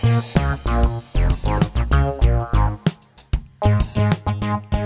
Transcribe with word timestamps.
Thank 0.00 1.62
you. 1.62 1.67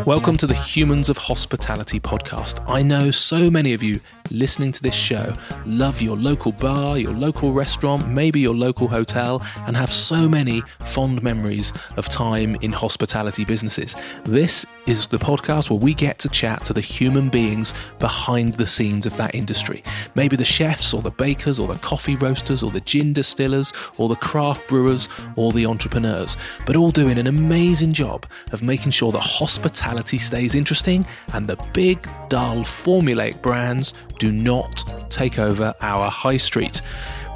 Welcome 0.06 0.36
to 0.38 0.48
the 0.48 0.54
Humans 0.54 1.10
of 1.10 1.16
Hospitality 1.16 2.00
podcast. 2.00 2.68
I 2.68 2.82
know 2.82 3.12
so 3.12 3.48
many 3.48 3.72
of 3.72 3.84
you 3.84 4.00
listening 4.30 4.72
to 4.72 4.82
this 4.82 4.94
show 4.94 5.32
love 5.64 6.00
your 6.00 6.16
local 6.16 6.50
bar, 6.50 6.98
your 6.98 7.12
local 7.12 7.52
restaurant, 7.52 8.08
maybe 8.08 8.40
your 8.40 8.54
local 8.54 8.88
hotel, 8.88 9.40
and 9.68 9.76
have 9.76 9.92
so 9.92 10.28
many 10.28 10.60
fond 10.80 11.22
memories 11.22 11.72
of 11.96 12.08
time 12.08 12.56
in 12.62 12.72
hospitality 12.72 13.44
businesses. 13.44 13.94
This 14.24 14.66
is 14.86 15.06
the 15.06 15.18
podcast 15.18 15.70
where 15.70 15.78
we 15.78 15.94
get 15.94 16.18
to 16.20 16.28
chat 16.28 16.64
to 16.64 16.72
the 16.72 16.80
human 16.80 17.28
beings 17.28 17.72
behind 18.00 18.54
the 18.54 18.66
scenes 18.66 19.06
of 19.06 19.16
that 19.18 19.36
industry. 19.36 19.84
Maybe 20.16 20.34
the 20.34 20.44
chefs, 20.44 20.92
or 20.92 21.02
the 21.02 21.12
bakers, 21.12 21.60
or 21.60 21.68
the 21.68 21.76
coffee 21.76 22.16
roasters, 22.16 22.64
or 22.64 22.72
the 22.72 22.80
gin 22.80 23.12
distillers, 23.12 23.72
or 23.98 24.08
the 24.08 24.16
craft 24.16 24.66
brewers, 24.68 25.08
or 25.36 25.52
the 25.52 25.66
entrepreneurs, 25.66 26.36
but 26.66 26.74
all 26.74 26.90
doing 26.90 27.18
an 27.18 27.28
amazing 27.28 27.92
job 27.92 28.26
of 28.50 28.64
making 28.64 28.90
sure 28.90 29.12
that 29.12 29.20
hospitality 29.20 29.91
stays 30.00 30.54
interesting 30.54 31.04
and 31.32 31.46
the 31.46 31.56
big, 31.72 32.08
dull, 32.28 32.58
formulaic 32.58 33.40
brands 33.42 33.94
do 34.18 34.32
not 34.32 34.82
take 35.10 35.38
over 35.38 35.74
our 35.80 36.10
high 36.10 36.36
street. 36.36 36.80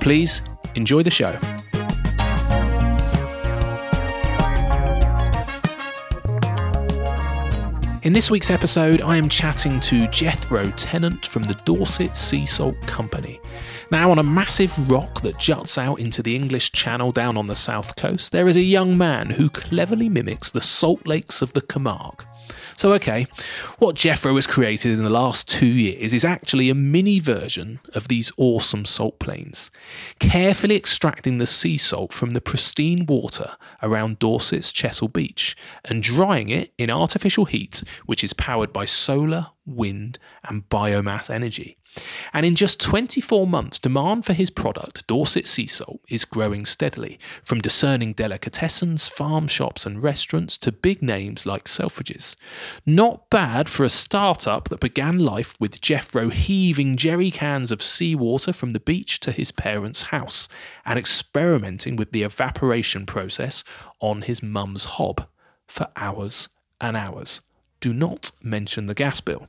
Please 0.01 0.43
enjoy 0.75 1.03
the 1.03 1.11
show. 1.11 1.39
In 8.07 8.13
this 8.13 8.31
week's 8.31 8.51
episode, 8.51 9.01
I 9.01 9.17
am 9.17 9.29
chatting 9.29 9.81
to 9.81 10.07
Jethro 10.07 10.71
Tennant 10.77 11.27
from 11.27 11.43
the 11.43 11.61
Dorset 11.65 12.15
Sea 12.15 12.47
Salt 12.47 12.81
Company. 12.83 13.41
Now, 13.91 14.13
on 14.13 14.21
a 14.21 14.23
massive 14.23 14.89
rock 14.89 15.23
that 15.23 15.41
juts 15.41 15.77
out 15.77 15.99
into 15.99 16.23
the 16.23 16.37
English 16.37 16.71
Channel 16.71 17.11
down 17.11 17.37
on 17.37 17.47
the 17.47 17.57
south 17.57 17.97
coast, 17.97 18.31
there 18.31 18.47
is 18.47 18.57
a 18.57 18.63
young 18.63 18.97
man 18.97 19.31
who 19.31 19.51
cleverly 19.51 20.09
mimics 20.09 20.53
the 20.53 20.61
salt 20.61 21.05
lakes 21.05 21.43
of 21.43 21.53
the 21.53 21.63
Camargue. 21.63 22.25
So, 22.77 22.93
okay, 22.93 23.27
what 23.79 23.97
Jethro 23.97 24.35
has 24.35 24.47
created 24.47 24.93
in 24.93 25.03
the 25.03 25.09
last 25.09 25.49
two 25.49 25.67
years 25.67 26.13
is 26.13 26.27
actually 26.27 26.69
a 26.69 26.75
mini 26.75 27.19
version 27.21 27.81
of 27.95 28.09
these 28.09 28.31
awesome 28.37 28.85
salt 28.85 29.19
plains, 29.19 29.71
carefully 30.19 30.77
extracting 30.77 31.39
the 31.39 31.47
sea 31.47 31.79
salt 31.79 32.13
from 32.13 32.31
the 32.31 32.41
pristine 32.41 33.07
water 33.07 33.57
around 33.83 34.19
Dorset's 34.19 34.71
Chesil 34.73 35.11
Beach 35.11 35.57
and 35.87 36.03
drying 36.03 36.51
it 36.51 36.75
in 36.77 36.91
artificial 36.91 37.47
heat, 37.47 37.83
which 38.05 38.23
is 38.23 38.35
powered 38.35 38.75
by 38.75 38.85
solar, 38.85 39.47
wind, 39.65 40.19
and 40.45 40.69
biomass 40.69 41.31
energy. 41.31 41.76
And 42.33 42.45
in 42.45 42.55
just 42.55 42.81
24 42.81 43.47
months, 43.47 43.79
demand 43.79 44.25
for 44.25 44.33
his 44.33 44.51
product, 44.51 45.07
Dorset 45.07 45.47
Sea 45.47 45.67
Salt, 45.67 46.01
is 46.09 46.25
growing 46.25 46.65
steadily, 46.65 47.19
from 47.43 47.61
discerning 47.61 48.15
delicatessens, 48.15 49.11
farm 49.11 49.49
shops, 49.49 49.87
and 49.87 50.03
restaurants 50.03 50.57
to 50.59 50.73
big 50.73 51.03
names 51.03 51.47
like 51.47 51.65
Selfridges. 51.65 52.37
Not 52.85 53.31
bad 53.31 53.69
for 53.69 53.85
a 53.85 53.89
startup 53.89 54.69
that 54.69 54.81
began 54.81 55.19
life 55.19 55.57
with 55.61 55.81
Jethro 55.81 56.29
heaving 56.29 56.97
jerry 56.97 57.31
cans 57.31 57.73
of 57.73 57.83
seawater 57.83 58.53
from 58.53 58.71
the 58.71 58.81
beach 58.81 59.21
to 59.21 59.33
his 59.33 59.53
parents' 59.53 60.05
house 60.05 60.49
and 60.85 60.99
experimenting 60.99 61.97
with 61.97 62.13
the 62.13 62.23
evaporation 62.23 63.07
process 63.07 63.65
on 64.01 64.23
his 64.23 64.43
mum's 64.43 64.85
hob 64.85 65.27
for 65.67 65.89
hours 65.97 66.49
and 66.81 66.97
hours 66.97 67.41
do 67.81 67.93
not 67.93 68.31
mention 68.43 68.87
the 68.87 68.95
gas 68.95 69.21
bill. 69.21 69.49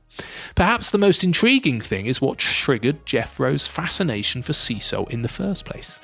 Perhaps 0.54 0.90
the 0.90 0.98
most 0.98 1.24
intriguing 1.24 1.80
thing 1.80 2.06
is 2.06 2.20
what 2.20 2.38
triggered 2.38 3.04
Jethro's 3.06 3.66
fascination 3.66 4.42
for 4.42 4.52
sea 4.52 4.78
salt 4.78 5.10
in 5.10 5.22
the 5.22 5.28
first 5.28 5.64
place. 5.64 6.00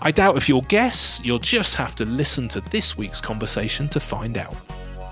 I 0.00 0.10
doubt 0.10 0.36
if 0.36 0.48
you'll 0.48 0.62
guess, 0.62 1.20
you'll 1.24 1.38
just 1.38 1.76
have 1.76 1.94
to 1.96 2.04
listen 2.04 2.48
to 2.48 2.60
this 2.60 2.96
week's 2.96 3.20
conversation 3.20 3.88
to 3.90 4.00
find 4.00 4.36
out. 4.36 4.56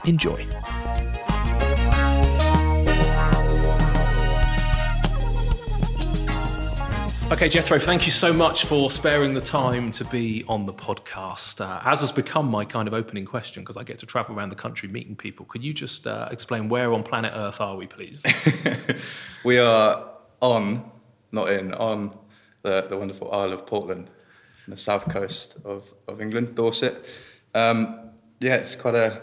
Enjoy. 0.05 0.47
Okay, 7.29 7.49
Jethro, 7.49 7.81
thank 7.81 8.07
you 8.07 8.13
so 8.13 8.33
much 8.33 8.67
for 8.67 8.89
sparing 8.89 9.35
the 9.35 9.41
time 9.41 9.91
to 9.91 10.05
be 10.05 10.45
on 10.47 10.65
the 10.65 10.73
podcast. 10.73 11.61
Uh, 11.61 11.81
as 11.85 11.99
has 11.99 12.13
become 12.13 12.47
my 12.49 12.65
kind 12.65 12.87
of 12.87 12.95
opening 12.95 13.25
question, 13.25 13.65
because 13.65 13.77
I 13.77 13.83
get 13.83 13.99
to 13.99 14.07
travel 14.07 14.37
around 14.37 14.51
the 14.51 14.55
country 14.57 14.89
meeting 14.89 15.17
people, 15.17 15.45
could 15.47 15.65
you 15.65 15.75
just 15.75 16.07
uh, 16.07 16.29
explain 16.31 16.69
where 16.69 16.93
on 16.93 17.03
planet 17.03 17.33
Earth 17.35 17.61
are 17.61 17.77
we, 17.77 17.89
please? 17.89 18.25
we 19.45 19.59
are 19.59 20.09
on, 20.41 20.89
not 21.33 21.51
in, 21.51 21.75
on 21.75 22.17
the, 22.63 22.83
the 22.83 22.97
wonderful 22.97 23.33
Isle 23.33 23.55
of 23.55 23.67
Portland, 23.67 24.09
on 24.09 24.71
the 24.71 24.77
south 24.77 25.11
coast 25.11 25.57
of, 25.65 25.93
of 26.07 26.21
England, 26.21 26.55
Dorset. 26.55 27.05
Um, 27.57 28.11
yeah, 28.39 28.55
it's 28.55 28.77
quite 28.77 28.95
a 28.95 29.21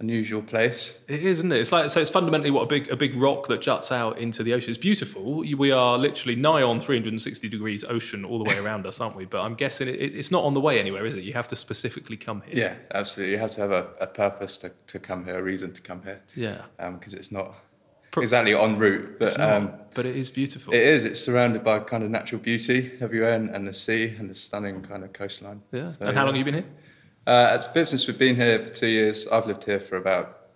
unusual 0.00 0.42
place. 0.42 0.98
It 1.08 1.20
is, 1.20 1.38
isn't 1.38 1.52
it? 1.52 1.60
It's 1.60 1.72
like 1.72 1.90
so. 1.90 2.00
It's 2.00 2.10
fundamentally 2.10 2.50
what 2.50 2.62
a 2.62 2.66
big 2.66 2.88
a 2.90 2.96
big 2.96 3.16
rock 3.16 3.48
that 3.48 3.60
juts 3.60 3.90
out 3.90 4.18
into 4.18 4.42
the 4.42 4.54
ocean. 4.54 4.70
It's 4.70 4.78
beautiful. 4.78 5.38
We 5.40 5.72
are 5.72 5.98
literally 5.98 6.36
nigh 6.36 6.62
on 6.62 6.80
360 6.80 7.48
degrees 7.48 7.84
ocean 7.84 8.24
all 8.24 8.42
the 8.42 8.48
way 8.48 8.58
around 8.58 8.86
us, 8.86 9.00
aren't 9.00 9.16
we? 9.16 9.24
But 9.24 9.42
I'm 9.42 9.54
guessing 9.54 9.88
it, 9.88 9.96
it's 10.00 10.30
not 10.30 10.44
on 10.44 10.54
the 10.54 10.60
way 10.60 10.78
anywhere, 10.78 11.04
is 11.04 11.16
it? 11.16 11.24
You 11.24 11.32
have 11.32 11.48
to 11.48 11.56
specifically 11.56 12.16
come 12.16 12.42
here. 12.46 12.54
Yeah, 12.56 12.74
absolutely. 12.94 13.32
You 13.32 13.38
have 13.38 13.50
to 13.52 13.60
have 13.60 13.72
a, 13.72 13.88
a 14.00 14.06
purpose 14.06 14.56
to, 14.58 14.72
to 14.86 14.98
come 14.98 15.24
here, 15.24 15.38
a 15.38 15.42
reason 15.42 15.72
to 15.72 15.82
come 15.82 16.02
here. 16.02 16.20
Yeah. 16.34 16.62
Because 16.76 17.14
um, 17.14 17.18
it's 17.18 17.32
not 17.32 17.54
exactly 18.16 18.54
en 18.54 18.78
route, 18.78 19.18
but 19.18 19.36
not, 19.38 19.50
um, 19.50 19.72
but 19.94 20.06
it 20.06 20.16
is 20.16 20.30
beautiful. 20.30 20.72
It 20.72 20.82
is. 20.82 21.04
It's 21.04 21.20
surrounded 21.20 21.64
by 21.64 21.80
kind 21.80 22.04
of 22.04 22.10
natural 22.10 22.40
beauty 22.40 22.92
everywhere, 23.00 23.32
and, 23.32 23.50
and 23.50 23.66
the 23.66 23.72
sea 23.72 24.14
and 24.18 24.30
the 24.30 24.34
stunning 24.34 24.82
kind 24.82 25.04
of 25.04 25.12
coastline. 25.12 25.62
Yeah. 25.72 25.88
So, 25.88 26.06
and 26.06 26.16
how 26.16 26.22
yeah. 26.22 26.26
long 26.26 26.34
have 26.34 26.36
you 26.36 26.44
been 26.44 26.62
here? 26.62 26.70
Uh, 27.28 27.50
as 27.58 27.66
a 27.66 27.70
business, 27.70 28.06
we've 28.06 28.16
been 28.16 28.36
here 28.36 28.58
for 28.58 28.70
two 28.70 28.86
years. 28.86 29.28
I've 29.28 29.46
lived 29.46 29.62
here 29.62 29.80
for 29.80 29.96
about 29.96 30.46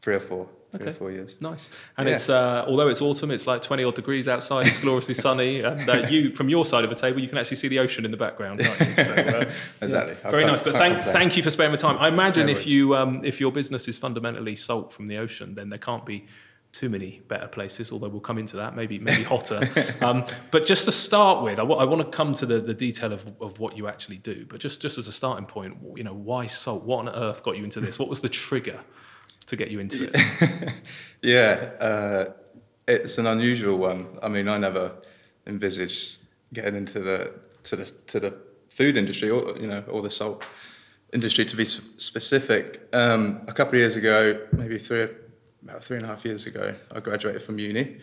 three 0.00 0.14
or 0.14 0.20
four. 0.20 0.48
Three 0.70 0.80
okay. 0.82 0.90
or 0.90 0.94
four 0.94 1.10
years. 1.10 1.36
Nice. 1.40 1.68
And 1.98 2.08
yeah. 2.08 2.14
it's 2.14 2.28
uh, 2.28 2.64
although 2.68 2.86
it's 2.86 3.02
autumn, 3.02 3.32
it's 3.32 3.48
like 3.48 3.62
twenty 3.62 3.82
odd 3.82 3.96
degrees 3.96 4.28
outside. 4.28 4.68
It's 4.68 4.78
gloriously 4.78 5.14
sunny, 5.26 5.62
and 5.62 5.90
uh, 5.90 6.06
you 6.08 6.32
from 6.32 6.48
your 6.48 6.64
side 6.64 6.84
of 6.84 6.90
the 6.90 6.94
table, 6.94 7.20
you 7.20 7.28
can 7.28 7.36
actually 7.36 7.56
see 7.56 7.66
the 7.66 7.80
ocean 7.80 8.04
in 8.04 8.12
the 8.12 8.16
background. 8.16 8.62
So, 8.62 8.70
uh, 8.70 9.52
exactly. 9.82 10.16
Yeah. 10.22 10.30
Very 10.30 10.46
nice. 10.46 10.62
But 10.62 10.74
thank 10.74 10.98
thank 10.98 11.36
you 11.36 11.42
for 11.42 11.50
sparing 11.50 11.72
the 11.72 11.78
time. 11.78 11.96
I 11.98 12.06
imagine 12.06 12.48
if 12.48 12.64
you 12.64 12.94
um, 12.94 13.24
if 13.24 13.40
your 13.40 13.50
business 13.50 13.88
is 13.88 13.98
fundamentally 13.98 14.54
salt 14.54 14.92
from 14.92 15.08
the 15.08 15.18
ocean, 15.18 15.56
then 15.56 15.68
there 15.68 15.80
can't 15.80 16.06
be 16.06 16.26
too 16.72 16.88
many 16.88 17.20
better 17.26 17.48
places, 17.48 17.90
although 17.90 18.08
we'll 18.08 18.20
come 18.20 18.38
into 18.38 18.56
that, 18.56 18.76
maybe 18.76 18.98
maybe 18.98 19.22
hotter. 19.22 19.68
um, 20.00 20.24
but 20.50 20.64
just 20.66 20.84
to 20.84 20.92
start 20.92 21.42
with, 21.42 21.58
I, 21.58 21.62
w- 21.62 21.80
I 21.80 21.84
want 21.84 22.00
to 22.00 22.16
come 22.16 22.32
to 22.34 22.46
the, 22.46 22.60
the 22.60 22.74
detail 22.74 23.12
of, 23.12 23.26
of 23.40 23.58
what 23.58 23.76
you 23.76 23.88
actually 23.88 24.18
do. 24.18 24.46
But 24.48 24.60
just, 24.60 24.80
just 24.80 24.96
as 24.96 25.08
a 25.08 25.12
starting 25.12 25.46
point, 25.46 25.76
you 25.96 26.04
know, 26.04 26.14
why 26.14 26.46
salt? 26.46 26.84
What 26.84 27.00
on 27.00 27.08
earth 27.08 27.42
got 27.42 27.56
you 27.56 27.64
into 27.64 27.80
this? 27.80 27.98
What 27.98 28.08
was 28.08 28.20
the 28.20 28.28
trigger 28.28 28.80
to 29.46 29.56
get 29.56 29.70
you 29.70 29.80
into 29.80 30.10
it? 30.12 30.72
yeah, 31.22 31.70
uh, 31.80 32.32
it's 32.86 33.18
an 33.18 33.26
unusual 33.26 33.76
one. 33.76 34.18
I 34.22 34.28
mean, 34.28 34.48
I 34.48 34.58
never 34.58 34.92
envisaged 35.46 36.18
getting 36.52 36.76
into 36.76 37.00
the 37.00 37.34
to 37.64 37.76
the 37.76 37.84
to 38.06 38.20
the 38.20 38.36
food 38.68 38.96
industry 38.96 39.30
or 39.30 39.56
you 39.58 39.66
know 39.66 39.82
or 39.88 40.02
the 40.02 40.10
salt 40.10 40.46
industry 41.12 41.44
to 41.44 41.56
be 41.56 41.64
specific. 41.64 42.88
Um, 42.92 43.42
a 43.48 43.52
couple 43.52 43.74
of 43.74 43.80
years 43.80 43.96
ago, 43.96 44.46
maybe 44.52 44.78
three 44.78 45.08
about 45.62 45.84
three 45.84 45.96
and 45.96 46.06
a 46.06 46.08
half 46.08 46.24
years 46.24 46.46
ago, 46.46 46.74
I 46.94 47.00
graduated 47.00 47.42
from 47.42 47.58
uni. 47.58 47.98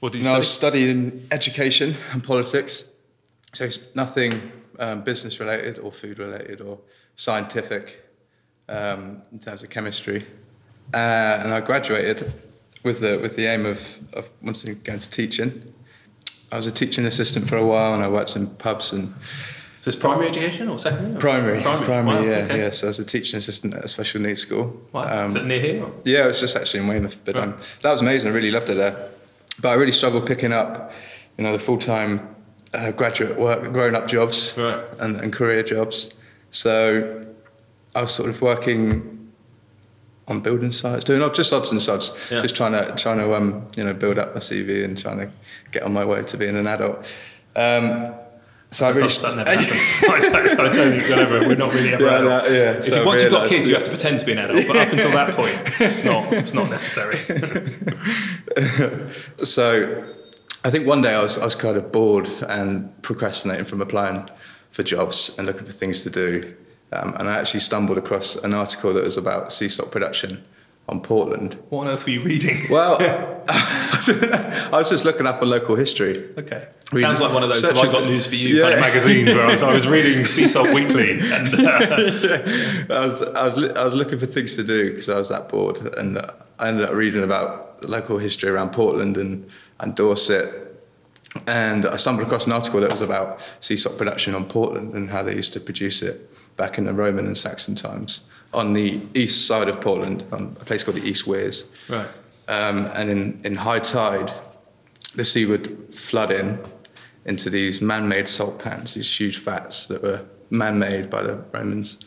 What 0.00 0.12
did 0.12 0.22
you 0.22 0.28
and 0.28 0.34
I 0.34 0.38
was 0.38 0.50
studying 0.50 1.26
education 1.30 1.94
and 2.12 2.22
politics, 2.22 2.84
so 3.52 3.64
it's 3.64 3.94
nothing 3.94 4.52
um, 4.78 5.02
business 5.02 5.40
related 5.40 5.78
or 5.78 5.90
food 5.90 6.18
related 6.18 6.60
or 6.60 6.78
scientific 7.16 8.04
um, 8.68 9.22
in 9.32 9.38
terms 9.38 9.62
of 9.62 9.70
chemistry. 9.70 10.24
Uh, 10.94 11.40
and 11.42 11.52
I 11.52 11.60
graduated 11.60 12.32
with 12.84 13.00
the 13.00 13.18
with 13.18 13.36
the 13.36 13.46
aim 13.46 13.66
of, 13.66 13.98
of 14.12 14.28
wanting 14.42 14.76
to 14.76 14.84
go 14.84 14.94
into 14.94 15.10
teaching. 15.10 15.74
I 16.52 16.56
was 16.56 16.66
a 16.66 16.72
teaching 16.72 17.04
assistant 17.04 17.48
for 17.48 17.56
a 17.56 17.66
while, 17.66 17.92
and 17.94 18.02
I 18.02 18.08
worked 18.08 18.36
in 18.36 18.46
pubs 18.46 18.92
and 18.92 19.12
so 19.80 19.88
it's 19.88 19.96
primary 19.96 20.28
education 20.28 20.68
or 20.68 20.78
secondary? 20.78 21.14
Or? 21.14 21.18
Primary, 21.20 21.62
primary, 21.62 21.86
primary 21.86 22.20
wow, 22.20 22.24
yeah, 22.24 22.44
okay. 22.44 22.58
yeah. 22.58 22.70
So 22.70 22.88
I 22.88 22.90
was 22.90 22.98
a 22.98 23.04
teaching 23.04 23.38
assistant 23.38 23.74
at 23.74 23.84
a 23.84 23.88
special 23.88 24.20
needs 24.20 24.40
school. 24.40 24.80
Wow. 24.92 25.02
Um, 25.02 25.28
Is 25.28 25.36
it 25.36 25.44
near 25.44 25.60
here? 25.60 25.84
Or? 25.84 25.92
Yeah, 26.04 26.24
it 26.24 26.28
was 26.28 26.40
just 26.40 26.56
actually 26.56 26.80
in 26.80 26.88
Weymouth, 26.88 27.16
but 27.24 27.36
right. 27.36 27.44
um, 27.44 27.56
that 27.82 27.92
was 27.92 28.00
amazing. 28.00 28.30
I 28.30 28.34
really 28.34 28.50
loved 28.50 28.68
it 28.70 28.74
there. 28.74 29.10
But 29.60 29.68
I 29.68 29.74
really 29.74 29.92
struggled 29.92 30.26
picking 30.26 30.52
up, 30.52 30.92
you 31.36 31.44
know, 31.44 31.52
the 31.52 31.58
full 31.58 31.78
time 31.78 32.34
uh, 32.74 32.90
graduate 32.90 33.38
work, 33.38 33.72
grown 33.72 33.94
up 33.94 34.08
jobs, 34.08 34.54
right. 34.56 34.82
and, 34.98 35.16
and 35.16 35.32
career 35.32 35.62
jobs. 35.62 36.12
So 36.50 37.26
I 37.94 38.02
was 38.02 38.12
sort 38.12 38.30
of 38.30 38.40
working 38.42 39.32
on 40.28 40.40
building 40.40 40.72
sites, 40.72 41.04
doing 41.04 41.20
just 41.32 41.52
odds 41.52 41.70
and 41.70 41.80
sods, 41.80 42.12
yeah. 42.30 42.42
just 42.42 42.54
trying 42.54 42.72
to 42.72 42.94
trying 42.96 43.18
to 43.18 43.34
um, 43.34 43.66
you 43.76 43.84
know 43.84 43.94
build 43.94 44.18
up 44.18 44.34
my 44.34 44.40
CV 44.40 44.84
and 44.84 44.98
trying 44.98 45.18
to 45.18 45.30
get 45.70 45.82
on 45.82 45.92
my 45.92 46.04
way 46.04 46.22
to 46.22 46.36
being 46.36 46.56
an 46.56 46.66
adult. 46.66 47.14
Um, 47.56 48.14
so 48.70 48.86
I 48.86 48.90
really 48.90 49.08
that 49.08 49.22
never 49.36 49.50
happens. 49.50 50.02
I, 50.08 50.20
don't, 50.20 50.60
I 50.60 50.72
don't 50.72 50.74
think. 50.74 51.08
We're 51.08 51.54
not 51.54 51.72
really 51.72 51.94
ever 51.94 52.04
yeah, 52.04 52.18
adults. 52.18 52.50
yeah. 52.50 52.72
If 52.72 52.84
so 52.84 53.00
you, 53.00 53.06
once 53.06 53.22
you've 53.22 53.32
got 53.32 53.48
kids, 53.48 53.68
you 53.68 53.74
have 53.74 53.84
to 53.84 53.90
pretend 53.90 54.20
to 54.20 54.26
be 54.26 54.32
an 54.32 54.38
adult. 54.38 54.66
But 54.66 54.76
up 54.76 54.92
until 54.92 55.10
that 55.12 55.34
point, 55.34 55.56
it's 55.80 56.04
not. 56.04 56.32
It's 56.32 56.52
not 56.52 56.68
necessary. 56.68 57.18
so, 59.44 60.04
I 60.64 60.70
think 60.70 60.86
one 60.86 61.00
day 61.00 61.14
I 61.14 61.22
was 61.22 61.38
I 61.38 61.44
was 61.44 61.54
kind 61.54 61.78
of 61.78 61.90
bored 61.90 62.28
and 62.48 63.00
procrastinating 63.02 63.64
from 63.64 63.80
applying 63.80 64.28
for 64.70 64.82
jobs 64.82 65.34
and 65.38 65.46
looking 65.46 65.64
for 65.64 65.72
things 65.72 66.02
to 66.02 66.10
do, 66.10 66.54
Um, 66.92 67.14
and 67.18 67.28
I 67.28 67.38
actually 67.38 67.60
stumbled 67.60 67.96
across 67.96 68.36
an 68.36 68.52
article 68.52 68.92
that 68.92 69.04
was 69.04 69.16
about 69.16 69.50
sea 69.50 69.70
salt 69.70 69.90
production 69.90 70.44
on 70.88 71.00
Portland. 71.02 71.58
What 71.68 71.86
on 71.86 71.92
earth 71.92 72.04
were 72.04 72.12
you 72.12 72.22
reading? 72.22 72.66
Well, 72.70 72.96
I 73.48 74.68
was 74.72 74.88
just 74.90 75.04
looking 75.04 75.26
up 75.26 75.42
on 75.42 75.50
local 75.50 75.74
history. 75.76 76.30
Okay. 76.38 76.66
Reading- 76.92 77.06
Sounds 77.06 77.20
like 77.20 77.32
one 77.32 77.42
of 77.42 77.48
those 77.50 77.62
have 77.62 77.76
I 77.76 77.90
got 77.90 78.04
news 78.04 78.26
for 78.26 78.34
you 78.34 78.62
kind 78.62 78.74
of 78.74 78.80
Yeah. 78.80 78.86
magazines 78.86 79.28
where 79.34 79.44
I 79.46 79.52
was, 79.52 79.62
I 79.62 79.72
was 79.72 79.86
reading 79.86 80.24
Sea 80.24 80.46
Salt 80.46 80.72
Weekly 80.72 81.20
and 81.20 81.54
uh, 81.54 82.94
I 82.94 83.06
was 83.06 83.22
I 83.22 83.44
was 83.44 83.56
I 83.58 83.84
was 83.84 83.94
looking 83.94 84.18
for 84.18 84.26
things 84.26 84.56
to 84.56 84.64
do 84.64 84.90
because 84.90 85.08
I 85.08 85.18
was 85.18 85.28
that 85.28 85.48
bored, 85.48 85.80
and 85.98 86.18
I 86.58 86.68
ended 86.68 86.86
up 86.88 86.94
reading 86.94 87.22
about 87.22 87.84
local 87.84 88.18
history 88.18 88.48
around 88.50 88.70
Portland 88.72 89.16
and 89.16 89.48
and 89.80 89.94
Dorset, 89.94 90.67
and 91.46 91.86
I 91.86 91.96
stumbled 91.96 92.26
across 92.26 92.46
an 92.46 92.52
article 92.52 92.80
that 92.80 92.90
was 92.90 93.00
about 93.00 93.40
sea 93.60 93.76
salt 93.76 93.98
production 93.98 94.34
on 94.34 94.46
Portland 94.46 94.94
and 94.94 95.10
how 95.10 95.22
they 95.22 95.34
used 95.34 95.52
to 95.54 95.60
produce 95.60 96.02
it 96.02 96.30
back 96.56 96.78
in 96.78 96.84
the 96.84 96.92
Roman 96.92 97.26
and 97.26 97.36
Saxon 97.36 97.74
times 97.74 98.22
on 98.52 98.72
the 98.72 99.00
east 99.14 99.46
side 99.46 99.68
of 99.68 99.80
Portland, 99.80 100.24
um, 100.32 100.56
a 100.60 100.64
place 100.64 100.82
called 100.82 100.96
the 100.96 101.06
East 101.06 101.26
Weares. 101.26 101.64
Right. 101.88 102.08
Um, 102.48 102.86
and 102.94 103.10
in, 103.10 103.40
in 103.44 103.56
high 103.56 103.78
tide, 103.78 104.32
the 105.14 105.24
sea 105.24 105.44
would 105.46 105.94
flood 105.96 106.30
in 106.30 106.58
into 107.26 107.50
these 107.50 107.82
man-made 107.82 108.28
salt 108.28 108.58
pans, 108.58 108.94
these 108.94 109.20
huge 109.20 109.40
vats 109.40 109.86
that 109.86 110.02
were 110.02 110.24
man-made 110.50 111.10
by 111.10 111.22
the 111.22 111.36
Romans. 111.52 111.98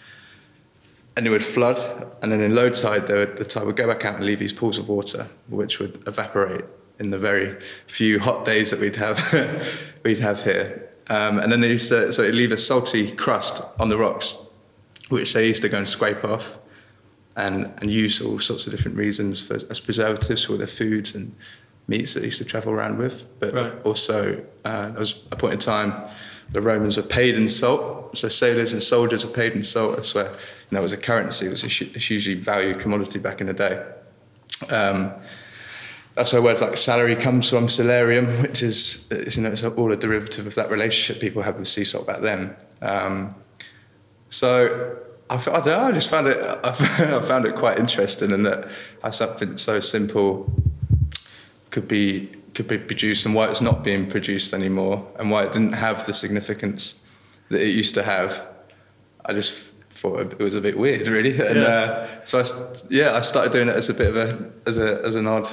And 1.16 1.28
it 1.28 1.30
would 1.30 1.44
flood, 1.44 1.80
and 2.24 2.32
then 2.32 2.42
in 2.42 2.56
low 2.56 2.70
tide, 2.70 3.06
they 3.06 3.16
would, 3.16 3.38
the 3.38 3.46
tide 3.46 3.66
would 3.66 3.76
go 3.76 3.86
back 3.86 4.06
out 4.06 4.16
and 4.16 4.26
leave 4.26 4.40
these 4.40 4.54
pools 4.54 4.78
of 4.80 4.90
water, 4.90 5.28
which 5.50 5.78
would 5.78 6.02
evaporate 6.08 6.66
in 7.00 7.10
the 7.12 7.18
very 7.18 7.58
few 7.88 8.20
hot 8.20 8.46
days 8.46 8.72
that 8.72 8.80
we'd 8.80 8.96
have, 8.96 9.18
we'd 10.04 10.20
have 10.20 10.44
here. 10.44 10.90
Um, 11.10 11.40
and 11.40 11.52
then 11.52 11.62
they 11.62 11.70
used 11.70 11.90
to, 11.90 12.12
so 12.14 12.22
it'd 12.22 12.36
leave 12.36 12.52
a 12.52 12.58
salty 12.58 13.12
crust 13.12 13.62
on 13.80 13.90
the 13.90 13.98
rocks, 13.98 14.38
which 15.10 15.34
they 15.34 15.48
used 15.48 15.62
to 15.64 15.70
go 15.70 15.78
and 15.78 15.88
scrape 15.90 16.24
off 16.24 16.58
and, 17.36 17.66
and 17.82 17.92
use 17.92 18.22
all 18.22 18.40
sorts 18.40 18.66
of 18.66 18.72
different 18.72 18.98
reasons 18.98 19.46
for, 19.46 19.56
as 19.56 19.80
preservatives 19.80 20.46
for 20.46 20.58
their 20.58 20.68
foods 20.68 21.16
and 21.16 21.36
meats 21.88 22.14
that 22.14 22.22
they 22.22 22.28
used 22.28 22.38
to 22.38 22.46
travel 22.46 22.72
around 22.72 22.98
with. 22.98 23.26
But 23.40 23.54
Right. 23.54 23.74
also, 23.84 24.44
uh, 24.64 24.90
there 24.90 25.00
was 25.00 25.24
a 25.32 25.36
point 25.36 25.54
in 25.54 25.60
time 25.60 25.94
the 26.52 26.62
Romans 26.62 26.98
were 26.98 27.04
paid 27.04 27.36
in 27.36 27.48
salt, 27.48 28.18
so 28.18 28.28
sailors 28.28 28.74
and 28.74 28.84
soldiers 28.84 29.26
were 29.26 29.32
paid 29.32 29.54
in 29.54 29.64
salt. 29.64 29.96
That's 29.96 30.14
where 30.14 30.26
you 30.26 30.32
know, 30.72 30.80
it 30.82 30.84
was 30.84 30.92
a 30.92 30.98
currency, 30.98 31.46
it 31.48 31.50
was 31.50 31.64
a 31.64 31.68
hugely 31.68 32.34
valued 32.36 32.80
commodity 32.80 33.20
back 33.20 33.40
in 33.42 33.48
the 33.48 33.54
day. 33.54 33.82
Um, 34.70 35.12
that's 36.14 36.34
where 36.34 36.42
words 36.42 36.62
like 36.62 36.76
salary 36.78 37.16
comes 37.16 37.50
from, 37.50 37.68
salarium, 37.68 38.42
which 38.42 38.62
is, 38.62 39.08
you 39.36 39.42
know, 39.44 39.52
it's 39.52 39.64
all 39.64 39.92
a 39.92 39.96
derivative 39.96 40.46
of 40.48 40.56
that 40.56 40.70
relationship 40.70 41.22
people 41.22 41.42
had 41.42 41.58
with 41.58 41.68
salt 41.68 42.06
back 42.06 42.22
then. 42.22 42.56
Um, 42.82 43.36
so 44.30 44.98
I, 45.30 45.36
I 45.36 45.38
don't 45.38 45.66
know, 45.66 45.80
I 45.80 45.92
just 45.92 46.10
found 46.10 46.28
it, 46.28 46.38
I 46.66 47.22
found 47.22 47.46
it 47.46 47.56
quite 47.56 47.80
interesting 47.80 48.32
and 48.34 48.46
that 48.46 48.68
how 49.04 49.12
something 49.12 49.58
so 49.58 49.80
simple 49.80 50.52
could 51.70 51.88
be 51.88 52.30
could 52.54 52.68
be 52.68 52.78
produced 52.78 53.26
and 53.26 53.34
why 53.34 53.50
it's 53.50 53.62
not 53.62 53.82
being 53.82 54.06
produced 54.10 54.54
anymore 54.54 55.08
and 55.18 55.32
why 55.32 55.46
it 55.46 55.54
didn't 55.54 55.72
have 55.72 56.06
the 56.06 56.14
significance 56.14 57.02
that 57.48 57.62
it 57.62 57.70
used 57.70 57.94
to 57.94 58.04
have. 58.04 58.46
I 59.24 59.32
just 59.32 59.54
thought 59.92 60.20
it 60.34 60.38
was 60.40 60.56
a 60.56 60.60
bit 60.62 60.78
weird, 60.78 61.08
really. 61.08 61.40
And 61.48 61.62
Yeah. 61.62 61.68
uh, 61.68 62.08
so 62.26 62.42
I, 62.42 62.46
yeah, 62.90 63.16
I 63.16 63.22
started 63.22 63.54
doing 63.54 63.70
it 63.70 63.76
as 63.78 63.88
a 63.90 63.94
bit 63.94 64.10
of 64.10 64.18
a 64.18 64.52
as 64.68 64.78
a 64.78 65.02
as 65.06 65.16
an 65.16 65.28
odd, 65.28 65.48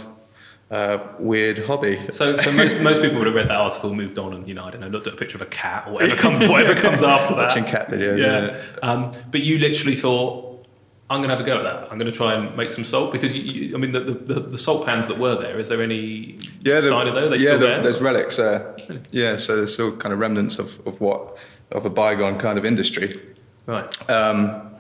uh, 0.70 0.98
weird 1.18 1.58
hobby. 1.58 1.98
So, 2.10 2.36
so 2.36 2.52
most 2.52 2.76
most 2.80 3.00
people 3.00 3.18
would 3.18 3.26
have 3.26 3.36
read 3.36 3.48
that 3.48 3.60
article, 3.60 3.94
moved 3.94 4.18
on, 4.18 4.32
and 4.34 4.46
you 4.46 4.54
know, 4.54 4.64
I 4.64 4.70
don't 4.70 4.80
know, 4.80 4.88
looked 4.88 5.06
at 5.06 5.14
a 5.14 5.16
picture 5.16 5.36
of 5.36 5.42
a 5.42 5.46
cat 5.46 5.84
or 5.86 5.94
whatever 5.94 6.16
comes 6.20 6.46
whatever 6.46 6.78
comes 6.78 7.02
after 7.02 7.34
that. 7.34 7.42
Watching 7.42 7.64
cat 7.64 7.88
videos. 7.88 8.18
Yeah. 8.18 8.88
Um, 8.88 9.12
but 9.30 9.40
you 9.40 9.58
literally 9.58 9.96
thought, 9.96 10.66
I'm 11.10 11.20
going 11.20 11.30
to 11.30 11.36
have 11.36 11.44
a 11.44 11.48
go 11.48 11.56
at 11.56 11.62
that. 11.62 11.90
I'm 11.90 11.98
going 11.98 12.10
to 12.10 12.16
try 12.16 12.34
and 12.34 12.54
make 12.54 12.70
some 12.70 12.84
salt 12.84 13.12
because 13.12 13.34
you, 13.34 13.40
you, 13.40 13.74
I 13.74 13.78
mean, 13.78 13.92
the, 13.92 14.00
the, 14.00 14.40
the 14.40 14.58
salt 14.58 14.84
pans 14.84 15.08
that 15.08 15.18
were 15.18 15.36
there. 15.36 15.58
Is 15.58 15.68
there 15.68 15.80
any 15.80 16.38
yeah, 16.60 16.80
the- 16.80 16.88
sign 16.88 17.08
of 17.08 17.14
those? 17.14 17.30
They 17.30 17.38
yeah, 17.38 17.56
the- 17.56 17.66
there? 17.66 17.82
there's 17.82 18.02
relics 18.02 18.36
there. 18.36 18.76
Yeah, 19.10 19.36
so 19.36 19.56
there's 19.56 19.72
still 19.72 19.96
kind 19.96 20.12
of 20.12 20.18
remnants 20.18 20.58
of, 20.58 20.86
of 20.86 21.00
what 21.00 21.38
of 21.72 21.86
a 21.86 21.90
bygone 21.90 22.38
kind 22.38 22.58
of 22.58 22.64
industry. 22.66 23.20
Right. 23.66 24.10
Um, 24.10 24.70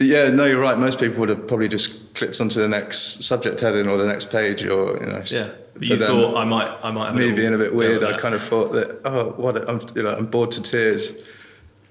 yeah, 0.00 0.30
no, 0.30 0.46
you're 0.46 0.60
right. 0.60 0.78
Most 0.78 0.98
people 0.98 1.20
would 1.20 1.28
have 1.28 1.46
probably 1.46 1.68
just 1.68 2.14
clicked 2.14 2.40
onto 2.40 2.60
the 2.60 2.68
next 2.68 3.22
subject 3.22 3.60
heading 3.60 3.86
or 3.86 3.98
the 3.98 4.06
next 4.06 4.30
page, 4.30 4.64
or 4.64 4.96
you 4.98 5.06
know. 5.06 5.22
Yeah. 5.26 5.50
But 5.74 5.88
you 5.88 5.98
thought 5.98 6.36
I 6.36 6.44
might, 6.44 6.78
I 6.82 6.90
might 6.90 7.08
have 7.08 7.16
me 7.16 7.32
being 7.32 7.54
a 7.54 7.58
bit 7.58 7.74
weird, 7.74 8.02
I 8.02 8.16
kind 8.16 8.34
of 8.34 8.42
thought 8.42 8.72
that 8.72 9.00
oh, 9.04 9.30
what 9.36 9.68
I'm, 9.68 9.80
you 9.94 10.02
know, 10.02 10.12
I'm 10.12 10.26
bored 10.26 10.52
to 10.52 10.62
tears. 10.62 11.22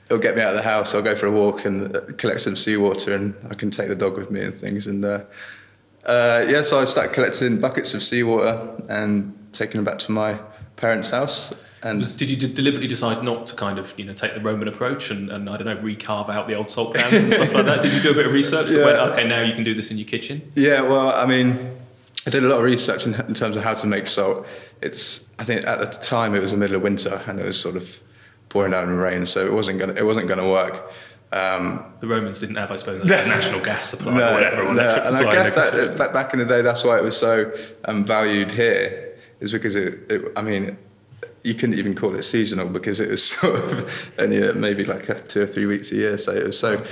It'll 0.06 0.17
get 0.17 0.35
me 0.35 0.41
out 0.41 0.50
of 0.50 0.56
the 0.56 0.63
house. 0.63 0.95
I'll 0.95 1.03
go 1.03 1.15
for 1.15 1.27
a 1.27 1.31
walk 1.31 1.65
and 1.65 1.95
uh, 1.95 2.01
collect 2.17 2.41
some 2.41 2.56
seawater, 2.56 3.13
and 3.13 3.35
I 3.50 3.53
can 3.53 3.69
take 3.69 3.89
the 3.89 3.95
dog 3.95 4.17
with 4.17 4.31
me 4.31 4.41
and 4.41 4.56
things. 4.56 4.88
And 4.88 5.06
uh, 5.06 5.21
uh, 6.06 6.45
yeah, 6.47 6.63
so 6.63 6.79
I 6.79 6.85
started 6.85 7.13
collecting 7.13 7.59
buckets 7.59 7.94
of 7.94 8.01
seawater 8.01 8.75
and 8.89 9.35
taking 9.51 9.77
them 9.77 9.85
back 9.85 10.00
to 10.00 10.11
my 10.11 10.39
parents' 10.80 11.10
house. 11.10 11.54
And 11.81 12.16
Did 12.18 12.30
you 12.30 12.36
de- 12.36 12.48
deliberately 12.48 12.88
decide 12.90 13.24
not 13.24 13.46
to 13.48 13.56
kind 13.56 13.80
of, 13.80 13.94
you 13.98 14.04
know, 14.04 14.12
take 14.14 14.34
the 14.34 14.42
Roman 14.42 14.68
approach 14.68 15.12
and, 15.12 15.30
and 15.30 15.50
I 15.50 15.56
don't 15.56 15.66
know, 15.66 15.78
recarve 15.78 16.30
out 16.30 16.48
the 16.50 16.56
old 16.56 16.70
salt 16.70 16.94
pans 16.94 17.22
and 17.24 17.31
stuff 17.31 17.54
like 17.54 17.66
that? 17.68 17.81
Did 17.81 17.94
you 17.94 18.02
do 18.02 18.12
a 18.12 18.14
bit 18.14 18.26
of 18.26 18.34
research 18.34 18.68
that 18.68 18.78
Yeah. 18.80 18.86
went, 18.86 18.98
okay, 19.14 19.26
now 19.28 19.42
you 19.42 19.54
can 19.54 19.64
do 19.64 19.74
this 19.74 19.90
in 19.90 19.98
your 19.98 20.08
kitchen? 20.08 20.52
Yeah, 20.56 20.81
well, 20.81 21.12
I 21.12 21.26
mean, 21.26 21.58
I 22.28 22.31
did 22.31 22.44
a 22.44 22.48
lot 22.50 22.58
of 22.58 22.64
research 22.66 23.06
in, 23.08 23.14
in 23.16 23.34
terms 23.34 23.56
of 23.56 23.64
how 23.64 23.76
to 23.76 23.88
make 23.88 24.08
salt. 24.08 24.46
It's, 24.81 25.30
I 25.40 25.46
think 25.46 25.66
at 25.66 25.80
the 25.80 26.00
time 26.00 26.36
it 26.36 26.42
was 26.42 26.52
the 26.52 26.58
middle 26.58 26.76
of 26.76 26.81
winter 26.81 27.22
and 27.28 27.40
it 27.40 27.46
was 27.46 27.58
sort 27.60 27.78
of 27.78 27.98
pouring 28.50 28.72
down 28.72 28.90
rain, 28.90 29.26
so 29.26 29.46
it 29.46 29.54
wasn't 29.54 29.80
gonna, 29.80 29.94
it 29.94 30.04
wasn't 30.06 30.28
gonna 30.28 30.50
work. 30.50 30.92
Um, 31.31 31.86
The 32.02 32.08
Romans 32.08 32.40
didn't 32.42 32.56
have, 32.56 32.72
I 32.72 32.76
suppose, 32.76 33.00
a 33.04 33.06
national 33.06 33.62
gas 33.62 33.88
supply 33.90 34.12
or 34.12 34.16
no, 34.18 34.34
whatever, 34.34 34.64
or 34.64 34.74
no, 34.74 34.90
and. 35.06 35.16
I 35.16 35.31
guess 35.31 35.56
that 35.56 35.96
back, 35.98 36.12
back 36.12 36.34
in 36.34 36.40
the 36.40 36.46
day, 36.46 36.62
that's 36.62 36.84
why 36.84 36.98
it 36.98 37.04
was 37.04 37.16
so 37.16 37.54
um, 37.86 38.04
valued 38.04 38.52
here, 38.52 39.08
is 39.39 39.51
because 39.51 39.75
it, 39.75 40.00
it, 40.12 40.31
I 40.36 40.41
mean, 40.41 40.77
you 41.44 41.53
couldn't 41.53 41.75
even 41.75 41.94
call 41.95 42.15
it 42.15 42.24
seasonal 42.24 42.68
because 42.68 43.00
it 43.00 43.09
was 43.09 43.24
sort 43.31 43.56
of 43.56 44.12
only 44.19 44.44
uh, 44.47 44.53
maybe 44.53 44.83
like 44.86 45.27
two 45.27 45.41
or 45.44 45.47
three 45.47 45.65
weeks 45.65 45.91
a 45.91 45.95
year, 45.95 46.18
so 46.18 46.33
it 46.33 46.45
was 46.45 46.59
so 46.59 46.83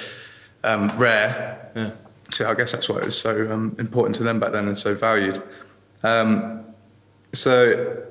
um, 0.64 0.88
rare. 0.98 1.72
yeah. 1.76 1.92
So 2.34 2.50
I 2.50 2.54
guess 2.56 2.74
that's 2.74 2.90
why 2.90 2.98
it 2.98 3.06
was 3.06 3.18
so 3.18 3.50
um, 3.52 3.76
important 3.80 4.16
to 4.18 4.24
them 4.24 4.40
back 4.40 4.52
then 4.52 4.68
and 4.68 4.78
so 4.78 4.94
valued. 4.94 5.42
Um, 6.04 6.66
so 7.34 8.04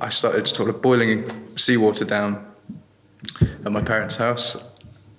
I 0.00 0.10
started 0.10 0.46
sort 0.48 0.68
of 0.68 0.82
boiling 0.82 1.30
seawater 1.56 2.04
down 2.04 2.46
at 3.64 3.72
my 3.72 3.82
parents' 3.82 4.16
house. 4.16 4.56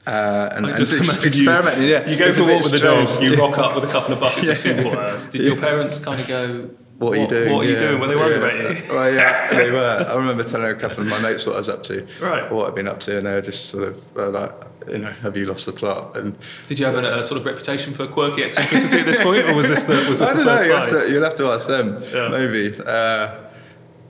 Uh, 0.05 0.49
and, 0.55 0.67
I 0.67 0.69
and 0.69 0.77
just 0.77 0.93
ex- 0.93 1.09
imagine 1.39 1.81
you- 1.81 1.87
yeah. 1.87 2.07
You 2.07 2.17
go 2.17 2.31
for 2.31 2.41
a 2.41 2.45
a 2.45 2.47
walk 2.53 2.63
with 2.63 2.71
the 2.73 2.79
dog, 2.79 3.23
you 3.23 3.33
rock 3.35 3.57
up 3.57 3.73
with 3.73 3.83
a 3.83 3.87
couple 3.87 4.13
of 4.13 4.19
buckets 4.19 4.47
of 4.47 4.57
seawater. 4.59 5.27
Did 5.31 5.41
your 5.41 5.55
parents 5.55 5.97
kind 5.97 6.21
of 6.21 6.27
go, 6.27 6.69
What 6.97 7.17
are 7.17 7.21
you 7.21 7.27
doing? 7.27 7.53
What 7.53 7.65
are 7.65 7.67
you 7.67 7.73
Yeah. 7.73 7.79
doing? 7.79 7.99
Were 7.99 8.07
they 8.07 8.15
worried 8.15 8.39
Yeah. 8.41 8.47
about 8.47 8.77
you? 8.87 8.93
Well, 8.93 9.13
yeah, 9.13 9.49
they 9.57 9.69
were. 9.69 10.05
I 10.09 10.15
remember 10.15 10.43
telling 10.43 10.67
a 10.71 10.75
couple 10.75 11.01
of 11.03 11.09
my 11.09 11.19
mates 11.19 11.45
what 11.45 11.55
I 11.55 11.57
was 11.57 11.67
up 11.69 11.83
to, 11.83 12.07
Right. 12.21 12.49
what 12.51 12.69
I'd 12.69 12.75
been 12.75 12.87
up 12.87 12.99
to, 13.01 13.17
and 13.17 13.27
they 13.27 13.31
were 13.33 13.41
just 13.41 13.65
sort 13.65 13.89
of 13.89 13.95
uh, 14.17 14.29
like, 14.29 14.51
you 14.87 14.99
know, 14.99 15.11
have 15.21 15.35
you 15.35 15.45
lost 15.45 15.65
the 15.65 15.73
plot? 15.73 16.15
And 16.15 16.37
Did 16.67 16.79
you 16.79 16.85
have 16.85 16.95
a, 16.95 17.19
a 17.19 17.23
sort 17.23 17.39
of 17.41 17.45
reputation 17.45 17.93
for 17.93 18.07
quirky 18.07 18.43
eccentricity 18.43 18.99
at 18.99 19.05
this 19.05 19.19
point, 19.19 19.43
or 19.49 19.53
was 19.55 19.67
this 19.67 19.83
the 19.83 20.05
was 20.07 20.19
this 20.19 20.29
I 20.29 20.33
the 20.33 20.37
don't 20.37 20.45
know. 20.45 20.57
first 20.57 20.69
You 20.69 20.75
have, 20.75 20.89
to, 20.89 21.11
you'll 21.11 21.23
have 21.23 21.35
to 21.35 21.47
ask 21.47 21.67
them. 21.67 21.97
Yeah. 22.13 22.27
Maybe. 22.29 22.77
Uh, 22.85 23.31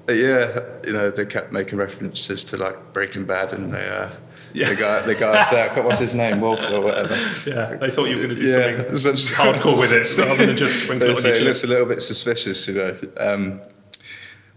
yeah, 0.07 0.59
you 0.85 0.93
know, 0.93 1.09
they 1.09 1.25
kept 1.25 1.51
making 1.51 1.79
references 1.79 2.43
to 2.45 2.57
like 2.57 2.93
Breaking 2.93 3.23
Bad, 3.25 3.51
and 3.53 3.73
they, 3.73 3.87
uh, 3.89 4.09
Yeah. 4.55 4.69
the 4.69 4.75
guy, 4.75 5.01
the 5.01 5.15
guy, 5.15 5.50
there, 5.51 5.83
what's 5.83 6.00
his 6.00 6.15
name, 6.15 6.39
Walter 6.39 6.75
or 6.75 6.81
whatever. 6.81 7.15
Yeah, 7.45 7.75
they 7.75 7.91
thought 7.91 8.05
you 8.09 8.15
were 8.15 8.24
going 8.24 8.35
to 8.35 8.41
do 8.41 8.47
Yeah, 8.47 8.95
something 8.95 9.35
hardcore 9.35 9.77
with 9.77 9.91
it, 9.91 10.07
rather 10.17 10.45
than 10.45 10.55
just 10.55 10.83
sprinkle 10.83 11.07
They 11.07 11.13
it 11.13 11.25
on 11.25 11.31
it 11.31 11.41
looks 11.41 11.63
a 11.63 11.67
little 11.67 11.85
bit 11.85 12.01
suspicious, 12.01 12.67
you 12.67 12.75
know. 12.75 12.97
Um, 13.17 13.62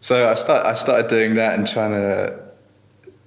so 0.00 0.28
I 0.28 0.34
start, 0.34 0.64
I 0.64 0.74
started 0.74 1.08
doing 1.08 1.34
that 1.34 1.58
and 1.58 1.66
trying 1.66 1.90
to, 1.90 2.40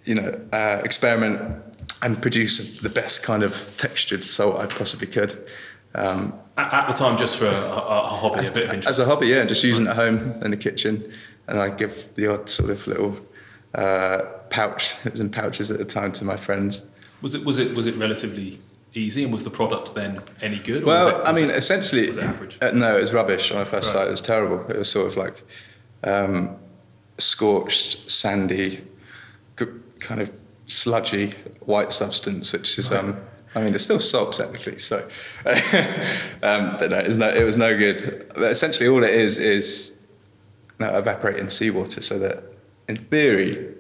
you 0.05 0.15
know, 0.15 0.39
uh, 0.53 0.81
experiment 0.83 1.61
and 2.01 2.21
produce 2.21 2.79
the 2.79 2.89
best 2.89 3.21
kind 3.21 3.43
of 3.43 3.75
textured 3.77 4.23
salt 4.23 4.57
I 4.57 4.65
possibly 4.65 5.07
could. 5.07 5.49
Um, 5.93 6.33
At, 6.57 6.73
at 6.73 6.87
the 6.87 6.93
time, 6.93 7.17
just 7.17 7.37
for 7.37 7.47
a, 7.47 7.49
a, 7.51 8.07
hobby, 8.07 8.39
a 8.39 8.51
bit 8.51 8.63
of 8.63 8.73
interest. 8.73 8.87
as 8.87 8.99
a 8.99 9.05
hobby, 9.05 9.27
yeah, 9.27 9.43
just 9.43 9.63
using 9.63 9.85
it 9.87 9.89
at 9.89 9.95
home 9.97 10.39
in 10.41 10.51
the 10.51 10.57
kitchen, 10.57 11.11
and 11.47 11.59
I 11.59 11.69
give 11.69 12.15
the 12.15 12.27
odd 12.27 12.49
sort 12.49 12.69
of 12.69 12.87
little 12.87 13.17
uh, 13.75 14.21
pouch. 14.55 14.93
It 15.05 15.11
was 15.13 15.19
in 15.19 15.29
pouches 15.31 15.71
at 15.71 15.79
the 15.79 15.85
time 15.85 16.11
to 16.13 16.23
my 16.25 16.37
friends. 16.37 16.85
Was 17.23 17.33
it 17.33 17.43
was 17.43 17.57
it 17.57 17.75
was 17.75 17.87
it 17.87 17.95
relatively 17.95 18.59
easy, 18.93 19.23
and 19.23 19.31
was 19.33 19.43
the 19.43 19.49
product 19.49 19.95
then 19.95 20.19
any 20.41 20.59
good? 20.59 20.83
or 20.83 20.87
was 20.87 21.05
Well, 21.05 21.21
it- 21.21 21.25
I 21.27 21.31
was 21.31 21.41
mean, 21.41 21.49
it- 21.49 21.55
essentially, 21.55 22.07
was 22.07 22.17
it 22.17 22.23
average? 22.23 22.57
Uh, 22.61 22.71
no, 22.71 22.97
it 22.97 23.01
was 23.01 23.13
rubbish 23.13 23.49
when 23.51 23.59
I 23.61 23.63
first 23.63 23.85
Right. 23.85 23.91
started. 23.91 24.09
It 24.09 24.11
was 24.11 24.21
terrible. 24.21 24.65
It 24.69 24.77
was 24.77 24.89
sort 24.89 25.07
of 25.07 25.17
like 25.17 25.41
um, 26.03 26.55
scorched, 27.17 28.09
sandy, 28.11 28.81
kind 29.99 30.19
of 30.21 30.31
sludgy 30.67 31.33
white 31.61 31.93
substance, 31.93 32.51
which 32.53 32.77
is. 32.79 32.91
Um, 32.91 33.17
I 33.53 33.61
mean, 33.61 33.75
it's 33.75 33.83
still 33.83 33.99
salt 33.99 34.31
technically, 34.33 34.79
so, 34.79 35.05
um, 36.41 36.75
but 36.79 36.89
no, 36.89 36.97
it 36.99 37.07
was 37.07 37.17
no, 37.17 37.29
it 37.29 37.43
was 37.43 37.57
no 37.57 37.77
good. 37.77 38.25
But 38.33 38.51
essentially, 38.51 38.87
all 38.89 39.03
it 39.03 39.09
is 39.13 39.37
is 39.37 39.97
no, 40.79 40.87
evaporating 40.97 41.49
seawater, 41.49 42.01
so 42.01 42.17
that 42.19 42.43
in 42.87 42.95
theory, 42.97 43.75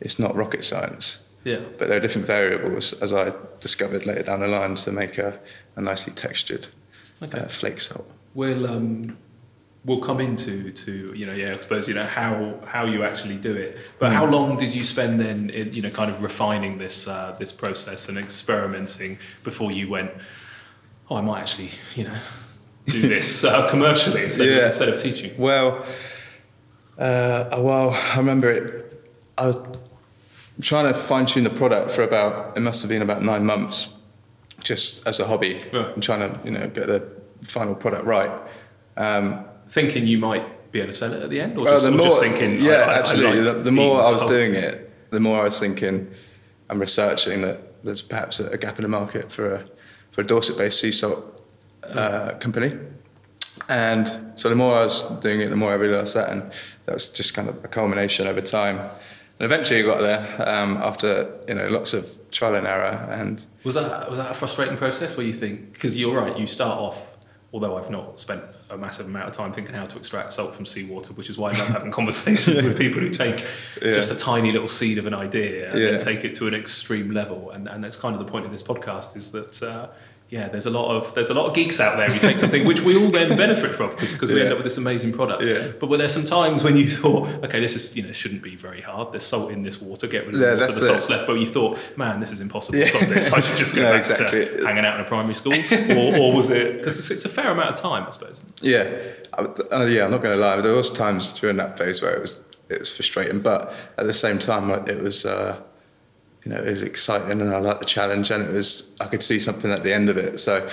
it's 0.00 0.18
not 0.18 0.34
rocket 0.34 0.64
science. 0.64 1.22
Yeah. 1.44 1.60
But 1.78 1.88
there 1.88 1.96
are 1.96 2.00
different 2.00 2.26
variables, 2.26 2.92
as 2.94 3.12
I 3.12 3.32
discovered 3.60 4.04
later 4.06 4.22
down 4.24 4.40
the 4.40 4.48
line, 4.48 4.74
to 4.74 4.92
make 4.92 5.18
a, 5.18 5.38
a 5.76 5.80
nicely 5.80 6.12
textured 6.12 6.66
Okay. 7.22 7.38
uh, 7.40 7.48
flake 7.48 7.80
salt. 7.80 8.08
We'll 8.34 8.66
um, 8.66 9.16
we'll 9.84 10.00
come 10.00 10.20
into 10.20 10.70
to 10.72 11.12
you 11.14 11.24
know 11.26 11.32
yeah 11.32 11.54
I 11.56 11.60
suppose 11.60 11.88
you 11.88 11.94
know 11.94 12.04
how 12.06 12.58
how 12.66 12.84
you 12.84 13.02
actually 13.04 13.36
do 13.36 13.54
it. 13.54 13.76
But 13.98 14.12
how 14.12 14.26
long 14.26 14.56
did 14.56 14.74
you 14.74 14.84
spend 14.84 15.18
then 15.20 15.50
in, 15.50 15.72
you 15.72 15.82
know 15.82 15.90
kind 15.90 16.10
of 16.10 16.22
refining 16.22 16.78
this 16.78 17.08
uh, 17.08 17.34
this 17.38 17.52
process 17.52 18.08
and 18.08 18.18
experimenting 18.18 19.18
before 19.44 19.72
you 19.72 19.88
went? 19.88 20.10
Oh, 21.10 21.16
I 21.16 21.20
might 21.22 21.40
actually 21.40 21.70
you 21.96 22.04
know 22.04 22.18
do 22.86 23.00
this 23.14 23.42
uh, 23.44 23.68
commercially 23.70 24.24
instead 24.24 24.48
of, 24.48 24.54
Yeah. 24.54 24.66
instead 24.66 24.88
of 24.90 24.96
teaching. 25.00 25.32
Well, 25.38 25.84
uh, 26.98 27.60
well, 27.60 27.90
I 27.90 28.16
remember 28.18 28.50
it. 28.50 29.04
I 29.36 29.46
was 29.46 29.56
trying 30.62 30.92
to 30.92 30.98
fine 30.98 31.26
tune 31.26 31.44
the 31.44 31.50
product 31.50 31.90
for 31.90 32.02
about, 32.02 32.56
it 32.56 32.60
must 32.60 32.82
have 32.82 32.88
been 32.88 33.02
about 33.02 33.22
nine 33.22 33.44
months, 33.44 33.88
just 34.62 35.06
as 35.06 35.20
a 35.20 35.26
hobby, 35.26 35.62
Right. 35.72 35.86
and 35.94 36.02
trying 36.02 36.20
to, 36.32 36.40
you 36.44 36.50
know, 36.50 36.66
get 36.68 36.86
the 36.88 37.02
final 37.42 37.74
product 37.74 38.04
right. 38.04 38.30
Um, 38.96 39.44
Thinking 39.68 40.06
you 40.06 40.18
might 40.18 40.72
be 40.72 40.80
able 40.80 40.88
to 40.92 40.96
sell 40.96 41.12
it 41.12 41.22
at 41.22 41.30
the 41.30 41.40
end, 41.40 41.58
or 41.58 41.64
well, 41.64 41.74
just, 41.74 41.84
the 41.86 41.92
or 41.92 41.96
more, 41.96 42.06
just 42.06 42.20
thinking 42.20 42.60
yeah, 42.60 42.72
I- 42.72 42.76
I- 42.76 42.94
I 42.94 42.98
absolutely. 42.98 43.40
like 43.42 43.56
the, 43.58 43.62
the 43.64 43.72
more 43.72 43.98
I 44.00 44.10
was 44.10 44.18
salt. 44.18 44.30
doing 44.30 44.54
it, 44.54 44.90
the 45.10 45.20
more 45.20 45.40
I 45.40 45.44
was 45.44 45.58
thinking 45.60 46.10
and 46.70 46.80
researching 46.80 47.42
that 47.42 47.84
there's 47.84 48.02
perhaps 48.02 48.40
a, 48.40 48.46
a 48.48 48.58
gap 48.58 48.78
in 48.78 48.82
the 48.82 48.88
market 48.88 49.30
for 49.30 49.54
a 49.54 49.64
for 50.10 50.22
a 50.22 50.24
Dorset-based 50.26 50.80
sea 50.80 50.90
salt 50.90 51.42
uh, 51.94 52.32
company. 52.40 52.76
And 53.68 54.32
so 54.36 54.48
the 54.48 54.56
more 54.56 54.74
I 54.78 54.84
was 54.84 55.02
doing 55.20 55.40
it, 55.40 55.48
the 55.50 55.56
more 55.56 55.70
I 55.70 55.74
realised 55.74 56.14
that, 56.16 56.30
and 56.30 56.50
that 56.86 56.92
was 56.94 57.08
just 57.10 57.34
kind 57.34 57.48
of 57.48 57.62
a 57.64 57.68
culmination 57.68 58.26
over 58.26 58.40
time. 58.40 58.80
And 59.40 59.44
eventually, 59.44 59.80
I 59.80 59.82
got 59.84 60.00
there 60.00 60.48
um, 60.48 60.76
after 60.78 61.38
you 61.46 61.54
know 61.54 61.68
lots 61.68 61.92
of 61.94 62.04
trial 62.30 62.56
and 62.56 62.66
error, 62.66 63.06
and 63.10 63.44
Was 63.64 63.74
that 63.76 64.08
was 64.08 64.18
that 64.18 64.30
a 64.30 64.34
frustrating 64.34 64.76
process 64.76 65.16
where 65.16 65.24
you 65.26 65.32
think 65.32 65.72
because 65.72 65.96
you're 65.96 66.16
right, 66.16 66.36
you 66.38 66.46
start 66.46 66.78
off. 66.78 67.14
Although 67.50 67.78
I've 67.78 67.88
not 67.90 68.20
spent 68.20 68.42
a 68.68 68.76
massive 68.76 69.06
amount 69.06 69.26
of 69.26 69.32
time 69.32 69.54
thinking 69.54 69.74
how 69.74 69.86
to 69.86 69.96
extract 69.96 70.34
salt 70.34 70.54
from 70.54 70.66
seawater, 70.66 71.14
which 71.14 71.30
is 71.30 71.38
why 71.38 71.48
I 71.50 71.58
love 71.58 71.68
having 71.68 71.90
conversations 72.00 72.62
with 72.62 72.76
people 72.76 73.00
who 73.00 73.08
take 73.08 73.42
Yeah. 73.80 73.92
just 73.92 74.12
a 74.12 74.16
tiny 74.16 74.52
little 74.52 74.68
seed 74.68 74.98
of 74.98 75.06
an 75.06 75.14
idea 75.14 75.70
and 75.70 75.80
Yeah. 75.80 75.90
then 75.92 75.98
take 76.00 76.24
it 76.24 76.34
to 76.34 76.46
an 76.46 76.52
extreme 76.54 77.10
level. 77.10 77.50
And, 77.52 77.66
and 77.66 77.82
that's 77.82 77.96
kind 77.96 78.14
of 78.14 78.18
the 78.22 78.30
point 78.30 78.44
of 78.44 78.50
this 78.52 78.62
podcast 78.62 79.16
is 79.16 79.32
that 79.32 79.62
uh, 79.62 79.88
yeah, 80.30 80.48
there's 80.48 80.66
a 80.66 80.70
lot 80.70 80.94
of 80.94 81.14
there's 81.14 81.30
a 81.30 81.34
lot 81.34 81.46
of 81.46 81.54
geeks 81.54 81.80
out 81.80 81.96
there 81.96 82.10
who 82.10 82.18
take 82.18 82.36
something 82.38 82.66
which 82.66 82.82
we 82.82 82.96
all 82.96 83.08
then 83.08 83.34
benefit 83.36 83.74
from 83.74 83.90
because, 83.90 84.30
we 84.30 84.40
end 84.40 84.50
up 84.50 84.58
with 84.58 84.64
this 84.64 84.76
amazing 84.76 85.12
product. 85.12 85.46
Yeah. 85.46 85.72
But 85.80 85.88
were 85.88 85.96
there 85.96 86.08
some 86.10 86.26
times 86.26 86.62
when 86.62 86.76
you 86.76 86.90
thought, 86.90 87.28
okay, 87.44 87.60
this 87.60 87.74
is 87.74 87.96
you 87.96 88.02
know 88.02 88.12
shouldn't 88.12 88.42
be 88.42 88.54
very 88.54 88.82
hard. 88.82 89.12
There's 89.12 89.24
salt 89.24 89.50
in 89.50 89.62
this 89.62 89.80
water. 89.80 90.06
Get 90.06 90.26
rid 90.26 90.34
of 90.34 90.40
Yeah, 90.40 90.54
the 90.54 90.60
water. 90.60 90.72
The 90.74 90.82
salt's 90.82 91.06
it. 91.06 91.10
left. 91.12 91.26
But 91.26 91.34
you 91.34 91.46
thought, 91.46 91.78
man, 91.96 92.20
this 92.20 92.30
is 92.30 92.42
impossible. 92.42 92.78
Yeah. 92.78 92.86
Stop 92.88 93.08
this. 93.08 93.32
I 93.32 93.40
should 93.40 93.56
just 93.56 93.74
go 93.74 93.82
No, 93.88 93.90
back 93.92 94.00
exactly. 94.00 94.44
to 94.58 94.66
hanging 94.66 94.84
out 94.84 94.96
in 95.00 95.06
a 95.06 95.08
primary 95.08 95.34
school, 95.34 95.54
or, 95.54 96.16
or 96.18 96.32
was 96.34 96.50
it 96.50 96.76
because 96.76 96.98
it's, 96.98 97.10
it's 97.10 97.24
a 97.24 97.30
fair 97.30 97.50
amount 97.50 97.70
of 97.70 97.76
time, 97.76 98.04
I 98.06 98.10
suppose. 98.10 98.42
Yeah, 98.60 98.82
uh, 99.32 99.86
yeah. 99.88 100.04
I'm 100.04 100.10
not 100.10 100.22
going 100.22 100.34
to 100.36 100.40
lie. 100.40 100.60
There 100.60 100.74
was 100.74 100.90
times 100.90 101.32
during 101.40 101.56
that 101.56 101.78
phase 101.78 102.02
where 102.02 102.14
it 102.14 102.20
was 102.20 102.42
it 102.68 102.78
was 102.80 102.90
frustrating, 102.94 103.40
but 103.40 103.72
at 103.96 104.06
the 104.06 104.12
same 104.12 104.38
time, 104.38 104.70
it 104.86 105.00
was 105.00 105.24
uh, 105.24 105.58
you 106.48 106.54
know 106.54 106.60
it 106.62 106.70
was 106.70 106.82
exciting, 106.82 107.40
and 107.42 107.50
I 107.54 107.58
liked 107.58 107.80
the 107.80 107.86
challenge, 107.86 108.30
and 108.30 108.42
it 108.42 108.50
was 108.52 108.92
I 109.00 109.04
could 109.06 109.22
see 109.22 109.38
something 109.38 109.70
at 109.70 109.82
the 109.82 109.92
end 109.92 110.08
of 110.08 110.16
it. 110.16 110.40
So 110.40 110.66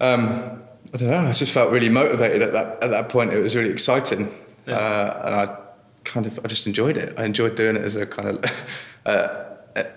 um, 0.00 0.62
I 0.92 0.96
don't 0.98 1.08
know. 1.10 1.26
I 1.26 1.32
just 1.32 1.52
felt 1.52 1.70
really 1.72 1.88
motivated 1.88 2.42
at 2.42 2.52
that 2.52 2.82
at 2.82 2.90
that 2.90 3.08
point. 3.08 3.32
It 3.32 3.40
was 3.40 3.56
really 3.56 3.70
exciting, 3.70 4.30
Yeah. 4.66 4.74
uh, 4.76 5.22
and 5.26 5.34
I 5.34 5.56
kind 6.04 6.26
of 6.26 6.38
I 6.44 6.48
just 6.48 6.66
enjoyed 6.66 6.96
it. 6.98 7.14
I 7.18 7.24
enjoyed 7.24 7.54
doing 7.56 7.76
it 7.76 7.82
as 7.82 7.96
a 7.96 8.06
kind 8.06 8.28
of 8.28 8.66
uh, 9.06 9.44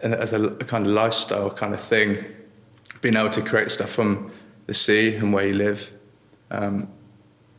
as 0.01 0.31
a, 0.33 0.43
a 0.45 0.63
kind 0.63 0.85
of 0.85 0.93
lifestyle 0.93 1.49
kind 1.51 1.73
of 1.73 1.81
thing, 1.81 2.23
being 3.01 3.15
able 3.17 3.31
to 3.31 3.41
create 3.41 3.71
stuff 3.71 3.89
from 3.89 4.31
the 4.67 4.73
sea 4.73 5.15
and 5.15 5.33
where 5.33 5.45
you 5.45 5.53
live. 5.53 5.91
Um, 6.51 6.87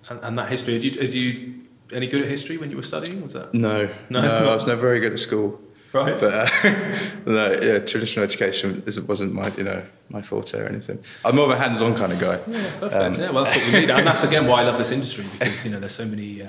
And, 0.08 0.20
and 0.22 0.38
that 0.38 0.48
history, 0.48 0.74
had 0.74 0.84
you, 0.84 0.92
you 1.20 1.54
any 1.92 2.06
good 2.06 2.22
at 2.22 2.28
history 2.28 2.56
when 2.56 2.70
you 2.70 2.76
were 2.76 2.82
studying? 2.86 3.22
Was 3.22 3.32
that 3.34 3.52
no, 3.52 3.90
No? 4.08 4.20
no, 4.22 4.50
I 4.50 4.54
was 4.54 4.66
never 4.66 4.80
very 4.80 5.00
good 5.00 5.12
at 5.12 5.18
school. 5.18 5.60
Right? 5.92 6.18
But 6.18 6.34
uh, 6.34 6.48
no, 7.26 7.58
yeah, 7.60 7.78
traditional 7.80 8.24
education 8.24 8.82
wasn't 9.06 9.34
my, 9.34 9.50
you 9.56 9.64
know, 9.64 9.82
my 10.08 10.22
forte 10.22 10.58
or 10.60 10.66
anything. 10.66 10.98
I'm 11.24 11.36
more 11.36 11.46
of 11.46 11.50
a 11.50 11.58
hands-on 11.58 11.94
kind 11.96 12.12
of 12.12 12.18
guy. 12.20 12.38
Yeah, 12.46 12.70
perfect. 12.78 12.94
Um, 12.94 13.14
yeah, 13.14 13.30
well, 13.30 13.44
that's 13.44 13.56
what 13.56 13.66
we 13.66 13.80
need, 13.80 13.90
and 13.90 14.06
that's 14.06 14.24
again 14.30 14.46
why 14.46 14.62
I 14.62 14.64
love 14.64 14.78
this 14.78 14.92
industry 14.92 15.24
because 15.32 15.64
you 15.64 15.70
know 15.70 15.80
there's 15.80 15.94
so 15.94 16.06
many, 16.06 16.42
uh, 16.42 16.48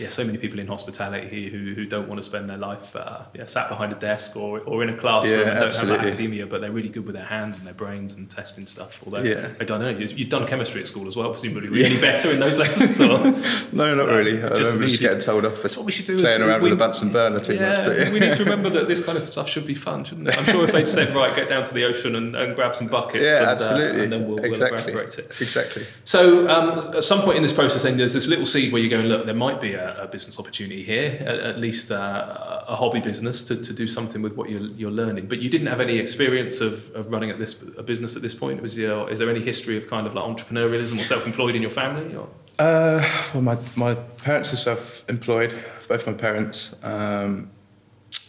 yeah, 0.00 0.08
so 0.08 0.24
many 0.24 0.38
people 0.38 0.58
in 0.58 0.66
hospitality 0.66 1.28
here 1.28 1.50
who, 1.50 1.74
who 1.74 1.84
don't 1.84 2.08
want 2.08 2.18
to 2.18 2.22
spend 2.22 2.48
their 2.48 2.56
life, 2.56 2.96
uh, 2.96 3.22
yeah, 3.34 3.44
sat 3.44 3.68
behind 3.68 3.92
a 3.92 3.96
desk 3.96 4.36
or, 4.36 4.60
or 4.60 4.82
in 4.82 4.88
a 4.88 4.96
classroom 4.96 5.40
Yeah, 5.40 5.48
and 5.48 5.58
don't 5.58 5.68
absolutely. 5.68 5.96
have 5.96 6.06
that 6.06 6.12
academia, 6.12 6.46
but 6.46 6.60
they're 6.60 6.72
really 6.72 6.88
good 6.88 7.04
with 7.04 7.14
their 7.14 7.24
hands 7.24 7.58
and 7.58 7.66
their 7.66 7.74
brains 7.74 8.14
and 8.14 8.30
testing 8.30 8.66
stuff. 8.66 9.02
Although 9.04 9.22
Yeah. 9.22 9.48
I 9.60 9.64
don't 9.64 9.80
know, 9.80 9.90
you, 9.90 10.06
you've 10.06 10.30
done 10.30 10.46
chemistry 10.46 10.80
at 10.80 10.88
school 10.88 11.06
as 11.06 11.16
well, 11.16 11.30
presumably. 11.30 11.78
You 11.78 11.84
any 11.84 12.00
better 12.00 12.30
in 12.30 12.40
those 12.40 12.58
lessons? 12.58 13.00
Or? 13.00 13.20
No, 13.72 13.94
not 13.94 14.08
really. 14.08 14.42
I 14.42 14.48
Just 14.50 14.70
just, 14.78 14.78
just 14.78 15.00
getting 15.00 15.18
told 15.18 15.46
off 15.46 15.58
for 15.58 15.68
what 15.68 15.86
we 15.86 15.92
should 15.92 16.06
do. 16.06 16.14
is 16.14 16.22
playing 16.22 16.42
around 16.42 16.62
we, 16.62 16.70
with 16.70 16.74
a 16.74 16.76
Bunsen 16.76 17.12
burner 17.12 17.40
too 17.40 17.54
yeah, 17.54 17.68
much. 17.68 17.86
But 17.86 17.98
yeah. 17.98 18.12
we 18.12 18.20
need 18.20 18.34
to 18.34 18.44
remember 18.44 18.70
that 18.70 18.88
this 18.88 19.04
kind 19.04 19.16
of 19.18 19.24
stuff 19.24 19.48
should 19.48 19.66
be 19.66 19.74
fun, 19.74 20.04
shouldn't 20.04 20.28
it? 20.28 20.38
I'm 20.38 20.44
sure 20.44 20.64
if 20.64 20.72
they 20.72 20.86
said, 20.86 21.14
right, 21.14 21.34
get 21.34 21.48
down 21.48 21.64
to 21.64 21.74
the 21.74 21.84
ocean 21.84 22.14
and, 22.16 22.34
and 22.34 22.54
grab 22.54 22.74
some 22.74 22.86
buckets, 22.86 23.24
yeah, 23.24 23.38
and, 23.38 23.46
uh, 23.46 23.50
absolutely. 23.52 24.02
and 24.04 24.12
then 24.12 24.26
we'll, 24.26 24.36
we'll 24.36 24.44
exactly. 24.52 24.78
evaporate 24.78 25.18
it. 25.18 25.26
Exactly. 25.40 25.82
So, 26.04 26.48
um, 26.48 26.94
at 26.94 27.04
some 27.04 27.20
point 27.20 27.36
in 27.36 27.42
this 27.42 27.52
process, 27.52 27.82
then 27.82 27.96
there's 27.96 28.14
this 28.14 28.26
little 28.26 28.46
seed 28.46 28.72
where 28.72 28.82
you 28.82 28.90
go, 28.90 29.00
look, 29.00 29.26
there 29.26 29.34
might 29.34 29.60
be 29.60 29.74
a, 29.74 29.89
a 29.98 30.06
business 30.06 30.38
opportunity 30.38 30.82
here, 30.82 31.18
at, 31.20 31.38
at 31.38 31.58
least 31.58 31.90
uh, 31.90 32.64
a 32.68 32.76
hobby 32.76 33.00
business 33.00 33.42
to, 33.44 33.56
to 33.56 33.72
do 33.72 33.86
something 33.86 34.22
with 34.22 34.36
what 34.36 34.50
you're, 34.50 34.68
you're 34.76 34.90
learning. 34.90 35.26
But 35.26 35.38
you 35.40 35.48
didn't 35.48 35.68
have 35.68 35.80
any 35.80 35.98
experience 35.98 36.60
of, 36.60 36.90
of 36.94 37.10
running 37.10 37.30
at 37.30 37.38
this 37.38 37.60
a 37.76 37.82
business 37.82 38.16
at 38.16 38.22
this 38.22 38.34
point. 38.34 38.62
Was 38.62 38.76
your, 38.76 39.10
is 39.10 39.18
there 39.18 39.30
any 39.30 39.40
history 39.40 39.76
of 39.76 39.86
kind 39.88 40.06
of 40.06 40.14
like 40.14 40.24
entrepreneurialism 40.24 41.00
or 41.00 41.04
self-employed 41.04 41.54
in 41.54 41.62
your 41.62 41.70
family? 41.70 42.14
Or? 42.14 42.28
Uh, 42.58 43.02
well, 43.32 43.42
my, 43.42 43.58
my 43.76 43.94
parents 43.94 44.52
are 44.52 44.56
self-employed, 44.56 45.54
both 45.88 46.06
my 46.06 46.12
parents. 46.12 46.76
Um, 46.82 47.50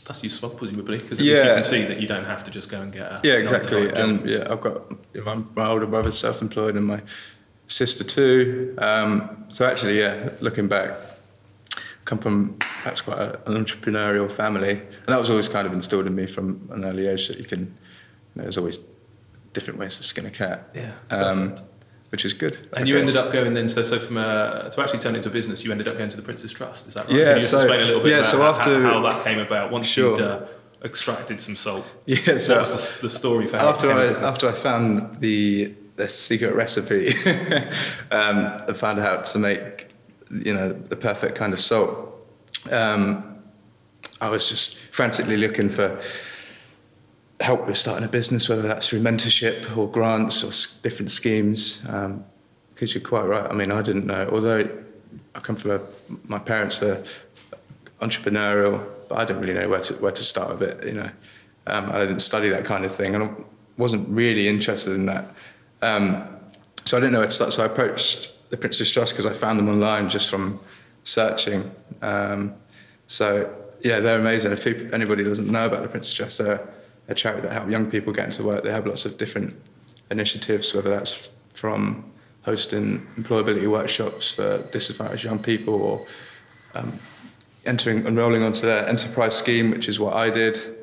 That's 0.05 0.23
useful, 0.23 0.49
presumably, 0.49 0.97
because 0.97 1.19
least 1.19 1.45
you 1.45 1.53
can 1.53 1.63
see 1.63 1.83
that 1.85 1.99
you 1.99 2.07
don't 2.07 2.25
have 2.25 2.43
to 2.45 2.51
just 2.51 2.69
go 2.71 2.81
and 2.81 2.91
get 2.91 3.01
a 3.01 3.19
yeah, 3.23 3.37
nine 3.39 3.43
to 3.43 3.49
five 3.49 3.57
exactly. 3.57 4.01
And 4.01 4.29
yeah, 4.29 4.47
I've 4.49 4.61
got 4.61 4.91
my, 5.25 5.35
my 5.55 5.67
older 5.67 5.85
brother's 5.85 6.17
self-employed 6.17 6.75
and 6.75 6.85
my 6.85 7.01
sister 7.67 8.03
too. 8.03 8.75
Um, 8.77 9.45
so 9.49 9.65
actually, 9.65 9.99
yeah, 9.99 10.31
looking 10.41 10.67
back, 10.67 10.97
come 12.05 12.17
from 12.17 12.55
perhaps 12.59 13.01
quite 13.01 13.19
a, 13.19 13.39
an 13.49 13.63
entrepreneurial 13.63 14.31
family, 14.31 14.71
and 14.71 15.07
that 15.07 15.19
was 15.19 15.29
always 15.29 15.47
kind 15.47 15.67
of 15.67 15.73
instilled 15.73 16.07
in 16.07 16.15
me 16.15 16.27
from 16.27 16.67
an 16.71 16.83
early 16.85 17.07
age 17.07 17.27
that 17.27 17.37
you 17.37 17.45
can, 17.45 17.59
you 17.61 17.67
know, 18.35 18.43
there's 18.43 18.57
always 18.57 18.79
different 19.53 19.79
ways 19.79 19.97
to 19.97 20.03
skin 20.03 20.25
a 20.25 20.31
cat. 20.31 20.69
Yeah, 20.73 20.93
um, 21.09 21.55
which 22.09 22.25
is 22.25 22.33
good. 22.33 22.57
And 22.73 22.83
I 22.85 22.87
you 22.87 22.97
ended 22.97 23.15
up 23.15 23.31
going 23.31 23.53
then, 23.53 23.69
so, 23.69 23.83
so 23.83 23.97
from 23.97 24.17
a, 24.17 24.69
to 24.71 24.81
actually 24.81 24.99
turn 24.99 25.13
it 25.15 25.19
into 25.19 25.29
a 25.29 25.31
business, 25.31 25.63
you 25.63 25.71
ended 25.71 25.87
up 25.87 25.97
going 25.97 26.09
to 26.09 26.17
the 26.17 26.23
Prince's 26.23 26.51
Trust, 26.51 26.87
is 26.87 26.93
that 26.95 27.05
right? 27.07 27.13
Yeah, 27.15 27.23
Can 27.23 27.35
you 27.35 27.39
just 27.39 27.51
so- 27.51 27.57
explain 27.59 27.79
a 27.81 27.85
little 27.85 28.01
bit 28.01 28.09
yeah, 28.09 28.17
about 28.17 28.25
so 28.31 28.43
after- 28.43 28.81
how, 28.81 29.01
that 29.01 29.23
came 29.23 29.39
about 29.39 29.71
once 29.71 29.87
Sure. 29.87 30.11
you'd 30.11 30.19
uh, 30.21 30.45
extracted 30.83 31.39
some 31.39 31.55
salt? 31.55 31.85
Yeah, 32.05 32.37
so 32.39 32.59
was 32.59 32.91
the, 32.97 33.03
the 33.03 33.09
story 33.09 33.47
for 33.47 33.57
after 33.57 33.91
I 33.93 34.07
after 34.07 34.49
I 34.49 34.53
found 34.53 35.19
the 35.19 35.73
the 35.95 36.09
secret 36.09 36.55
recipe, 36.55 37.09
um, 38.11 38.63
I 38.67 38.73
found 38.73 38.99
out 38.99 39.17
how 39.17 39.23
to 39.23 39.39
make 39.39 39.87
you 40.31 40.53
know 40.53 40.71
the 40.71 40.95
perfect 40.95 41.35
kind 41.35 41.53
of 41.53 41.59
salt. 41.59 42.09
Um, 42.71 43.39
I 44.19 44.29
was 44.29 44.49
just 44.49 44.79
frantically 44.91 45.37
looking 45.37 45.69
for 45.69 45.99
help 47.39 47.65
with 47.67 47.77
starting 47.77 48.05
a 48.05 48.07
business, 48.07 48.47
whether 48.47 48.61
that's 48.61 48.87
through 48.87 49.01
mentorship 49.01 49.75
or 49.75 49.89
grants 49.89 50.43
or 50.43 50.81
different 50.83 51.11
schemes. 51.11 51.81
Um, 51.89 52.23
because 52.81 52.95
you're 52.95 53.03
quite 53.03 53.27
right. 53.27 53.47
I 53.47 53.53
mean, 53.53 53.71
I 53.71 53.83
didn't 53.83 54.07
know. 54.07 54.27
Although 54.31 54.67
I 55.35 55.39
come 55.39 55.55
from 55.55 55.71
a, 55.71 55.81
my 56.25 56.39
parents 56.39 56.81
are 56.81 57.03
entrepreneurial, 57.99 58.83
but 59.07 59.19
I 59.19 59.25
didn't 59.25 59.39
really 59.43 59.53
know 59.53 59.69
where 59.69 59.81
to 59.81 59.93
where 59.97 60.11
to 60.11 60.23
start 60.23 60.57
with 60.57 60.63
it. 60.63 60.87
You 60.87 60.95
know, 60.95 61.11
um, 61.67 61.91
I 61.91 61.99
didn't 61.99 62.21
study 62.21 62.49
that 62.49 62.65
kind 62.65 62.83
of 62.83 62.91
thing, 62.91 63.13
and 63.13 63.23
I 63.23 63.29
wasn't 63.77 64.09
really 64.09 64.47
interested 64.47 64.93
in 64.93 65.05
that. 65.05 65.25
Um, 65.83 66.27
so 66.85 66.97
I 66.97 67.01
didn't 67.01 67.13
know 67.13 67.19
where 67.19 67.27
to 67.27 67.35
start. 67.35 67.53
So 67.53 67.61
I 67.61 67.67
approached 67.67 68.31
the 68.51 68.57
Prince's 68.57 68.91
Trust 68.91 69.17
because 69.17 69.25
I 69.25 69.33
found 69.33 69.57
them 69.57 69.69
online 69.69 70.09
just 70.09 70.29
from 70.29 70.59
searching. 71.03 71.71
Um, 72.01 72.53
so 73.07 73.51
yeah, 73.81 73.99
they're 73.99 74.19
amazing. 74.19 74.51
If 74.51 74.63
people, 74.63 74.93
anybody 74.93 75.23
doesn't 75.23 75.49
know 75.49 75.65
about 75.65 75.81
the 75.81 75.87
Prince's 75.87 76.13
Trust, 76.13 76.37
they're 76.37 76.69
a 77.07 77.15
charity 77.15 77.41
that 77.41 77.53
help 77.53 77.69
young 77.69 77.89
people 77.89 78.13
get 78.13 78.25
into 78.25 78.43
work. 78.43 78.63
They 78.63 78.71
have 78.71 78.85
lots 78.85 79.05
of 79.05 79.17
different 79.17 79.55
initiatives, 80.11 80.73
whether 80.73 80.89
that's 80.89 81.29
from 81.53 82.05
hosting 82.43 83.07
employability 83.17 83.69
workshops 83.69 84.31
for 84.31 84.59
disadvantaged 84.71 85.23
young 85.23 85.39
people 85.39 85.75
or 85.75 86.05
um, 86.75 86.99
entering 87.65 87.99
and 87.99 88.07
enrolling 88.07 88.43
onto 88.43 88.61
their 88.61 88.87
enterprise 88.87 89.35
scheme, 89.35 89.71
which 89.71 89.87
is 89.87 89.99
what 89.99 90.13
I 90.13 90.29
did, 90.29 90.75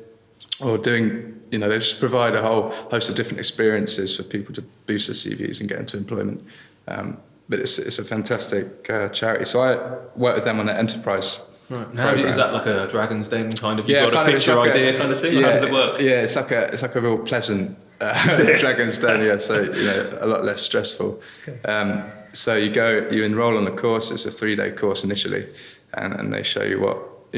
or 0.59 0.77
doing, 0.77 1.39
you 1.51 1.59
know, 1.59 1.69
they 1.69 1.77
just 1.77 1.99
provide 1.99 2.33
a 2.35 2.41
whole 2.41 2.69
host 2.91 3.09
of 3.09 3.15
different 3.15 3.39
experiences 3.39 4.15
for 4.15 4.23
people 4.23 4.53
to 4.55 4.61
boost 4.85 5.07
their 5.07 5.15
CVs 5.15 5.59
and 5.59 5.69
get 5.69 5.79
into 5.79 5.97
employment. 5.97 6.43
Um, 6.87 7.17
but 7.49 7.59
it's, 7.59 7.77
it's 7.79 7.99
a 7.99 8.03
fantastic 8.05 8.89
uh, 8.89 9.09
charity. 9.09 9.45
So 9.45 9.61
I 9.61 9.75
work 10.15 10.35
with 10.35 10.45
them 10.45 10.59
on 10.59 10.67
their 10.67 10.77
enterprise 10.77 11.39
Right. 11.71 12.15
Do, 12.17 12.25
is 12.25 12.35
that 12.37 12.51
like 12.51 12.65
a 12.65 12.87
Dragon's 12.87 13.29
Den 13.29 13.55
kind 13.55 13.79
of? 13.79 13.87
You've 13.87 13.95
Yeah, 13.95 14.05
got 14.09 14.13
kind 14.13 14.29
a 14.29 14.31
picture 14.31 14.55
like 14.55 14.69
a- 14.71 14.73
idea 14.73 14.97
kind 14.97 15.11
of 15.11 15.21
thing. 15.21 15.37
or 15.37 15.43
how 15.43 15.51
does 15.51 15.61
it 15.61 15.71
work? 15.71 15.99
Yeah, 15.99 16.21
it's 16.23 16.35
like 16.35 16.49
a 16.49 16.63
it's 16.73 16.81
like 16.81 16.95
a 16.95 17.01
real 17.01 17.19
pleasant 17.19 17.77
uh, 18.01 18.37
Dragon's 18.59 18.97
Den. 18.97 19.21
Yeah, 19.23 19.37
so 19.37 19.61
you 19.61 19.83
know 19.85 20.17
a 20.19 20.25
lot 20.25 20.43
less 20.43 20.61
stressful. 20.63 21.21
Um, 21.65 22.03
so 22.33 22.55
you 22.55 22.71
go, 22.71 23.07
you 23.11 23.23
enrol 23.23 23.55
on 23.55 23.65
the 23.65 23.71
course. 23.71 24.09
It's 24.09 24.25
a 24.25 24.31
three 24.31 24.55
day 24.55 24.71
course 24.71 25.03
initially, 25.03 25.45
and, 25.93 26.13
and 26.15 26.33
they 26.33 26.41
show 26.41 26.63
you 26.63 26.79
what 26.79 26.97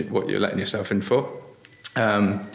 what 0.09 0.29
you're 0.29 0.39
letting 0.39 0.59
yourself 0.59 0.91
in 0.91 1.01
for. 1.01 1.29
Um, 1.97 2.47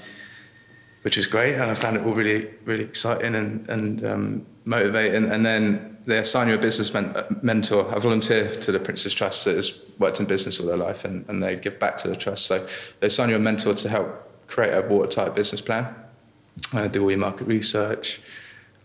which 1.02 1.18
was 1.18 1.26
great, 1.26 1.56
and 1.56 1.64
I 1.70 1.74
found 1.74 1.98
it 1.98 2.06
all 2.06 2.14
really, 2.14 2.48
really 2.64 2.84
exciting 2.84 3.34
and, 3.34 3.68
and 3.68 4.04
um, 4.04 4.46
motivating. 4.66 5.30
And 5.30 5.46
then 5.46 5.96
they 6.04 6.18
assign 6.18 6.48
you 6.48 6.54
a 6.54 6.58
business 6.58 6.92
men- 6.92 7.16
uh, 7.16 7.26
mentor. 7.42 7.92
I 7.94 7.98
volunteer 7.98 8.52
to 8.52 8.72
the 8.72 8.78
Prince's 8.80 9.14
Trust 9.14 9.44
that 9.46 9.56
has 9.56 9.78
worked 9.98 10.20
in 10.20 10.26
business 10.26 10.60
all 10.60 10.66
their 10.66 10.76
life, 10.76 11.04
and, 11.04 11.28
and 11.28 11.42
they 11.42 11.56
give 11.56 11.78
back 11.78 11.96
to 11.98 12.08
the 12.08 12.16
trust. 12.16 12.46
So 12.46 12.66
they 13.00 13.06
assign 13.06 13.30
you 13.30 13.36
a 13.36 13.38
mentor 13.38 13.74
to 13.74 13.88
help 13.88 14.46
create 14.46 14.72
a 14.72 14.82
watertight 14.86 15.34
business 15.34 15.60
plan, 15.60 15.94
uh, 16.72 16.88
do 16.88 17.02
all 17.02 17.10
your 17.10 17.18
market 17.18 17.46
research, 17.46 18.20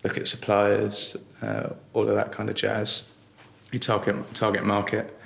look 0.03 0.17
at 0.17 0.27
suppliers, 0.27 1.17
uh, 1.41 1.69
all 1.93 2.07
of 2.07 2.15
that 2.15 2.31
kind 2.31 2.49
of 2.49 2.55
jazz. 2.55 3.03
Your 3.71 3.79
target 3.79 4.35
target 4.35 4.65
market, 4.65 5.17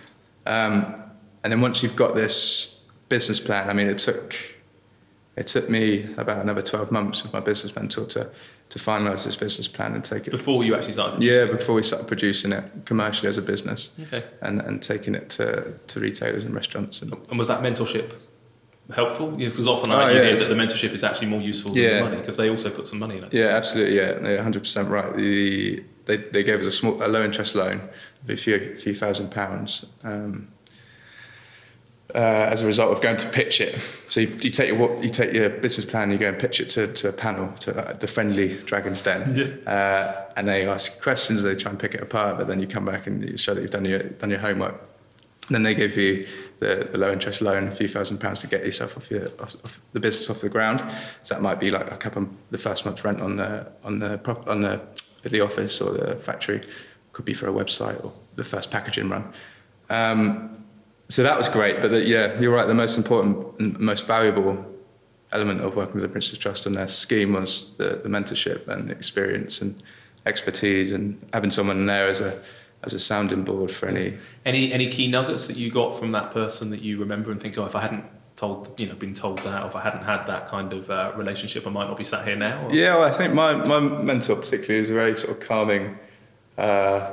um, 0.45 1.01
and 1.43 1.51
then 1.51 1.61
once 1.61 1.81
you've 1.81 1.95
got 1.95 2.13
this 2.13 2.83
business 3.09 3.39
plan, 3.39 3.71
I 3.71 3.73
mean, 3.73 3.87
it 3.87 3.97
took 3.97 4.35
it 5.35 5.47
took 5.47 5.69
me 5.69 6.13
about 6.17 6.41
another 6.41 6.61
12 6.61 6.91
months 6.91 7.23
with 7.23 7.33
my 7.33 7.39
business 7.39 7.75
mentor 7.75 8.05
to, 8.05 8.29
to 8.69 8.79
finalise 8.79 9.23
this 9.25 9.35
business 9.35 9.67
plan 9.67 9.93
and 9.93 10.03
take 10.03 10.27
it. 10.27 10.31
Before 10.31 10.63
you 10.63 10.75
actually 10.75 10.93
started. 10.93 11.21
yeah, 11.21 11.31
producing? 11.39 11.57
before 11.57 11.75
we 11.75 11.83
started 11.83 12.07
producing 12.07 12.51
it 12.51 12.63
commercially 12.85 13.29
as 13.29 13.37
a 13.37 13.41
business 13.41 13.91
Okay. 14.03 14.23
and, 14.41 14.61
and 14.61 14.81
taking 14.81 15.15
it 15.15 15.29
to, 15.31 15.73
to 15.87 15.99
retailers 15.99 16.43
and 16.43 16.53
restaurants. 16.55 17.01
And 17.01 17.13
And 17.29 17.37
was 17.37 17.47
that 17.47 17.61
mentorship 17.61 18.13
helpful? 18.93 19.31
Because 19.31 19.67
often 19.67 19.91
Oh, 19.91 19.95
I 19.97 20.11
yeah, 20.11 20.23
hear 20.23 20.35
that 20.37 20.49
the 20.49 20.55
mentorship 20.55 20.93
is 20.93 21.03
actually 21.03 21.27
more 21.27 21.41
useful 21.41 21.71
than 21.71 21.83
Yeah. 21.83 21.97
the 21.99 22.03
money 22.05 22.17
because 22.17 22.37
they 22.37 22.49
also 22.49 22.69
put 22.69 22.87
some 22.87 22.99
money 22.99 23.17
in 23.17 23.23
it. 23.25 23.33
yeah, 23.33 23.47
absolutely. 23.47 23.97
Yeah, 23.97 24.17
no, 24.19 24.35
100% 24.37 24.89
right. 24.89 25.15
The, 25.15 25.83
they, 26.05 26.17
they 26.17 26.43
gave 26.43 26.59
us 26.59 26.65
a 26.67 26.71
small, 26.71 27.01
a 27.03 27.07
low 27.07 27.23
interest 27.23 27.55
loan 27.55 27.81
a 28.27 28.35
few, 28.35 28.75
few 28.75 28.95
thousand 28.95 29.29
pounds. 29.31 29.85
Um, 30.03 30.49
uh, 32.13 32.51
as 32.51 32.61
a 32.61 32.67
result 32.67 32.91
of 32.91 33.01
going 33.01 33.17
to 33.17 33.27
pitch 33.29 33.59
it, 33.59 33.79
so 34.09 34.19
you, 34.19 34.27
you 34.41 34.51
take 34.51 34.69
your 34.69 35.03
you 35.03 35.09
take 35.09 35.33
your 35.33 35.49
business 35.49 35.89
plan, 35.89 36.11
you 36.11 36.17
go 36.17 36.29
and 36.29 36.37
pitch 36.37 36.59
it 36.59 36.69
to, 36.69 36.87
to 36.93 37.09
a 37.09 37.13
panel, 37.13 37.51
to 37.59 37.75
uh, 37.75 37.93
the 37.93 38.07
friendly 38.07 38.57
Dragon's 38.63 39.01
Den, 39.01 39.67
uh, 39.67 40.25
and 40.37 40.47
they 40.47 40.67
ask 40.67 41.01
questions, 41.01 41.41
they 41.41 41.55
try 41.55 41.71
and 41.71 41.79
pick 41.79 41.95
it 41.95 42.01
apart, 42.01 42.37
but 42.37 42.47
then 42.47 42.59
you 42.59 42.67
come 42.67 42.85
back 42.85 43.07
and 43.07 43.27
you 43.27 43.37
show 43.37 43.53
that 43.53 43.61
you've 43.61 43.71
done 43.71 43.85
your 43.85 43.99
done 43.99 44.29
your 44.29 44.39
homework. 44.39 44.75
then 45.49 45.63
they 45.63 45.75
give 45.75 45.95
you 45.95 46.27
the, 46.59 46.89
the 46.91 46.97
low 46.97 47.11
interest 47.11 47.41
loan, 47.41 47.67
a 47.67 47.71
few 47.71 47.87
thousand 47.87 48.19
pounds 48.19 48.39
to 48.41 48.47
get 48.47 48.65
yourself 48.65 48.97
off, 48.97 49.11
your, 49.11 49.27
off, 49.39 49.55
off 49.63 49.79
the 49.93 49.99
business 49.99 50.29
off 50.29 50.41
the 50.41 50.49
ground. 50.49 50.83
So 51.23 51.35
that 51.35 51.41
might 51.41 51.59
be 51.59 51.71
like 51.71 51.91
a 51.91 51.97
couple 51.97 52.27
the 52.51 52.57
first 52.57 52.85
month's 52.85 53.03
rent 53.03 53.21
on 53.21 53.37
the 53.37 53.71
on 53.83 53.99
the 53.99 54.17
prop, 54.17 54.47
on 54.47 54.61
the 54.61 54.81
the 55.23 55.41
office 55.41 55.81
or 55.81 55.91
the 55.91 56.15
factory. 56.15 56.61
Could 57.13 57.25
be 57.25 57.33
for 57.33 57.47
a 57.47 57.53
website 57.53 58.03
or 58.03 58.11
the 58.35 58.43
first 58.43 58.71
packaging 58.71 59.09
run. 59.09 59.33
Um, 59.89 60.64
so 61.09 61.23
that 61.23 61.37
was 61.37 61.49
great, 61.49 61.81
but 61.81 61.91
the, 61.91 62.03
yeah, 62.03 62.39
you're 62.39 62.53
right. 62.53 62.67
The 62.67 62.73
most 62.73 62.97
important, 62.97 63.59
and 63.59 63.79
most 63.79 64.05
valuable 64.07 64.65
element 65.31 65.61
of 65.61 65.75
working 65.75 65.95
with 65.95 66.03
the 66.03 66.09
Prince's 66.09 66.37
Trust 66.37 66.65
and 66.65 66.75
their 66.75 66.87
scheme 66.87 67.33
was 67.33 67.71
the, 67.77 68.01
the 68.03 68.09
mentorship 68.09 68.67
and 68.67 68.89
the 68.89 68.93
experience 68.93 69.61
and 69.61 69.81
expertise, 70.25 70.91
and 70.91 71.19
having 71.33 71.51
someone 71.51 71.85
there 71.85 72.07
as 72.07 72.21
a 72.21 72.39
as 72.83 72.93
a 72.93 72.99
sounding 72.99 73.43
board 73.43 73.71
for 73.71 73.87
any 73.87 74.17
Any 74.45 74.71
any 74.71 74.89
key 74.89 75.07
nuggets 75.07 75.47
that 75.47 75.57
you 75.57 75.71
got 75.71 75.97
from 75.97 76.11
that 76.11 76.31
person 76.31 76.69
that 76.69 76.81
you 76.81 76.99
remember 76.99 77.31
and 77.31 77.41
think, 77.41 77.57
oh, 77.57 77.65
if 77.65 77.75
I 77.75 77.81
hadn't 77.81 78.05
told, 78.35 78.79
you 78.79 78.87
know, 78.87 78.95
been 78.95 79.13
told 79.13 79.39
that, 79.39 79.63
or 79.63 79.67
if 79.67 79.75
I 79.75 79.81
hadn't 79.81 80.03
had 80.03 80.25
that 80.25 80.47
kind 80.47 80.73
of 80.73 80.89
uh, 80.89 81.13
relationship, 81.15 81.65
I 81.65 81.69
might 81.69 81.87
not 81.87 81.97
be 81.97 82.03
sat 82.03 82.27
here 82.27 82.35
now. 82.35 82.65
Or? 82.65 82.73
Yeah, 82.73 82.95
well, 82.95 83.03
I 83.07 83.11
think 83.11 83.33
my, 83.33 83.53
my 83.53 83.79
mentor 83.79 84.35
particularly 84.35 84.81
was 84.81 84.91
a 84.91 84.93
very 84.93 85.15
sort 85.15 85.37
of 85.37 85.47
calming. 85.47 85.97
Uh, 86.57 87.11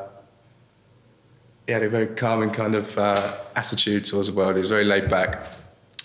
he 1.66 1.72
had 1.72 1.82
a 1.82 1.88
very 1.88 2.06
calming 2.06 2.50
kind 2.50 2.74
of 2.74 2.98
uh, 2.98 3.36
attitude 3.56 4.04
towards 4.04 4.28
the 4.28 4.34
world. 4.34 4.56
He 4.56 4.60
was 4.60 4.70
very 4.70 4.84
laid 4.84 5.08
back, 5.08 5.46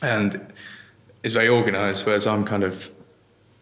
and 0.01 0.53
he's 1.23 1.33
very 1.33 1.49
organised. 1.49 2.05
Whereas 2.05 2.27
I'm 2.27 2.45
kind 2.45 2.63
of 2.63 2.89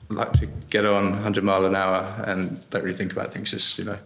like 0.10 0.34
to 0.34 0.46
get 0.70 0.86
on 0.86 1.12
100 1.14 1.44
mile 1.44 1.66
an 1.66 1.76
hour 1.76 2.24
and 2.28 2.70
don't 2.70 2.84
really 2.84 2.94
think 2.96 3.12
about 3.12 3.32
things. 3.32 3.52
Just 3.52 3.78
you 3.78 3.86
know, 3.86 3.98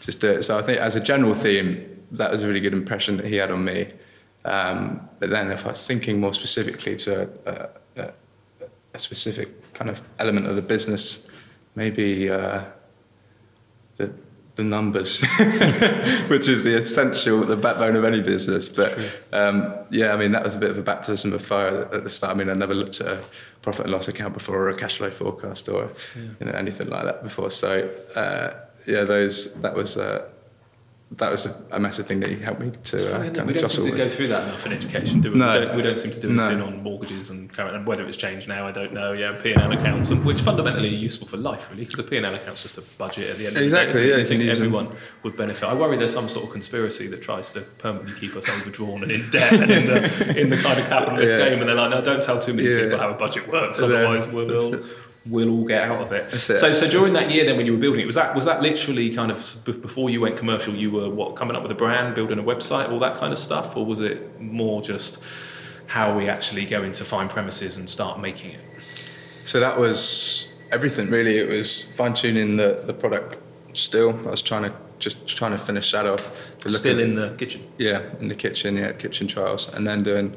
just 0.00 0.20
do 0.20 0.28
it. 0.28 0.42
So 0.42 0.58
I 0.58 0.62
think 0.62 0.78
as 0.78 0.96
a 0.96 1.00
general 1.00 1.34
theme, 1.34 2.02
that 2.12 2.30
was 2.30 2.42
a 2.42 2.46
really 2.46 2.60
good 2.60 2.74
impression 2.74 3.16
that 3.16 3.26
he 3.26 3.36
had 3.36 3.50
on 3.50 3.64
me. 3.64 3.88
Um, 4.44 5.08
but 5.18 5.30
then 5.30 5.50
if 5.50 5.66
I 5.66 5.70
was 5.70 5.86
thinking 5.86 6.20
more 6.20 6.32
specifically 6.32 6.96
to 6.96 7.28
a, 7.46 7.70
a, 7.96 8.12
a 8.94 8.98
specific 8.98 9.72
kind 9.74 9.90
of 9.90 10.00
element 10.18 10.46
of 10.46 10.56
the 10.56 10.62
business, 10.62 11.26
maybe 11.74 12.30
uh, 12.30 12.64
the 13.96 14.12
the 14.58 14.64
numbers, 14.64 15.20
which 16.28 16.48
is 16.48 16.64
the 16.64 16.76
essential, 16.76 17.40
the 17.44 17.56
backbone 17.56 17.96
of 17.96 18.04
any 18.04 18.20
business. 18.20 18.68
But 18.68 18.98
um, 19.32 19.72
yeah, 19.90 20.12
I 20.12 20.16
mean 20.16 20.32
that 20.32 20.44
was 20.44 20.56
a 20.56 20.58
bit 20.58 20.70
of 20.70 20.76
a 20.76 20.82
baptism 20.82 21.32
of 21.32 21.40
fire 21.40 21.88
at 21.94 22.04
the 22.04 22.10
start. 22.10 22.34
I 22.34 22.38
mean 22.38 22.50
I 22.50 22.54
never 22.54 22.74
looked 22.74 23.00
at 23.00 23.06
a 23.06 23.24
profit 23.62 23.86
and 23.86 23.92
loss 23.92 24.08
account 24.08 24.34
before 24.34 24.56
or 24.56 24.68
a 24.68 24.76
cash 24.76 24.98
flow 24.98 25.10
forecast 25.10 25.68
or 25.68 25.90
you 26.16 26.46
know 26.46 26.52
anything 26.52 26.90
like 26.90 27.04
that 27.04 27.22
before. 27.22 27.50
So 27.50 27.90
uh, 28.14 28.50
yeah, 28.86 29.04
those 29.04 29.54
that 29.62 29.74
was. 29.74 29.96
Uh, 29.96 30.28
that 31.12 31.30
was 31.32 31.46
a, 31.46 31.64
a 31.72 31.80
massive 31.80 32.06
thing 32.06 32.20
that 32.20 32.30
you 32.30 32.36
helped 32.36 32.60
me 32.60 32.70
to 32.70 32.78
It's 32.96 33.06
uh, 33.06 33.10
funny, 33.12 33.30
kind 33.30 33.46
we 33.46 33.54
of 33.54 33.60
don't 33.62 33.70
seem 33.70 33.84
to 33.84 33.90
with. 33.92 33.98
go 33.98 34.08
through 34.10 34.28
that 34.28 34.44
enough 34.46 34.66
in 34.66 34.72
education, 34.74 35.22
do 35.22 35.32
we? 35.32 35.38
No. 35.38 35.58
We, 35.58 35.64
don't, 35.64 35.76
we 35.76 35.82
don't 35.82 35.98
seem 35.98 36.12
to 36.12 36.20
do 36.20 36.28
No. 36.28 36.44
anything 36.48 36.62
on 36.62 36.82
mortgages 36.82 37.30
and 37.30 37.50
current, 37.50 37.74
and 37.74 37.86
whether 37.86 38.06
it's 38.06 38.16
changed 38.18 38.46
now, 38.46 38.66
I 38.66 38.72
don't 38.72 38.92
know. 38.92 39.12
Yeah, 39.12 39.32
P 39.42 39.52
and 39.52 39.62
L 39.62 39.72
accounts, 39.72 40.10
and, 40.10 40.22
which 40.26 40.42
fundamentally 40.42 40.88
are 40.88 40.98
useful 40.98 41.26
for 41.26 41.38
life, 41.38 41.70
really, 41.70 41.84
because 41.84 41.96
the 41.96 42.02
P 42.02 42.18
and 42.18 42.26
L 42.26 42.34
account's 42.34 42.62
just 42.62 42.76
a 42.76 42.82
budget 42.98 43.30
at 43.30 43.38
the 43.38 43.46
end. 43.46 43.56
Exactly, 43.56 43.88
Of 43.88 43.94
the 43.94 44.00
day, 44.02 44.16
yeah, 44.18 44.22
I 44.22 44.24
think 44.24 44.42
use 44.42 44.58
them. 44.58 44.66
everyone 44.66 44.96
would 45.22 45.34
benefit. 45.34 45.64
I 45.66 45.72
worry 45.72 45.96
there's 45.96 46.12
some 46.12 46.28
sort 46.28 46.44
of 46.44 46.52
conspiracy 46.52 47.06
that 47.08 47.22
tries 47.22 47.50
to 47.52 47.62
permanently 47.62 48.12
keep 48.20 48.36
us 48.36 48.46
overdrawn 48.50 49.02
and 49.02 49.10
in 49.10 49.30
debt 49.30 49.50
and 49.54 49.70
in 49.72 49.86
the, 49.86 50.38
in 50.38 50.50
the 50.50 50.58
kind 50.58 50.78
of 50.78 50.86
capitalist 50.88 51.38
Yeah. 51.38 51.48
game, 51.48 51.60
and 51.60 51.68
they're 51.70 51.74
like, 51.74 51.90
no, 51.90 52.02
don't 52.02 52.22
tell 52.22 52.38
too 52.38 52.52
many 52.52 52.68
Yeah. 52.68 52.82
people 52.82 52.98
how 52.98 53.08
a 53.10 53.14
budget 53.14 53.48
works, 53.50 53.80
otherwise 53.80 54.26
we'll. 54.28 54.84
We'll 55.26 55.50
all 55.50 55.64
get 55.66 55.82
out 55.82 56.00
of 56.00 56.12
it. 56.12 56.32
It. 56.32 56.38
So, 56.38 56.72
so 56.72 56.88
during 56.88 57.12
that 57.12 57.30
year, 57.30 57.44
then 57.44 57.56
when 57.56 57.66
you 57.66 57.72
were 57.72 57.78
building 57.78 58.00
it, 58.00 58.06
was 58.06 58.14
that 58.14 58.34
was 58.34 58.44
that 58.46 58.62
literally 58.62 59.10
kind 59.14 59.30
of 59.30 59.38
before 59.64 60.08
you 60.10 60.20
went 60.20 60.36
commercial? 60.36 60.74
You 60.74 60.90
were 60.90 61.10
what 61.10 61.36
coming 61.36 61.54
up 61.56 61.62
with 61.62 61.72
a 61.72 61.74
brand, 61.74 62.14
building 62.14 62.38
a 62.38 62.42
website, 62.42 62.90
all 62.90 62.98
that 63.00 63.16
kind 63.16 63.32
of 63.32 63.38
stuff, 63.38 63.76
or 63.76 63.84
was 63.84 64.00
it 64.00 64.40
more 64.40 64.80
just 64.80 65.22
how 65.86 66.16
we 66.16 66.28
actually 66.28 66.64
go 66.66 66.82
into 66.82 67.04
find 67.04 67.28
premises 67.28 67.76
and 67.76 67.90
start 67.90 68.20
making 68.20 68.52
it? 68.52 68.60
So 69.44 69.60
that 69.60 69.78
was 69.78 70.48
everything 70.72 71.10
really. 71.10 71.38
It 71.38 71.48
was 71.48 71.82
fine 71.92 72.14
tuning 72.14 72.56
the, 72.56 72.82
the 72.86 72.94
product 72.94 73.38
still. 73.76 74.10
I 74.26 74.30
was 74.30 74.42
trying 74.42 74.62
to 74.64 74.72
just 74.98 75.26
trying 75.28 75.52
to 75.52 75.58
finish 75.58 75.92
that 75.92 76.06
off. 76.06 76.30
We're 76.64 76.72
Still 76.72 76.96
looking- 76.96 77.10
in 77.10 77.14
the 77.16 77.30
kitchen. 77.36 77.62
Yeah, 77.78 78.02
in 78.20 78.28
the 78.28 78.34
kitchen, 78.34 78.76
yeah, 78.76 78.92
kitchen 78.92 79.26
trials. 79.28 79.68
And 79.74 79.86
then 79.86 80.02
doing 80.02 80.34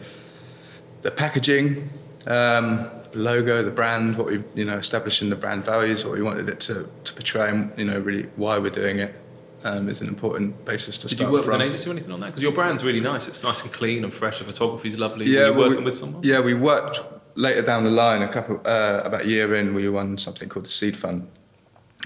the 1.01 1.11
packaging, 1.11 1.89
um, 2.27 2.89
logo, 3.13 3.61
the 3.63 3.71
brand, 3.71 4.17
what 4.17 4.27
we, 4.27 4.43
you 4.55 4.65
know, 4.65 4.77
establishing 4.77 5.29
the 5.29 5.35
brand 5.35 5.63
values, 5.63 6.03
what 6.05 6.13
we 6.13 6.21
wanted 6.21 6.49
it 6.49 6.59
to, 6.61 6.89
to 7.03 7.13
portray, 7.13 7.49
and, 7.49 7.73
you 7.77 7.85
know, 7.85 7.99
really 7.99 8.23
why 8.35 8.57
we're 8.57 8.69
doing 8.71 8.99
it 8.99 9.15
um, 9.63 9.89
is 9.89 10.01
an 10.01 10.07
important 10.07 10.63
basis 10.65 10.97
to 10.99 11.07
Did 11.07 11.17
start 11.17 11.29
you 11.29 11.33
work 11.33 11.43
from. 11.43 11.53
with 11.53 11.61
an 11.61 11.67
agency 11.67 11.89
or 11.89 11.93
anything 11.93 12.11
on 12.11 12.19
that? 12.21 12.27
Because 12.27 12.41
your 12.41 12.51
brand's 12.51 12.83
really 12.83 12.99
nice. 12.99 13.27
It's 13.27 13.43
nice 13.43 13.61
and 13.61 13.71
clean 13.71 14.03
and 14.03 14.13
fresh. 14.13 14.39
The 14.39 14.45
photography's 14.45 14.97
lovely. 14.97 15.25
Yeah, 15.25 15.49
well, 15.49 15.59
working 15.69 15.77
we- 15.77 15.83
with 15.85 15.95
someone? 15.95 16.23
Yeah, 16.23 16.39
we 16.39 16.53
worked 16.53 17.01
later 17.35 17.61
down 17.61 17.83
the 17.83 17.89
line, 17.91 18.21
a 18.21 18.27
couple, 18.27 18.59
uh, 18.65 19.01
about 19.05 19.21
a 19.21 19.27
year 19.27 19.55
in, 19.55 19.73
we 19.73 19.87
won 19.89 20.17
something 20.17 20.49
called 20.49 20.65
the 20.65 20.69
Seed 20.69 20.97
Fund, 20.97 21.27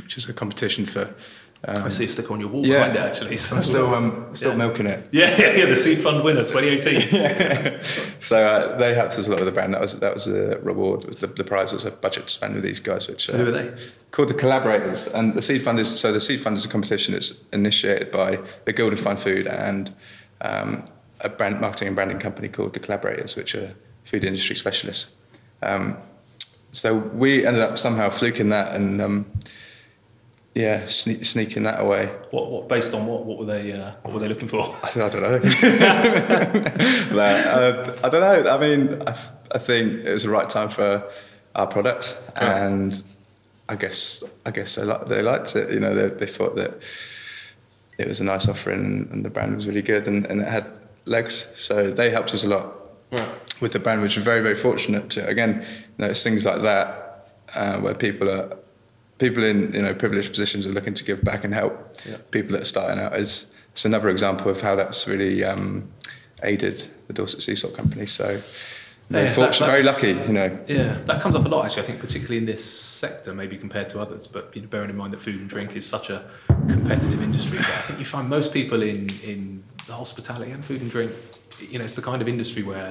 which 0.01 0.17
is 0.17 0.27
a 0.29 0.33
competition 0.33 0.85
for. 0.85 1.13
Um, 1.67 1.83
I 1.83 1.89
see 1.89 2.05
a 2.05 2.07
sticker 2.09 2.31
on 2.33 2.39
your 2.39 2.49
wall 2.49 2.63
Yeah. 2.65 2.87
behind 2.87 2.95
it 2.95 2.99
actually. 2.99 3.37
So 3.37 3.55
I'm 3.55 3.63
still, 3.63 3.95
um, 3.95 4.27
still 4.33 4.51
Yeah. 4.51 4.57
milking 4.57 4.85
it. 4.85 5.07
yeah, 5.11 5.35
yeah, 5.39 5.51
yeah, 5.55 5.65
the 5.65 5.75
Seed 5.75 6.01
Fund 6.03 6.23
winner 6.23 6.43
2018. 6.43 7.79
So 8.19 8.41
uh, 8.43 8.77
they 8.77 8.93
helped 8.95 9.13
us 9.19 9.27
a 9.27 9.29
lot 9.31 9.39
with 9.39 9.45
the 9.47 9.51
brand. 9.51 9.73
That 9.73 9.81
was 9.81 9.99
that 9.99 10.13
was 10.13 10.27
a 10.27 10.59
reward. 10.59 11.05
Was 11.05 11.21
the, 11.21 11.27
the 11.27 11.43
prize 11.43 11.71
was 11.73 11.85
a 11.85 11.91
budget 11.91 12.27
to 12.27 12.33
spend 12.33 12.55
with 12.55 12.63
these 12.63 12.79
guys, 12.79 13.07
which 13.07 13.27
So 13.27 13.37
who 13.37 13.47
are 13.47 13.51
they? 13.51 13.71
called 14.11 14.29
the 14.29 14.33
collaborators. 14.33 15.07
And 15.07 15.33
the 15.35 15.41
seed 15.41 15.63
fund 15.63 15.79
is 15.79 15.99
so 15.99 16.11
the 16.11 16.21
seed 16.21 16.41
fund 16.41 16.57
is 16.57 16.65
a 16.65 16.69
competition 16.69 17.13
that's 17.13 17.33
initiated 17.53 18.11
by 18.11 18.39
the 18.65 18.73
Guild 18.73 18.93
of 18.93 18.99
Fine 18.99 19.17
Food 19.17 19.47
and 19.47 19.93
um, 20.41 20.85
a 21.21 21.29
brand 21.29 21.59
marketing 21.61 21.87
and 21.87 21.95
branding 21.95 22.19
company 22.19 22.47
called 22.47 22.73
the 22.73 22.79
Collaborators, 22.79 23.35
which 23.35 23.53
are 23.55 23.73
food 24.05 24.23
industry 24.23 24.55
specialists. 24.55 25.07
Um, 25.63 25.97
so 26.71 26.95
we 26.95 27.45
ended 27.45 27.61
up 27.63 27.77
somehow 27.77 28.09
fluking 28.09 28.49
that 28.49 28.75
and 28.75 29.01
um, 29.01 29.25
yeah, 30.55 30.83
sne- 30.83 31.23
sneaking 31.25 31.63
that 31.63 31.81
away. 31.81 32.07
What, 32.31 32.49
what, 32.49 32.67
based 32.69 32.93
on 32.93 33.05
what? 33.05 33.25
What 33.25 33.37
were 33.39 33.45
they? 33.45 33.73
Uh, 33.73 33.91
what 34.03 34.13
were 34.15 34.19
they 34.21 34.27
looking 34.29 34.47
for? 34.47 34.61
I 34.83 34.89
don't, 34.91 35.15
I 35.15 35.19
don't 35.19 35.43
know. 35.43 36.71
Uh, 37.15 37.97
I 38.03 38.09
don't 38.09 38.21
know. 38.21 38.49
I 38.51 38.57
mean, 38.59 39.01
I, 39.07 39.15
I 39.51 39.57
think 39.59 40.03
it 40.05 40.11
was 40.11 40.23
the 40.23 40.29
right 40.29 40.49
time 40.49 40.69
for 40.69 41.03
our 41.55 41.67
product, 41.67 42.17
Yeah. 42.35 42.65
and 42.65 43.01
I 43.69 43.75
guess 43.75 44.23
I 44.45 44.51
guess 44.51 44.75
they, 44.75 44.83
li- 44.83 45.03
they 45.07 45.21
liked 45.21 45.55
it. 45.55 45.71
You 45.71 45.79
know, 45.79 45.95
they, 45.95 46.09
they 46.09 46.25
thought 46.27 46.55
that 46.57 46.81
it 47.97 48.07
was 48.07 48.19
a 48.21 48.23
nice 48.23 48.47
offering, 48.47 48.85
and, 48.85 49.11
and 49.11 49.25
the 49.25 49.29
brand 49.29 49.55
was 49.55 49.65
really 49.67 49.81
good, 49.81 50.07
and, 50.07 50.25
and 50.27 50.41
it 50.41 50.47
had 50.47 50.71
legs. 51.05 51.47
So 51.55 51.89
they 51.89 52.09
helped 52.09 52.33
us 52.33 52.43
a 52.43 52.49
lot 52.49 52.75
Right. 53.11 53.29
with 53.61 53.71
the 53.71 53.79
brand, 53.79 54.01
which 54.01 54.17
we're 54.17 54.23
very, 54.23 54.41
very 54.41 54.55
fortunate 54.57 55.09
to. 55.11 55.25
Again, 55.27 55.61
you 55.63 55.95
know, 55.99 56.07
it's 56.07 56.23
things 56.23 56.43
like 56.45 56.61
that 56.63 57.29
uh, 57.55 57.77
where 57.79 57.95
people 57.95 58.29
are 58.29 58.57
people 59.17 59.43
in 59.43 59.73
you 59.73 59.81
know 59.81 59.93
privileged 59.93 60.29
positions 60.29 60.65
are 60.65 60.71
looking 60.71 60.93
to 60.93 61.03
give 61.03 61.23
back 61.23 61.43
and 61.43 61.53
help 61.53 61.73
Yeah. 62.05 62.17
people 62.31 62.53
that 62.53 62.61
are 62.63 62.65
starting 62.65 62.99
out. 63.03 63.15
Is 63.15 63.51
it's 63.71 63.85
another 63.85 64.09
example 64.09 64.49
of 64.49 64.61
how 64.61 64.75
that's 64.75 65.07
really 65.07 65.43
um, 65.43 65.89
aided 66.43 66.87
the 67.07 67.13
Dorset 67.13 67.41
Sea 67.41 67.55
Salt 67.55 67.75
Company. 67.75 68.05
So 68.05 68.41
Yeah, 69.09 69.23
that- 69.25 69.35
fortunate, 69.35 69.65
that- 69.67 69.71
very 69.71 69.83
lucky, 69.83 70.07
you 70.27 70.33
know. 70.33 70.57
Yeah, 70.67 70.97
that 71.05 71.21
comes 71.21 71.35
up 71.35 71.45
a 71.45 71.49
lot 71.49 71.65
actually. 71.65 71.83
I 71.83 71.85
think 71.85 71.99
particularly 71.99 72.37
in 72.37 72.45
this 72.45 72.63
sector, 72.63 73.33
maybe 73.33 73.57
compared 73.57 73.89
to 73.89 73.99
others. 73.99 74.27
But 74.27 74.51
you 74.53 74.61
know, 74.61 74.67
bearing 74.67 74.89
in 74.89 74.97
mind 74.97 75.13
that 75.13 75.21
food 75.21 75.35
and 75.39 75.49
drink 75.49 75.75
is 75.75 75.85
such 75.85 76.09
a 76.09 76.23
competitive 76.69 77.21
industry, 77.21 77.59
I 77.59 77.81
think 77.81 77.99
you 77.99 78.05
find 78.05 78.27
most 78.29 78.51
people 78.53 78.81
in 78.81 79.09
in 79.23 79.63
the 79.87 79.93
hospitality 79.93 80.51
and 80.51 80.63
food 80.65 80.81
and 80.81 80.89
drink, 80.89 81.11
you 81.71 81.77
know, 81.77 81.85
it's 81.85 81.95
the 81.95 82.01
kind 82.01 82.21
of 82.21 82.27
industry 82.27 82.63
where. 82.63 82.89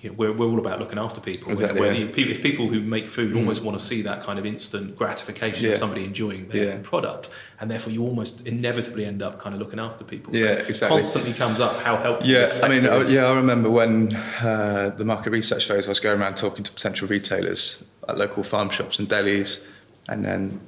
You 0.00 0.10
know, 0.10 0.14
we're, 0.16 0.32
we're 0.32 0.46
all 0.46 0.58
about 0.60 0.78
looking 0.78 0.98
after 0.98 1.20
people. 1.20 1.50
Exactly, 1.50 1.80
yeah. 1.86 2.06
people- 2.12 2.30
if 2.30 2.40
people 2.40 2.68
who 2.68 2.80
make 2.80 3.08
food 3.08 3.34
almost 3.34 3.62
want 3.62 3.78
to 3.80 3.84
see 3.84 4.02
that 4.02 4.22
kind 4.22 4.38
of 4.38 4.46
instant 4.46 4.96
gratification 4.96 5.66
Yeah. 5.66 5.72
of 5.72 5.78
somebody 5.78 6.04
enjoying 6.04 6.48
their 6.48 6.64
Yeah. 6.64 6.78
product, 6.84 7.30
and 7.60 7.68
therefore 7.68 7.92
you 7.92 8.02
almost 8.04 8.46
inevitably 8.46 9.04
end 9.04 9.22
up 9.22 9.40
kind 9.40 9.54
of 9.56 9.60
looking 9.60 9.80
after 9.80 10.04
people. 10.04 10.32
So 10.34 10.38
Yeah, 10.38 10.52
exactly. 10.52 10.98
Constantly 10.98 11.32
comes 11.32 11.58
up 11.58 11.82
how 11.82 11.96
helpful. 11.96 12.28
Yeah, 12.28 12.48
I 12.62 12.68
mean, 12.68 12.86
I, 12.86 13.02
yeah, 13.02 13.26
I 13.26 13.34
remember 13.34 13.70
when 13.70 14.14
uh, 14.40 14.90
the 14.96 15.04
market 15.04 15.30
research 15.30 15.66
phase, 15.66 15.88
I 15.88 15.90
was 15.90 16.00
going 16.00 16.20
around 16.20 16.36
talking 16.36 16.62
to 16.62 16.70
potential 16.70 17.08
retailers 17.08 17.82
at 18.08 18.16
local 18.18 18.44
farm 18.44 18.70
shops 18.70 19.00
and 19.00 19.08
delis, 19.08 19.60
and 20.08 20.24
then 20.24 20.60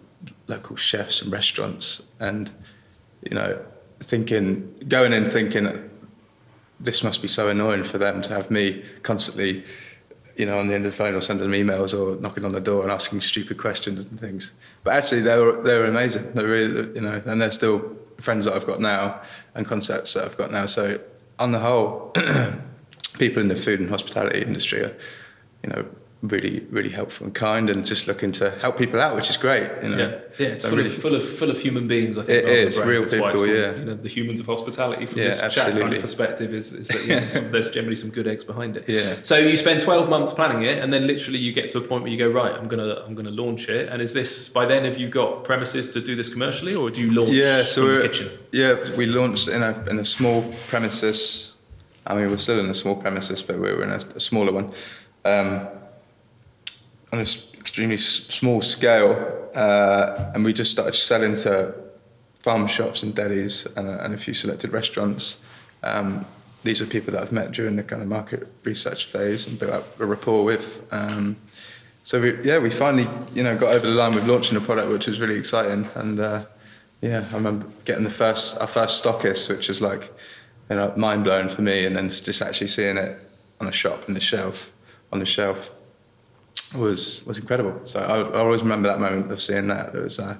local 0.48 0.74
chefs 0.76 1.22
and 1.22 1.30
restaurants, 1.32 2.02
and 2.18 2.50
you 3.28 3.36
know, 3.36 3.60
thinking, 4.02 4.74
going 4.88 5.12
in 5.12 5.24
thinking, 5.24 5.89
this 6.80 7.04
must 7.04 7.22
be 7.22 7.28
so 7.28 7.48
annoying 7.48 7.84
for 7.84 7.98
them 7.98 8.22
to 8.22 8.32
have 8.32 8.50
me 8.50 8.82
constantly, 9.02 9.62
you 10.36 10.46
know, 10.46 10.58
on 10.58 10.68
the 10.68 10.74
end 10.74 10.86
of 10.86 10.92
the 10.92 10.96
phone 10.96 11.14
or 11.14 11.20
sending 11.20 11.50
them 11.50 11.66
emails 11.66 11.96
or 11.98 12.20
knocking 12.20 12.44
on 12.44 12.52
the 12.52 12.60
door 12.60 12.82
and 12.82 12.90
asking 12.90 13.20
stupid 13.20 13.58
questions 13.58 14.04
and 14.04 14.18
things. 14.18 14.52
But 14.82 14.94
actually, 14.94 15.20
they 15.20 15.36
were 15.38 15.60
they 15.62 15.78
were 15.78 15.84
amazing. 15.84 16.32
They're 16.32 16.46
really, 16.46 16.94
you 16.94 17.02
know, 17.02 17.22
and 17.24 17.40
they're 17.40 17.50
still 17.50 17.96
friends 18.18 18.44
that 18.46 18.54
I've 18.54 18.66
got 18.66 18.80
now 18.80 19.20
and 19.54 19.66
contacts 19.66 20.14
that 20.14 20.24
I've 20.24 20.36
got 20.36 20.50
now. 20.50 20.66
So 20.66 21.00
on 21.38 21.52
the 21.52 21.58
whole, 21.58 22.12
people 23.18 23.40
in 23.42 23.48
the 23.48 23.56
food 23.56 23.80
and 23.80 23.88
hospitality 23.88 24.42
industry 24.42 24.82
are, 24.82 24.96
you 25.62 25.70
know, 25.70 25.86
really 26.22 26.60
really 26.70 26.90
helpful 26.90 27.24
and 27.24 27.34
kind 27.34 27.70
and 27.70 27.86
just 27.86 28.06
looking 28.06 28.30
to 28.30 28.50
help 28.60 28.76
people 28.76 29.00
out, 29.00 29.16
which 29.16 29.30
is 29.30 29.38
great. 29.38 29.70
You 29.82 29.88
know, 29.88 29.96
Yeah, 29.98 30.18
yeah, 30.38 30.46
it's 30.48 30.66
full, 30.66 30.76
really- 30.76 30.90
of, 30.90 30.96
full 30.96 31.14
of 31.14 31.26
full 31.26 31.50
of 31.50 31.58
human 31.58 31.88
beings. 31.88 32.18
I 32.18 32.22
think 32.24 32.44
It 32.44 32.48
is, 32.48 32.78
real 32.78 33.02
it's 33.02 33.14
people, 33.14 33.32
called, 33.32 33.48
yeah. 33.48 33.74
You 33.74 33.84
know, 33.86 33.94
the 33.94 34.08
humans 34.08 34.38
of 34.40 34.46
hospitality. 34.46 35.06
From 35.06 35.18
Yeah, 35.18 35.28
this 35.28 35.40
chat 35.40 35.54
kind 35.54 35.68
absolutely. 35.68 35.96
of 35.96 36.02
perspective, 36.02 36.52
is, 36.52 36.72
is 36.74 36.88
that 36.88 37.06
know, 37.06 37.28
some, 37.36 37.50
there's 37.50 37.70
generally 37.70 37.96
some 37.96 38.10
good 38.10 38.26
eggs 38.28 38.44
behind 38.44 38.76
it. 38.76 38.84
Yeah. 38.86 39.14
So 39.22 39.38
you 39.38 39.56
spend 39.56 39.80
12 39.80 40.10
months 40.10 40.34
planning 40.34 40.62
it, 40.64 40.82
and 40.82 40.92
then 40.92 41.06
literally 41.06 41.38
you 41.38 41.52
get 41.52 41.70
to 41.70 41.78
a 41.78 41.80
point 41.80 42.02
where 42.02 42.12
you 42.12 42.18
go, 42.18 42.28
right, 42.30 42.54
I'm 42.54 42.68
gonna 42.68 43.02
I'm 43.06 43.14
gonna 43.14 43.30
launch 43.30 43.68
it. 43.70 43.88
And 43.88 44.02
is 44.02 44.12
this 44.12 44.48
by 44.50 44.66
then? 44.66 44.84
Have 44.84 44.98
you 44.98 45.08
got 45.08 45.44
premises 45.44 45.88
to 45.90 46.00
do 46.02 46.14
this 46.14 46.28
commercially, 46.28 46.74
or 46.74 46.90
do 46.90 47.00
you 47.00 47.10
launch 47.12 47.32
yeah, 47.32 47.62
so 47.62 47.80
from 47.86 47.94
the 47.94 48.00
kitchen? 48.02 48.38
yeah, 48.52 48.76
we 48.96 49.06
launched 49.06 49.48
in 49.48 49.62
a 49.62 49.72
in 49.88 49.98
a 49.98 50.04
small 50.04 50.42
premises. 50.68 51.54
I 52.06 52.14
mean, 52.14 52.28
we're 52.28 52.38
still 52.38 52.60
in 52.60 52.68
a 52.68 52.74
small 52.74 52.96
premises, 52.96 53.40
but 53.42 53.56
we 53.56 53.72
were 53.72 53.82
in 53.84 53.90
a, 53.90 54.00
a 54.16 54.20
smaller 54.20 54.52
one, 54.52 54.72
um, 55.24 55.68
on 57.12 57.18
an 57.18 57.26
extremely 57.58 57.96
small 57.96 58.62
scale, 58.62 59.48
uh, 59.54 60.30
and 60.34 60.44
we 60.44 60.52
just 60.52 60.70
started 60.70 60.94
selling 60.94 61.34
to 61.34 61.74
farm 62.40 62.66
shops 62.66 63.02
and 63.02 63.14
delis 63.14 63.66
and 63.76 63.88
a, 63.88 64.04
and 64.04 64.14
a 64.14 64.18
few 64.18 64.34
selected 64.34 64.72
restaurants. 64.72 65.38
Um, 65.82 66.24
these 66.62 66.80
are 66.80 66.86
people 66.86 67.12
that 67.12 67.22
I've 67.22 67.32
met 67.32 67.52
during 67.52 67.76
the 67.76 67.82
kind 67.82 68.02
of 68.02 68.08
market 68.08 68.46
research 68.64 69.06
phase 69.06 69.46
and 69.46 69.58
built 69.58 69.72
up 69.72 70.00
a 70.00 70.06
rapport 70.06 70.44
with. 70.44 70.82
Um, 70.90 71.36
so 72.02 72.20
we, 72.20 72.42
yeah, 72.42 72.58
we 72.58 72.70
finally 72.70 73.08
you 73.34 73.42
know 73.42 73.56
got 73.56 73.74
over 73.74 73.86
the 73.86 73.94
line 73.94 74.12
with 74.12 74.26
launching 74.26 74.58
the 74.58 74.64
product, 74.64 74.88
which 74.88 75.06
was 75.06 75.20
really 75.20 75.36
exciting. 75.36 75.88
And 75.94 76.20
uh, 76.20 76.46
yeah, 77.00 77.24
I 77.30 77.34
remember 77.34 77.66
getting 77.84 78.04
the 78.04 78.10
first 78.10 78.58
our 78.60 78.66
first 78.66 79.02
stockist, 79.02 79.48
which 79.48 79.68
was 79.68 79.80
like 79.80 80.12
you 80.68 80.76
know 80.76 80.92
mind 80.96 81.24
blowing 81.24 81.48
for 81.48 81.62
me, 81.62 81.86
and 81.86 81.96
then 81.96 82.08
just 82.08 82.42
actually 82.42 82.68
seeing 82.68 82.96
it 82.96 83.18
on 83.60 83.66
a 83.66 83.72
shop 83.72 84.06
in 84.08 84.14
the 84.14 84.20
shelf 84.20 84.72
on 85.12 85.18
the 85.18 85.26
shelf 85.26 85.70
was 86.74 87.24
was 87.26 87.38
incredible. 87.38 87.80
So 87.84 88.00
I, 88.00 88.20
I 88.20 88.40
always 88.40 88.62
remember 88.62 88.88
that 88.88 89.00
moment 89.00 89.30
of 89.32 89.40
seeing 89.42 89.68
that. 89.68 89.94
It 89.94 90.02
was 90.02 90.18
uh, 90.18 90.36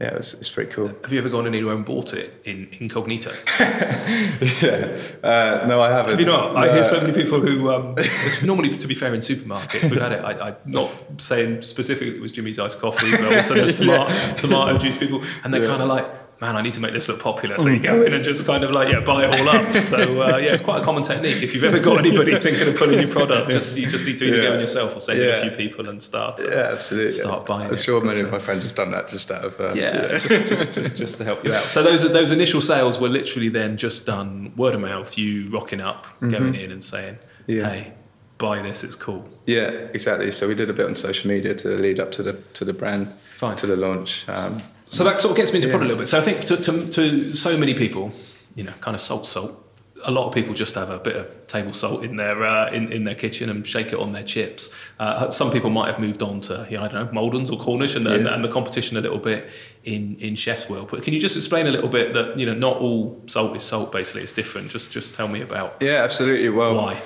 yeah, 0.00 0.08
it 0.08 0.34
it's 0.40 0.50
pretty 0.50 0.70
cool. 0.72 0.88
Have 0.88 1.12
you 1.12 1.18
ever 1.18 1.28
gone 1.28 1.46
anywhere 1.46 1.74
and 1.74 1.84
bought 1.84 2.12
it 2.14 2.40
in 2.44 2.68
incognito? 2.80 3.32
yeah, 3.60 4.98
uh, 5.22 5.64
no, 5.68 5.80
I 5.80 5.90
haven't. 5.90 6.10
Have 6.12 6.20
you 6.20 6.26
not? 6.26 6.56
I 6.56 6.72
hear 6.72 6.84
so 6.84 7.00
many 7.00 7.12
people 7.12 7.40
who. 7.40 7.70
Um, 7.70 7.94
it's 7.98 8.42
normally, 8.42 8.76
to 8.76 8.86
be 8.88 8.94
fair, 8.94 9.14
in 9.14 9.20
supermarkets, 9.20 9.88
we've 9.90 10.00
had 10.00 10.12
it. 10.12 10.24
I, 10.24 10.48
I'm 10.48 10.56
not 10.66 10.90
saying 11.18 11.62
specifically 11.62 12.16
it 12.16 12.20
was 12.20 12.32
Jimmy's 12.32 12.58
iced 12.58 12.80
coffee, 12.80 13.10
but 13.12 13.32
also 13.36 13.54
there's 13.54 13.74
tomato, 13.80 14.34
tomato 14.38 14.78
juice 14.78 14.96
people, 14.96 15.22
and 15.44 15.52
they're 15.54 15.62
Yeah. 15.62 15.68
kind 15.68 15.82
of 15.82 15.88
like, 15.88 16.21
man, 16.42 16.56
I 16.56 16.60
need 16.60 16.74
to 16.74 16.80
make 16.80 16.92
this 16.92 17.06
look 17.08 17.20
popular. 17.20 17.56
So 17.60 17.68
you 17.68 17.78
go 17.78 18.02
in 18.02 18.12
and 18.12 18.24
just 18.24 18.44
kind 18.46 18.64
of 18.64 18.72
like, 18.72 18.88
yeah, 18.88 18.98
buy 18.98 19.24
it 19.26 19.40
all 19.40 19.48
up. 19.48 19.76
So 19.76 20.22
uh, 20.22 20.36
yeah, 20.38 20.52
it's 20.52 20.60
quite 20.60 20.82
a 20.82 20.84
common 20.84 21.04
technique. 21.04 21.40
If 21.40 21.54
you've 21.54 21.62
ever 21.62 21.78
got 21.78 21.98
anybody 21.98 22.36
thinking 22.38 22.66
of 22.68 22.74
pulling 22.74 22.98
your 22.98 23.08
product, 23.08 23.50
just 23.52 23.76
you 23.78 23.86
just 23.86 24.04
need 24.04 24.18
to 24.18 24.26
either 24.26 24.42
go 24.42 24.54
in 24.54 24.60
yourself 24.60 24.96
or 24.96 25.00
send 25.00 25.20
in 25.20 25.26
Yeah. 25.28 25.34
a 25.36 25.42
few 25.42 25.50
people 25.52 25.88
and 25.88 26.02
start. 26.02 26.40
uh, 26.40 26.48
Yeah, 26.48 26.70
absolutely. 26.72 27.12
Start 27.12 27.46
buying 27.46 27.68
I'm 27.68 27.74
it. 27.74 27.78
sure 27.78 28.00
many 28.04 28.20
of 28.20 28.32
my 28.32 28.40
friends 28.40 28.64
have 28.64 28.74
done 28.74 28.90
that 28.90 29.06
just 29.08 29.30
out 29.30 29.44
of 29.44 29.60
um, 29.60 29.76
Yeah, 29.76 30.18
just, 30.18 30.46
just, 30.48 30.72
just, 30.72 30.96
just 30.96 31.18
to 31.18 31.24
help 31.24 31.44
you 31.44 31.54
out. 31.54 31.64
So 31.66 31.82
those 31.84 32.02
those 32.12 32.32
initial 32.32 32.60
sales 32.60 32.98
were 32.98 33.08
literally 33.08 33.48
then 33.48 33.76
just 33.76 34.04
done 34.04 34.52
word 34.56 34.74
of 34.74 34.80
mouth. 34.80 35.16
You 35.16 35.48
rocking 35.50 35.80
up, 35.80 36.06
going 36.20 36.56
in 36.56 36.72
and 36.72 36.82
saying, 36.82 37.14
Mm-hmm. 37.14 37.52
Yeah. 37.52 37.68
"Hey, 37.70 37.92
buy 38.38 38.62
this. 38.62 38.82
It's 38.82 38.96
cool." 38.96 39.28
Yeah, 39.46 39.68
exactly. 39.94 40.30
So 40.32 40.48
we 40.48 40.54
did 40.56 40.70
a 40.70 40.72
bit 40.72 40.86
on 40.86 40.96
social 40.96 41.28
media 41.30 41.54
to 41.54 41.68
lead 41.76 42.00
up 42.00 42.10
to 42.12 42.22
the 42.24 42.32
to 42.58 42.64
the 42.64 42.72
brand, 42.72 43.12
Fine. 43.38 43.56
to 43.56 43.66
the 43.66 43.76
launch. 43.76 44.28
Um, 44.28 44.58
So 44.92 45.04
that 45.04 45.20
sort 45.20 45.30
of 45.32 45.36
gets 45.38 45.52
me 45.52 45.56
into 45.58 45.68
Yeah. 45.68 45.72
product 45.72 45.86
a 45.86 45.88
little 45.92 46.02
bit. 46.02 46.08
So 46.08 46.18
I 46.18 46.22
think 46.22 46.40
to, 46.40 46.56
to, 46.58 46.86
to 46.90 47.34
so 47.34 47.56
many 47.56 47.74
people, 47.74 48.12
you 48.54 48.62
know, 48.64 48.72
kind 48.80 48.94
of 48.94 49.00
salt, 49.00 49.26
salt. 49.26 49.58
A 50.04 50.10
lot 50.10 50.26
of 50.26 50.34
people 50.34 50.52
just 50.52 50.74
have 50.74 50.90
a 50.90 50.98
bit 50.98 51.14
of 51.14 51.46
table 51.46 51.72
salt 51.72 52.02
in 52.04 52.16
their 52.16 52.44
uh, 52.44 52.70
in, 52.72 52.90
in 52.92 53.04
their 53.04 53.14
kitchen 53.14 53.48
and 53.48 53.64
shake 53.64 53.92
it 53.92 53.98
on 54.00 54.10
their 54.10 54.24
chips. 54.24 54.70
Uh, 54.98 55.30
some 55.30 55.50
people 55.52 55.70
might 55.70 55.86
have 55.86 56.00
moved 56.00 56.22
on 56.22 56.40
to, 56.42 56.66
you 56.68 56.76
know, 56.76 56.82
I 56.82 56.88
don't 56.88 57.06
know, 57.06 57.12
Maldon's 57.12 57.50
or 57.52 57.58
Cornish 57.58 57.94
and, 57.94 58.04
the 58.04 58.14
and, 58.16 58.24
Yeah. 58.26 58.34
and 58.34 58.42
the 58.44 58.48
competition 58.48 58.96
a 58.96 59.00
little 59.00 59.18
bit 59.20 59.48
in, 59.84 60.16
in 60.18 60.34
chef's 60.34 60.68
world. 60.68 60.88
But 60.90 61.04
can 61.04 61.14
you 61.14 61.20
just 61.20 61.36
explain 61.36 61.68
a 61.68 61.70
little 61.70 61.88
bit 61.88 62.14
that 62.14 62.36
you 62.36 62.44
know 62.46 62.54
not 62.54 62.78
all 62.78 63.22
salt 63.28 63.54
is 63.56 63.62
salt. 63.62 63.92
Basically, 63.92 64.22
it's 64.22 64.32
different. 64.32 64.70
Just 64.70 64.90
just 64.90 65.14
tell 65.14 65.28
me 65.28 65.40
about 65.40 65.76
yeah, 65.80 66.02
absolutely. 66.02 66.48
Well, 66.50 66.74
why. 66.76 67.00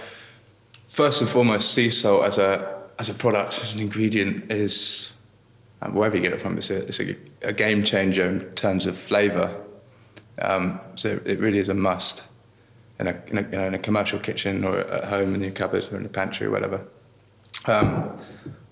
first 0.89 1.21
and 1.21 1.29
foremost, 1.31 1.73
sea 1.75 1.91
salt 1.91 2.25
as 2.25 2.39
a 2.39 2.81
as 2.99 3.11
a 3.11 3.15
product, 3.15 3.59
as 3.61 3.75
an 3.75 3.81
ingredient, 3.83 4.51
is 4.51 5.13
um, 5.83 5.95
wherever 5.95 6.17
you 6.17 6.23
get 6.23 6.33
it 6.33 6.41
from, 6.41 6.57
it's 6.57 6.71
a, 6.71 6.79
it's 6.87 7.01
a, 7.01 7.17
a 7.43 7.53
game 7.53 7.85
changer 7.85 8.25
in 8.29 8.41
terms 8.55 8.87
of 8.87 8.97
flavour. 8.97 9.63
Um, 10.41 10.81
so 10.97 11.21
it 11.25 11.39
really 11.39 11.59
is 11.59 11.69
a 11.69 11.75
must 11.75 12.29
in 12.99 13.09
a, 13.09 13.23
in 13.29 13.39
a, 13.39 13.43
you 13.43 13.59
know, 13.59 13.67
in 13.67 13.75
a 13.75 13.79
commercial 13.79 14.19
kitchen 14.19 14.65
or 14.65 14.79
at 14.79 15.05
home 15.05 15.35
in 15.35 15.43
your 15.43 15.53
cupboard 15.53 15.87
or 15.93 15.97
in 15.97 16.03
the 16.03 16.09
pantry 16.09 16.47
or 16.47 16.51
whatever. 16.51 16.81
Um, 17.67 18.19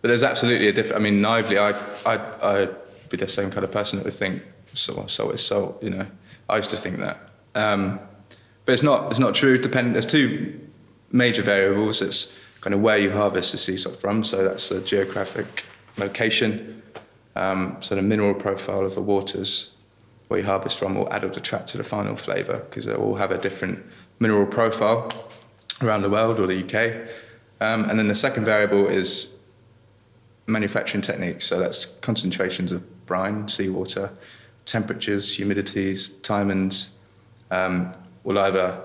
but 0.01 0.09
there's 0.09 0.23
absolutely 0.23 0.69
a 0.69 0.73
different. 0.73 1.01
I 1.01 1.03
mean, 1.03 1.21
naively, 1.21 1.59
I 1.59 1.71
I 2.05 2.19
I'd 2.43 3.09
be 3.09 3.17
the 3.17 3.29
same 3.29 3.51
kind 3.51 3.65
of 3.65 3.73
person 3.73 3.99
that 3.99 4.05
would 4.05 4.15
think 4.15 4.43
salt, 4.75 5.11
salt 5.11 5.35
is 5.35 5.45
salt. 5.45 5.83
You 5.83 5.91
know, 5.91 6.07
I 6.49 6.59
used 6.59 6.71
to 6.71 6.77
think 6.77 6.99
that. 6.99 7.19
Um, 7.55 7.99
but 8.67 8.73
it's 8.73 8.83
not. 8.83 9.11
It's 9.11 9.21
not 9.21 9.35
true. 9.35 9.57
Depend. 9.57 9.95
There's 9.95 10.07
two 10.07 10.61
major 11.11 11.43
variables. 11.43 12.03
It's 12.03 12.37
kind 12.61 12.75
of 12.75 12.81
where 12.81 12.99
you 12.99 13.11
harvest 13.11 13.53
the 13.53 13.59
sea 13.59 13.77
salt 13.77 13.97
from. 13.97 14.25
So 14.25 14.45
that's 14.45 14.69
the 14.69 14.81
geographic 14.81 15.65
location. 15.97 16.83
Um, 17.37 17.77
so 17.81 17.95
the 17.95 18.03
mineral 18.03 18.35
profile 18.35 18.85
of 18.85 18.95
the 18.95 19.03
waters 19.03 19.75
you 20.37 20.43
harvest 20.43 20.79
from 20.79 20.95
will 20.95 21.13
add 21.13 21.25
or 21.25 21.29
detract 21.29 21.69
to 21.69 21.79
the 21.79 21.85
final 21.85 22.17
flavour 22.17 22.59
because 22.59 22.85
they 22.87 22.95
all 22.95 23.15
have 23.17 23.31
a 23.31 23.39
different 23.39 23.85
mineral 24.19 24.47
profile 24.47 25.13
around 25.83 26.03
the 26.03 26.11
world 26.11 26.41
or 26.41 26.47
the 26.47 26.65
UK. 26.65 27.09
Um, 27.61 27.89
and 27.89 27.99
then 27.99 28.09
the 28.09 28.15
second 28.15 28.45
variable 28.45 28.87
is 28.87 29.35
manufacturing 30.47 31.03
techniques. 31.03 31.45
So 31.47 31.59
that's 31.59 31.87
concentrations 31.87 32.73
of 32.73 33.07
brine, 33.07 33.49
seawater, 33.49 34.11
temperatures, 34.67 35.37
humidities, 35.37 36.11
timings 36.21 36.89
um, 37.51 37.93
will 38.25 38.39
either 38.39 38.81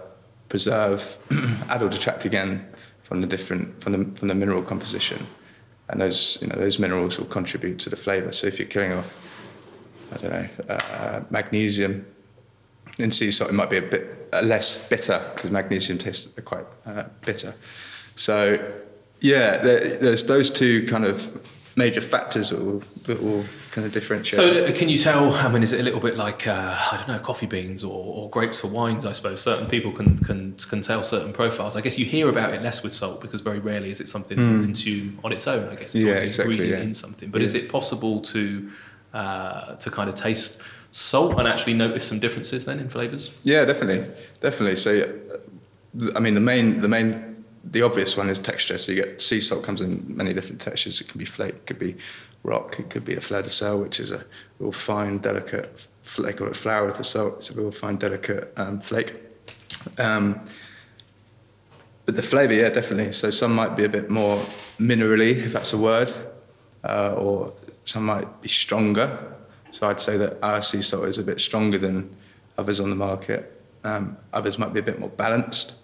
preserve, 0.49 1.17
add 1.69 1.81
or 1.81 1.89
detract 1.89 2.25
again 2.25 2.67
from 3.03 3.21
the 3.21 3.27
different 3.27 3.81
from 3.81 3.93
the 3.93 4.17
from 4.17 4.27
the 4.27 4.35
mineral 4.35 4.61
composition, 4.61 5.25
and 5.89 5.99
those 5.99 6.37
you 6.41 6.47
know 6.47 6.55
those 6.55 6.79
minerals 6.79 7.17
will 7.17 7.25
contribute 7.25 7.79
to 7.79 7.89
the 7.89 7.95
flavour. 7.95 8.31
So 8.31 8.47
if 8.47 8.59
you're 8.59 8.67
killing 8.67 8.93
off, 8.93 9.15
I 10.11 10.17
don't 10.17 10.31
know, 10.31 10.49
uh, 10.75 11.21
magnesium 11.29 12.05
in 12.97 13.11
sea 13.11 13.31
salt, 13.31 13.49
it 13.49 13.53
might 13.53 13.69
be 13.69 13.77
a 13.77 13.81
bit 13.81 14.29
uh, 14.33 14.41
less 14.41 14.87
bitter 14.87 15.21
because 15.33 15.51
magnesium 15.51 15.97
tastes 15.97 16.27
quite 16.41 16.65
uh, 16.85 17.03
bitter. 17.25 17.53
So 18.15 18.59
yeah, 19.21 19.57
there, 19.57 19.97
there's 19.97 20.23
those 20.23 20.49
two 20.49 20.85
kind 20.87 21.05
of 21.05 21.27
major 21.77 22.01
factors 22.01 22.49
that 22.49 22.59
will 22.59 22.83
that 23.03 23.21
will 23.21 23.45
kind 23.71 23.85
of 23.85 23.93
differentiate. 23.93 24.35
So, 24.35 24.65
uh, 24.65 24.71
can 24.73 24.89
you 24.89 24.97
tell? 24.97 25.33
I 25.33 25.47
mean, 25.51 25.63
is 25.63 25.73
it 25.73 25.79
a 25.79 25.83
little 25.83 25.99
bit 25.99 26.17
like 26.17 26.47
uh, 26.47 26.77
I 26.91 26.97
don't 26.97 27.07
know, 27.07 27.19
coffee 27.19 27.45
beans 27.45 27.83
or, 27.83 27.91
or 27.91 28.29
grapes 28.29 28.63
or 28.63 28.69
wines? 28.69 29.05
I 29.05 29.13
suppose 29.13 29.41
certain 29.41 29.67
people 29.67 29.91
can, 29.91 30.17
can 30.19 30.55
can 30.55 30.81
tell 30.81 31.03
certain 31.03 31.33
profiles. 31.33 31.75
I 31.75 31.81
guess 31.81 31.97
you 31.97 32.05
hear 32.05 32.29
about 32.29 32.53
it 32.53 32.61
less 32.61 32.83
with 32.83 32.93
salt 32.93 33.21
because 33.21 33.41
very 33.41 33.59
rarely 33.59 33.89
is 33.89 34.01
it 34.01 34.07
something 34.07 34.37
mm. 34.37 34.57
you 34.57 34.63
consume 34.63 35.19
on 35.23 35.31
its 35.31 35.47
own. 35.47 35.69
I 35.69 35.75
guess 35.75 35.95
it's 35.95 36.03
yeah, 36.03 36.13
always 36.13 36.25
exactly, 36.25 36.55
ingredient 36.55 36.81
yeah. 36.81 36.87
in 36.87 36.93
something. 36.93 37.29
But 37.29 37.41
Yeah. 37.41 37.45
is 37.45 37.55
it 37.55 37.69
possible 37.69 38.21
to 38.21 38.69
uh, 39.13 39.75
to 39.75 39.91
kind 39.91 40.09
of 40.09 40.15
taste 40.15 40.61
salt 40.91 41.37
and 41.37 41.47
actually 41.47 41.73
notice 41.73 42.05
some 42.05 42.19
differences 42.19 42.65
then 42.65 42.79
in 42.79 42.89
flavors? 42.89 43.31
Yeah, 43.43 43.65
definitely, 43.65 44.07
definitely. 44.39 44.77
So, 44.77 44.91
uh, 46.01 46.11
I 46.15 46.19
mean, 46.19 46.33
the 46.33 46.41
main, 46.41 46.81
the 46.81 46.87
main, 46.87 47.28
the 47.63 47.81
obvious 47.81 48.15
one 48.15 48.29
is 48.29 48.39
texture. 48.39 48.77
So 48.77 48.91
you 48.91 49.03
get 49.03 49.21
sea 49.21 49.41
salt 49.41 49.63
comes 49.63 49.81
in 49.81 50.05
many 50.07 50.33
different 50.33 50.61
textures. 50.61 51.01
It 51.01 51.07
can 51.07 51.19
be 51.19 51.25
flake, 51.25 51.55
it 51.55 51.65
could 51.65 51.79
be 51.79 51.95
rock, 52.43 52.79
it 52.79 52.89
could 52.89 53.05
be 53.05 53.15
a 53.15 53.21
fleur 53.21 53.41
de 53.41 53.49
sel, 53.49 53.79
which 53.79 53.99
is 53.99 54.11
a 54.11 54.23
real 54.59 54.71
fine, 54.71 55.19
delicate 55.19 55.87
flake, 56.03 56.37
call 56.37 56.47
it 56.47 56.55
flower 56.55 56.87
of 56.87 56.97
the 56.97 57.03
salt. 57.03 57.37
It's 57.37 57.49
a 57.49 57.53
real 57.53 57.71
fine, 57.71 57.97
delicate 57.97 58.53
um, 58.57 58.79
flake. 58.79 59.13
Um, 59.97 60.41
but 62.05 62.15
the 62.15 62.23
flavour, 62.23 62.53
yeah, 62.53 62.69
definitely. 62.69 63.11
So 63.13 63.29
some 63.29 63.53
might 63.53 63.75
be 63.75 63.83
a 63.83 63.89
bit 63.89 64.09
more 64.09 64.37
minerally, 64.79 65.37
if 65.45 65.53
that's 65.53 65.73
a 65.73 65.77
word, 65.77 66.11
uh, 66.83 67.13
or 67.13 67.53
some 67.85 68.05
might 68.05 68.41
be 68.41 68.49
stronger. 68.49 69.35
So 69.71 69.87
I'd 69.87 70.01
say 70.01 70.17
that 70.17 70.37
our 70.41 70.61
sea 70.61 70.81
salt 70.81 71.05
is 71.05 71.19
a 71.19 71.23
bit 71.23 71.39
stronger 71.39 71.77
than 71.77 72.15
others 72.57 72.79
on 72.79 72.89
the 72.89 72.95
market. 72.95 73.61
Um, 73.83 74.17
others 74.33 74.57
might 74.57 74.73
be 74.73 74.79
a 74.79 74.83
bit 74.83 74.99
more 74.99 75.09
balanced. 75.09 75.75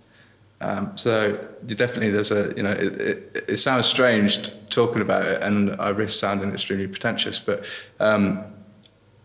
Um, 0.62 0.98
so 0.98 1.38
you 1.68 1.76
definitely 1.76 2.12
there's 2.12 2.32
a 2.32 2.54
you 2.56 2.64
know 2.64 2.72
it, 2.72 3.02
it, 3.02 3.46
it 3.50 3.58
sounds 3.58 3.88
strange 3.88 4.50
talking 4.70 5.02
about 5.02 5.26
it, 5.26 5.42
and 5.42 5.76
I 5.80 5.90
risk 5.90 6.18
sounding 6.20 6.52
extremely 6.52 6.88
pretentious, 6.88 7.40
but 7.40 7.66
um, 8.00 8.44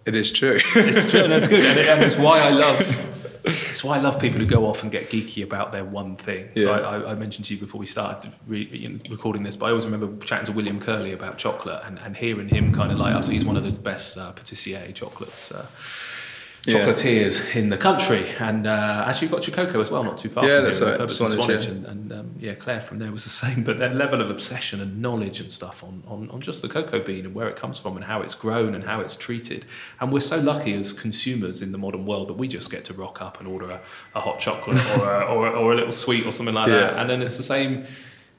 it 0.07 0.15
is 0.17 0.31
true. 0.33 0.59
It's 0.75 1.07
true, 1.07 1.21
and 1.25 1.33
it's 1.33 1.47
good, 1.49 1.65
and, 1.65 1.79
it, 1.79 1.87
and 1.87 2.03
it's 2.03 2.17
why 2.17 2.41
I 2.41 2.51
love. 2.51 3.07
It's 3.43 3.83
why 3.83 3.97
I 3.97 4.01
love 4.01 4.21
people 4.21 4.39
who 4.39 4.45
go 4.45 4.67
off 4.67 4.83
and 4.83 4.93
get 4.93 5.09
geeky 5.09 5.43
about 5.43 5.73
their 5.73 5.83
one 5.85 6.17
thing. 6.17 6.51
So 6.59 6.77
Yeah. 6.77 6.87
I, 6.87 6.99
I, 6.99 7.13
I 7.13 7.15
mentioned 7.15 7.47
to 7.47 7.55
you 7.55 7.59
before 7.61 7.79
we 7.79 7.87
started 7.87 8.35
re, 8.47 8.69
you 8.71 8.89
know, 8.91 8.99
recording 9.09 9.45
this, 9.45 9.57
but 9.57 9.65
I 9.65 9.69
always 9.71 9.87
remember 9.87 10.15
chatting 10.27 10.45
to 10.45 10.53
William 10.53 10.79
Curley 10.79 11.15
about 11.15 11.39
chocolate 11.39 11.81
and, 11.85 11.99
and 12.01 12.15
hearing 12.15 12.49
him 12.49 12.71
kind 12.75 12.93
of 12.93 12.99
like, 12.99 13.25
so 13.25 13.33
he's 13.33 13.47
one 13.47 13.57
of 13.57 13.65
the 13.65 13.73
best 13.73 14.19
uh, 14.19 14.33
patissier 14.35 14.95
chocolates, 14.95 15.53
uh, 15.53 15.65
Yeah. 16.67 16.85
chocolatiers 16.87 17.57
in 17.57 17.71
the 17.71 17.79
country. 17.79 18.29
And 18.39 18.67
uh, 18.67 19.05
actually 19.07 19.27
you've 19.27 19.33
got 19.33 19.43
Chococo 19.43 19.81
as 19.81 19.91
well, 19.91 20.05
not 20.05 20.19
too 20.19 20.29
far 20.29 20.47
Yeah, 20.47 20.57
from 20.57 20.65
that's 20.65 20.79
here, 20.79 20.89
right, 20.91 21.01
and 21.01 21.11
Swanage, 21.11 21.37
Swanage. 21.37 21.65
yeah. 21.65 21.71
And, 21.71 21.87
and 21.87 22.13
um, 22.13 22.35
yeah, 22.39 22.55
Claire 22.55 22.81
from 22.83 22.99
there 22.99 23.11
was 23.11 23.25
the 23.25 23.31
same. 23.45 23.65
But 23.65 23.79
their 23.79 23.89
level 23.95 24.21
of 24.21 24.29
obsession 24.31 24.81
and 24.81 25.01
knowledge 25.01 25.41
and 25.41 25.51
stuff 25.51 25.83
on, 25.83 26.03
on, 26.07 26.29
on 26.31 26.41
just 26.41 26.61
the 26.63 26.69
cocoa 26.69 27.01
bean 27.03 27.25
and 27.25 27.35
where 27.35 27.49
it 27.49 27.57
comes 27.57 27.79
from 27.79 27.97
and 27.97 28.05
how 28.05 28.21
it's 28.21 28.35
grown 28.35 28.75
and 28.75 28.85
how 28.85 29.01
it's 29.01 29.17
treated. 29.17 29.65
And 30.01 30.13
we're 30.13 30.21
so 30.21 30.39
lucky 30.39 30.75
as 30.75 30.93
consumers 30.93 31.63
in 31.63 31.73
the 31.73 31.79
modern 31.79 32.05
world 32.05 32.29
that 32.29 32.35
we 32.35 32.47
just 32.47 32.71
get 32.71 32.85
to 32.87 32.93
rock 32.93 33.23
up 33.23 33.39
and 33.41 33.49
order 33.49 33.71
a, 33.71 33.81
a 34.15 34.21
hot 34.21 34.39
chocolate 34.39 34.79
or 34.99 35.11
a, 35.15 35.25
or, 35.25 35.49
or 35.49 35.73
a 35.73 35.77
little 35.77 35.93
sweet 35.93 36.27
or 36.27 36.33
something 36.33 36.55
like 36.55 36.69
that. 36.71 36.97
And 36.99 37.09
then 37.09 37.23
it's 37.23 37.37
the 37.39 37.43
same 37.43 37.87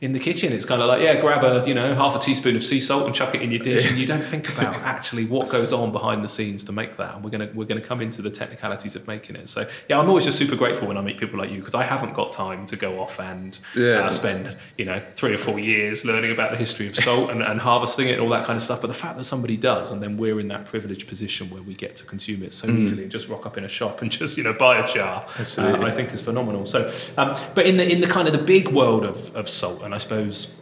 in 0.02 0.14
the 0.14 0.20
kitchen. 0.20 0.52
It's 0.52 0.66
kind 0.66 0.82
of 0.82 0.88
like, 0.88 1.00
yeah, 1.02 1.22
grab 1.22 1.44
a, 1.44 1.64
you 1.68 1.76
know, 1.76 1.94
half 1.94 2.16
a 2.16 2.20
teaspoon 2.20 2.56
of 2.56 2.64
sea 2.64 2.80
salt 2.80 3.06
and 3.06 3.14
chuck 3.14 3.36
it 3.36 3.42
in 3.44 3.52
your 3.52 3.60
dish. 3.60 3.88
And 3.88 4.00
you 4.00 4.06
don't 4.08 4.26
think 4.26 4.50
about 4.50 4.74
actually 4.84 5.26
what 5.26 5.48
goes 5.48 5.72
on 5.72 5.92
behind 5.92 6.24
the 6.24 6.28
scenes 6.28 6.64
to 6.66 6.72
make 6.72 6.98
that. 6.98 7.14
And 7.14 7.24
we're 7.24 7.30
going 7.30 7.48
to, 7.48 7.56
we're 7.56 7.66
to 7.68 7.80
come 7.82 8.02
into 8.02 8.24
the 8.24 8.32
technicalities 8.32 8.96
of 8.96 9.08
making 9.08 9.36
it. 9.36 9.48
So 9.48 9.70
yeah, 9.88 10.00
I'm 10.00 10.08
always 10.10 10.26
just 10.26 10.40
super 10.40 10.56
grateful 10.56 10.88
when 10.88 10.98
I 10.98 11.02
meet 11.02 11.20
people 11.20 11.38
like 11.38 11.52
you 11.52 11.60
because 11.60 11.76
I 11.76 11.84
haven't 11.84 12.14
got 12.16 12.32
time 12.32 12.66
to 12.66 12.76
go 12.76 13.00
off 13.00 13.20
and 13.20 13.60
Yeah. 13.76 14.00
uh, 14.00 14.10
spend, 14.10 14.58
you 14.76 14.86
know, 14.86 15.02
three 15.16 15.34
or 15.34 15.38
four 15.38 15.60
years 15.60 16.04
learning 16.04 16.32
about 16.32 16.50
the 16.50 16.58
history 16.58 16.88
of 16.88 16.96
salt 16.96 17.30
and, 17.30 17.44
and 17.44 17.60
harvesting 17.62 18.08
it 18.08 18.14
and 18.14 18.22
all 18.22 18.30
that 18.30 18.46
kind 18.46 18.58
of 18.58 18.64
stuff. 18.64 18.82
But 18.82 18.88
the 18.88 18.96
fact 18.96 19.18
that 19.18 19.26
somebody 19.26 19.56
does, 19.56 19.92
and 19.92 20.02
then 20.02 20.18
we're 20.18 20.40
in 20.40 20.48
that 20.48 20.66
privileged 20.66 21.08
position 21.08 21.50
where 21.52 21.62
we 21.62 21.76
get 21.76 21.96
to 21.98 22.06
consume 22.06 22.42
it 22.42 22.56
so 22.56 22.68
easily 22.68 23.04
and 23.04 23.12
just 23.12 23.28
rock 23.28 23.46
up 23.46 23.56
in 23.56 23.66
a 23.66 23.70
shop 23.70 24.02
and 24.02 24.12
just, 24.20 24.36
you 24.36 24.44
know, 24.44 24.54
buy 24.54 24.80
a 24.80 24.88
jar, 24.88 25.26
uh, 25.60 25.78
I 25.84 25.92
think 25.92 26.12
is 26.12 26.24
phenomenal. 26.24 26.66
So, 26.66 26.92
um, 27.18 27.38
but 27.54 27.68
in 27.68 27.78
the 27.78 27.88
in 27.88 28.02
the 28.02 28.08
kind 28.08 28.28
of 28.28 28.34
the 28.34 28.44
big 28.44 28.70
world 28.70 29.06
of, 29.06 29.36
of 29.36 29.48
salt, 29.48 29.84
and 29.84 29.91
I 29.94 29.98
suppose 29.98 30.56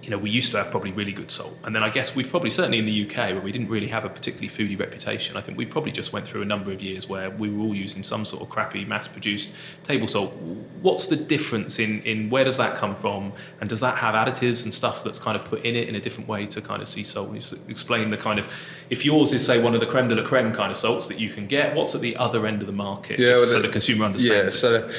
you 0.00 0.10
know, 0.10 0.18
we 0.18 0.30
used 0.30 0.52
to 0.52 0.56
have 0.56 0.70
probably 0.70 0.90
really 0.92 1.12
good 1.12 1.30
salt. 1.30 1.54
And 1.64 1.74
then 1.76 1.82
I 1.82 1.90
guess 1.90 2.16
we've 2.16 2.30
probably, 2.30 2.48
certainly 2.48 2.78
in 2.78 2.86
the 2.86 3.04
UK, 3.04 3.32
where 3.32 3.40
we 3.42 3.52
didn't 3.52 3.68
really 3.68 3.88
have 3.88 4.06
a 4.06 4.08
particularly 4.08 4.48
foodie 4.48 4.78
reputation, 4.78 5.36
I 5.36 5.42
think 5.42 5.58
we 5.58 5.66
probably 5.66 5.90
just 5.92 6.14
went 6.14 6.26
through 6.26 6.40
a 6.40 6.44
number 6.46 6.72
of 6.72 6.80
years 6.80 7.06
where 7.06 7.28
we 7.28 7.50
were 7.50 7.62
all 7.64 7.74
using 7.74 8.02
some 8.02 8.24
sort 8.24 8.42
of 8.42 8.48
crappy 8.48 8.86
mass 8.86 9.06
produced 9.06 9.50
table 9.82 10.06
salt. 10.06 10.32
What's 10.80 11.08
the 11.08 11.16
difference 11.16 11.78
in, 11.78 12.00
in 12.04 12.30
where 12.30 12.44
does 12.44 12.56
that 12.56 12.74
come 12.76 12.94
from? 12.94 13.34
And 13.60 13.68
does 13.68 13.80
that 13.80 13.98
have 13.98 14.14
additives 14.14 14.64
and 14.64 14.72
stuff 14.72 15.04
that's 15.04 15.18
kind 15.18 15.36
of 15.36 15.44
put 15.44 15.62
in 15.66 15.76
it 15.76 15.90
in 15.90 15.94
a 15.94 16.00
different 16.00 16.26
way 16.26 16.46
to 16.46 16.62
kind 16.62 16.80
of 16.80 16.88
sea 16.88 17.02
salt? 17.02 17.34
Explain 17.68 18.08
the 18.08 18.16
kind 18.16 18.38
of, 18.38 18.50
if 18.88 19.04
yours 19.04 19.34
is, 19.34 19.44
say, 19.44 19.60
one 19.60 19.74
of 19.74 19.80
the 19.80 19.86
creme 19.86 20.08
de 20.08 20.14
la 20.14 20.26
creme 20.26 20.54
kind 20.54 20.70
of 20.70 20.78
salts 20.78 21.06
that 21.08 21.20
you 21.20 21.28
can 21.28 21.46
get, 21.46 21.76
what's 21.76 21.94
at 21.94 22.00
the 22.00 22.16
other 22.16 22.46
end 22.46 22.62
of 22.62 22.66
the 22.66 22.72
market? 22.72 23.18
Yeah, 23.20 23.26
just 23.26 23.40
well, 23.40 23.46
so 23.50 23.56
the- 23.60 23.66
the 23.66 23.72
consumer 23.72 24.00
Yeah, 24.02 24.06
understands. 24.06 24.54
it. 24.54 24.56
so 24.56 24.72
the, 24.72 24.96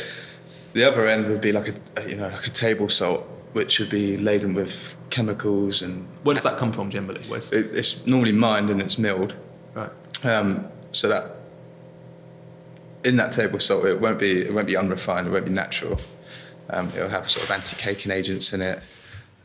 the 0.73 0.83
other 0.83 1.07
end 1.07 1.27
would 1.29 1.41
be 1.41 1.51
like 1.51 1.69
a, 1.97 2.07
you 2.07 2.15
know 2.15 2.27
like 2.27 2.45
a 2.45 2.51
table 2.51 2.89
salt, 2.89 3.27
which 3.53 3.79
would 3.79 3.89
be 3.89 4.17
laden 4.17 4.53
with 4.53 4.95
chemicals 5.09 5.81
and 5.81 6.07
Where 6.23 6.35
does 6.35 6.43
that 6.43 6.57
come 6.57 6.71
from 6.71 6.89
generally? 6.89 7.21
Where's, 7.27 7.51
it, 7.51 7.75
it's 7.75 8.05
normally 8.05 8.31
mined 8.31 8.69
and 8.69 8.81
it's 8.81 8.97
milled. 8.97 9.33
right. 9.73 9.91
Um, 10.23 10.67
so 10.91 11.07
that 11.07 11.35
in 13.03 13.15
that 13.15 13.31
table 13.31 13.59
salt, 13.59 13.85
it 13.85 13.99
won't 14.01 14.19
be 14.19 14.41
it 14.41 14.53
won't 14.53 14.67
be 14.67 14.75
unrefined, 14.75 15.27
it 15.27 15.31
won't 15.31 15.45
be 15.45 15.51
natural. 15.51 15.97
Um, 16.71 16.87
it'll 16.89 17.09
have 17.09 17.29
sort 17.29 17.45
of 17.45 17.51
anti-caking 17.51 18.11
agents 18.11 18.53
in 18.53 18.61
it. 18.61 18.79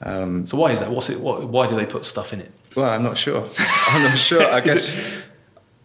Um, 0.03 0.47
So 0.47 0.57
why 0.59 0.73
is 0.73 0.81
that? 0.81 0.90
What's 0.90 1.09
it? 1.09 1.19
What, 1.21 1.49
why 1.49 1.67
do 1.69 1.77
they 1.77 1.87
put 1.87 2.05
stuff 2.05 2.33
in 2.33 2.40
it? 2.40 2.51
well, 2.77 2.90
I'm 2.90 3.03
not 3.05 3.17
sure. 3.17 3.49
I'm 3.88 4.03
not 4.03 4.19
sure. 4.19 4.45
I 4.45 4.61
guess 4.61 4.97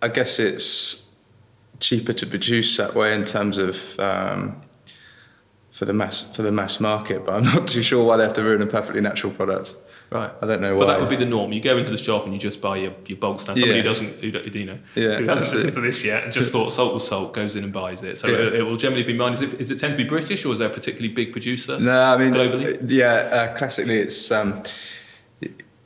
I 0.01 0.07
guess 0.07 0.39
it's 0.39 1.07
cheaper 1.79 2.13
to 2.13 2.25
produce 2.25 2.75
that 2.77 2.95
way 2.95 3.13
in 3.13 3.23
terms 3.25 3.57
of 3.57 3.77
um, 3.99 4.61
for 5.79 5.85
the 5.85 5.93
mass 5.93 6.35
for 6.35 6.41
the 6.41 6.51
mass 6.51 6.81
market, 6.81 7.25
but 7.25 7.35
I'm 7.35 7.43
not 7.55 7.65
too 7.69 7.81
sure 7.81 8.03
why 8.03 8.17
they 8.17 8.23
have 8.23 8.33
to 8.33 8.43
ruin 8.43 8.61
a 8.61 8.65
perfectly 8.65 8.99
natural 8.99 9.31
product. 9.31 9.75
Right. 10.11 10.29
I 10.41 10.45
don't 10.45 10.59
know 10.59 10.75
why. 10.75 10.85
But 10.85 10.87
that 10.87 10.99
would 10.99 11.07
be 11.09 11.15
the 11.15 11.25
norm. 11.25 11.53
You 11.53 11.61
go 11.61 11.77
into 11.77 11.91
the 11.91 11.97
shop 11.97 12.25
and 12.25 12.33
you 12.33 12.39
just 12.39 12.61
buy 12.61 12.75
your, 12.77 12.93
your 13.05 13.17
bulk 13.17 13.39
stand. 13.39 13.57
Somebody 13.59 13.77
Yeah. 13.77 13.83
who 13.83 13.87
doesn't, 13.87 14.13
who, 14.19 14.59
you 14.59 14.65
know, 14.65 14.79
Yeah, 14.95 15.19
who 15.19 15.27
hasn't 15.27 15.53
listened 15.53 15.75
to 15.75 15.81
this 15.81 16.03
yet 16.03 16.25
and 16.25 16.33
just 16.33 16.51
thought 16.55 16.71
salt 16.73 16.93
was 16.95 17.07
salt, 17.07 17.33
goes 17.33 17.55
in 17.55 17.63
and 17.63 17.71
buys 17.71 18.03
it. 18.03 18.17
So 18.17 18.27
Yeah. 18.27 18.47
it, 18.47 18.55
it 18.55 18.63
will 18.63 18.75
generally 18.75 19.03
be 19.05 19.13
mine. 19.13 19.31
Is 19.33 19.41
it, 19.41 19.53
is 19.53 19.71
it 19.71 19.79
tend 19.79 19.93
to 19.93 19.97
be 19.97 20.03
British 20.03 20.43
or 20.45 20.51
is 20.51 20.59
there 20.59 20.67
a 20.67 20.73
particularly 20.73 21.13
big 21.13 21.31
producer? 21.31 21.79
No, 21.79 21.93
I 21.97 22.17
mean, 22.17 22.33
globally? 22.33 22.77
yeah, 22.89 23.07
uh, 23.53 23.57
classically 23.57 23.99
it's 23.99 24.31
um, 24.31 24.61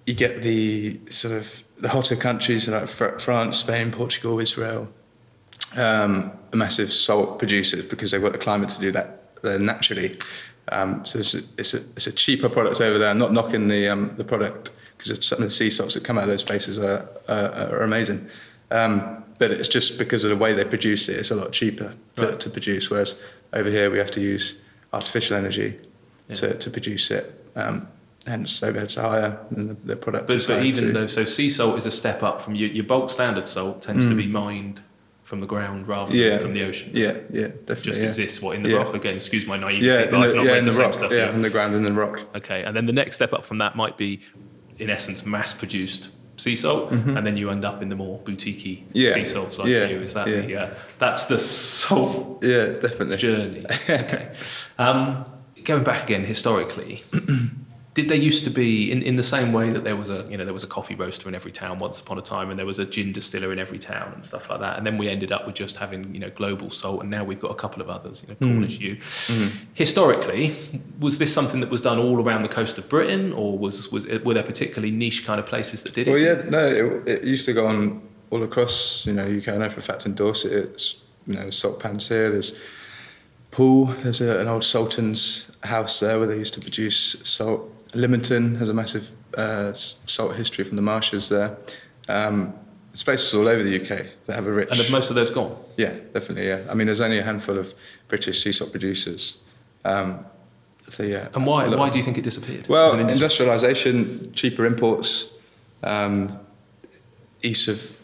you 0.07 0.13
get 0.15 0.41
the 0.41 0.99
sort 1.09 1.35
of 1.35 1.63
the 1.77 1.89
hotter 1.89 2.15
countries 2.15 2.67
like 2.67 2.87
France, 2.87 3.57
Spain, 3.57 3.91
Portugal, 3.91 4.39
Israel, 4.39 4.87
um, 5.75 6.31
massive 6.53 6.91
salt 6.91 7.37
producers 7.39 7.85
because 7.85 8.09
they've 8.11 8.23
got 8.23 8.31
the 8.31 8.37
climate 8.39 8.69
to 8.69 8.79
do 8.79 8.91
that 8.93 9.22
there 9.43 9.59
naturally. 9.59 10.17
Um, 10.71 11.05
so 11.05 11.19
it's 11.19 11.33
a, 11.35 11.41
it's, 11.57 11.73
a, 11.73 11.77
it's 11.95 12.07
a 12.07 12.11
cheaper 12.11 12.49
product 12.49 12.81
over 12.81 12.97
there. 12.97 13.09
I'm 13.09 13.19
not 13.19 13.33
knocking 13.33 13.67
the 13.67 13.89
um, 13.89 14.15
the 14.17 14.23
product 14.23 14.71
because 14.97 15.23
some 15.25 15.39
of 15.39 15.43
the 15.45 15.51
sea 15.51 15.69
salts 15.69 15.93
that 15.93 16.03
come 16.03 16.17
out 16.17 16.23
of 16.23 16.29
those 16.29 16.43
places 16.43 16.79
are 16.79 17.07
are, 17.27 17.51
are 17.53 17.81
amazing. 17.81 18.27
Um, 18.71 19.23
but 19.37 19.51
it's 19.51 19.67
just 19.67 19.97
because 19.99 20.23
of 20.23 20.29
the 20.29 20.37
way 20.37 20.53
they 20.53 20.63
produce 20.65 21.09
it, 21.09 21.17
it's 21.17 21.31
a 21.31 21.35
lot 21.35 21.51
cheaper 21.51 21.93
to, 22.15 22.25
Right. 22.27 22.39
to 22.39 22.49
produce. 22.49 22.89
Whereas 22.89 23.15
over 23.51 23.69
here 23.69 23.91
we 23.91 23.97
have 23.97 24.11
to 24.11 24.21
use 24.21 24.55
artificial 24.93 25.35
energy 25.37 25.77
Yeah. 26.29 26.35
to, 26.35 26.53
to 26.57 26.69
produce 26.71 27.11
it. 27.11 27.43
Um, 27.55 27.87
hence 28.25 28.61
overheads 28.61 28.97
are 28.97 29.09
higher 29.09 29.37
and 29.49 29.69
the, 29.71 29.73
the 29.85 29.95
product 29.97 30.27
But, 30.27 30.45
but 30.47 30.63
even 30.63 30.85
too. 30.85 30.93
though, 30.93 31.07
so 31.07 31.25
sea 31.25 31.49
salt 31.49 31.77
is 31.77 31.85
a 31.85 31.91
step 31.91 32.23
up 32.23 32.41
from 32.41 32.55
your, 32.55 32.69
your 32.69 32.85
bulk 32.85 33.09
standard 33.09 33.47
salt 33.49 33.81
tends 33.81 34.05
to 34.05 34.15
be 34.15 34.25
mined 34.27 34.79
from 35.33 35.39
the 35.41 35.47
ground 35.47 35.87
rather 35.87 36.11
than 36.11 36.19
Mm. 36.37 36.41
From 36.43 36.53
the 36.53 36.63
ocean. 36.63 36.91
Yeah, 36.93 37.13
yeah, 37.31 37.47
definitely. 37.47 37.81
Just 37.81 38.01
yeah. 38.01 38.07
exists 38.09 38.39
what 38.39 38.55
in 38.55 38.61
the 38.61 38.69
Yeah. 38.69 38.77
rock 38.83 38.93
again. 38.93 39.15
Excuse 39.15 39.47
my 39.47 39.57
naivety, 39.57 39.87
Yeah, 39.87 40.05
but 40.11 40.19
I've 40.21 40.35
not 40.35 40.45
yeah, 40.45 40.51
read 40.51 40.59
in 40.59 40.65
the, 40.65 40.71
the 40.71 40.81
rock. 40.83 40.93
stuff. 40.93 41.11
yeah, 41.11 41.17
yet. 41.25 41.33
in 41.33 41.41
the 41.41 41.49
ground 41.49 41.73
and 41.73 41.83
in 41.87 41.95
the 41.95 41.99
rock. 41.99 42.21
Okay, 42.35 42.61
and 42.61 42.75
then 42.77 42.85
the 42.85 42.93
next 42.93 43.15
step 43.15 43.33
up 43.33 43.43
from 43.43 43.57
that 43.57 43.75
might 43.75 43.97
be, 43.97 44.19
in 44.77 44.91
essence, 44.91 45.25
mass 45.25 45.51
produced 45.55 46.09
sea 46.37 46.55
salt, 46.55 46.91
and 46.91 47.25
then 47.25 47.35
you 47.35 47.49
end 47.49 47.65
up 47.65 47.81
in 47.81 47.89
the 47.89 47.95
more 47.95 48.19
boutiquey 48.19 48.75
Mm-hmm. 48.83 48.89
Yeah, 48.93 49.13
sea 49.13 49.23
salts 49.23 49.57
like 49.57 49.69
yeah, 49.69 49.85
you. 49.87 50.01
Is 50.01 50.13
that 50.13 50.27
yeah. 50.27 50.41
the 50.41 50.55
uh, 50.57 50.69
that's 50.99 51.25
the 51.25 51.39
salt 51.39 52.43
Yeah, 52.43 52.65
definitely. 52.85 53.17
journey? 53.17 53.65
Okay. 53.89 54.29
um, 54.77 55.25
going 55.63 55.83
back 55.83 56.03
again 56.03 56.25
historically, 56.25 57.01
did 57.93 58.09
there 58.09 58.17
used 58.17 58.43
to 58.45 58.49
be 58.49 58.91
in, 58.91 59.01
in 59.03 59.17
the 59.17 59.23
same 59.23 59.51
way 59.51 59.69
that 59.69 59.83
there 59.83 59.95
was 59.95 60.09
a 60.09 60.25
you 60.29 60.37
know 60.37 60.45
there 60.45 60.53
was 60.53 60.63
a 60.63 60.67
coffee 60.67 60.95
roaster 60.95 61.29
in 61.29 61.35
every 61.35 61.51
town 61.51 61.77
once 61.77 61.99
upon 61.99 62.17
a 62.17 62.21
time, 62.21 62.49
and 62.49 62.57
there 62.57 62.65
was 62.65 62.79
a 62.79 62.85
gin 62.85 63.11
distiller 63.11 63.51
in 63.51 63.59
every 63.59 63.77
town 63.77 64.11
and 64.13 64.25
stuff 64.25 64.49
like 64.49 64.59
that, 64.61 64.77
and 64.77 64.85
then 64.85 64.97
we 64.97 65.09
ended 65.09 65.31
up 65.31 65.45
with 65.45 65.55
just 65.55 65.77
having 65.77 66.13
you 66.13 66.19
know 66.19 66.29
global 66.31 66.69
salt, 66.69 67.01
and 67.01 67.09
now 67.11 67.23
we've 67.23 67.39
got 67.39 67.51
a 67.51 67.55
couple 67.55 67.81
of 67.81 67.89
others, 67.89 68.23
you 68.23 68.29
know 68.29 68.35
Mm. 68.43 68.53
Cornish 68.53 68.79
U. 68.79 68.97
Historically, 69.75 70.55
was 70.99 71.17
this 71.19 71.33
something 71.33 71.59
that 71.59 71.69
was 71.69 71.81
done 71.81 71.99
all 71.99 72.21
around 72.21 72.41
the 72.41 72.49
coast 72.49 72.77
of 72.77 72.89
Britain, 72.89 73.31
or 73.33 73.57
was 73.57 73.91
was 73.91 74.05
it, 74.05 74.25
were 74.25 74.33
there 74.33 74.43
particularly 74.43 74.91
niche 74.91 75.25
kind 75.25 75.39
of 75.39 75.45
places 75.45 75.83
that 75.83 75.93
did 75.93 76.07
it? 76.07 76.11
Well, 76.11 76.19
yeah, 76.19 76.41
no, 76.49 76.67
it, 77.05 77.07
it 77.07 77.23
used 77.23 77.45
to 77.45 77.53
go 77.53 77.67
on 77.67 78.01
all 78.31 78.43
across, 78.43 79.05
you 79.05 79.13
know, 79.13 79.23
UK. 79.25 79.49
I 79.49 79.57
know 79.57 79.69
for 79.69 79.79
a 79.79 79.83
fact 79.83 80.05
in 80.05 80.15
Dorset, 80.15 80.51
it's, 80.51 80.95
you 81.27 81.35
know, 81.35 81.49
salt 81.51 81.79
pans 81.79 82.07
here. 82.07 82.31
There's 82.31 82.55
Poole. 83.51 83.85
there's 84.01 84.19
a, 84.19 84.39
an 84.39 84.47
old 84.47 84.63
Sultan's 84.63 85.51
house 85.63 85.99
there 85.99 86.17
where 86.17 86.27
they 86.27 86.37
used 86.37 86.55
to 86.55 86.59
produce 86.61 87.15
salt. 87.23 87.69
Lymington 87.93 88.55
has 88.55 88.69
a 88.69 88.73
massive 88.73 89.11
uh, 89.37 89.73
salt 89.73 90.35
history 90.35 90.63
from 90.63 90.75
the 90.75 90.81
marshes 90.81 91.29
there. 91.29 91.57
Um, 92.07 92.53
spaces 92.93 93.33
all 93.33 93.47
over 93.47 93.63
the 93.63 93.81
UK 93.81 94.05
that 94.25 94.35
have 94.35 94.45
a 94.45 94.51
rich. 94.51 94.69
And 94.69 94.79
have 94.79 94.91
most 94.91 95.09
of 95.09 95.15
those 95.15 95.29
gone? 95.29 95.57
Yeah, 95.77 95.93
definitely. 96.13 96.47
Yeah, 96.47 96.61
I 96.69 96.75
mean, 96.75 96.87
there's 96.87 97.01
only 97.01 97.19
a 97.19 97.23
handful 97.23 97.57
of 97.57 97.73
British 98.07 98.43
sea 98.43 98.51
salt 98.51 98.71
producers. 98.71 99.39
Um, 99.83 100.25
so 100.87 101.03
yeah. 101.03 101.29
And 101.33 101.45
why? 101.45 101.67
Why 101.67 101.89
do 101.89 101.97
you 101.97 102.03
think 102.03 102.17
it 102.17 102.23
disappeared? 102.23 102.67
Well, 102.67 102.91
industrialisation, 102.91 104.33
cheaper 104.33 104.65
imports, 104.65 105.27
um, 105.81 106.39
ease 107.41 107.67
of 107.67 107.99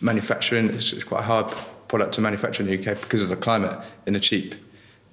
manufacturing. 0.00 0.70
It's, 0.70 0.92
it's 0.92 1.04
quite 1.04 1.20
a 1.20 1.24
hard 1.24 1.52
product 1.88 2.14
to 2.14 2.20
manufacture 2.20 2.62
in 2.62 2.68
the 2.68 2.78
UK 2.78 3.00
because 3.00 3.22
of 3.22 3.28
the 3.28 3.36
climate 3.36 3.78
in 4.06 4.16
a 4.16 4.20
cheap, 4.20 4.54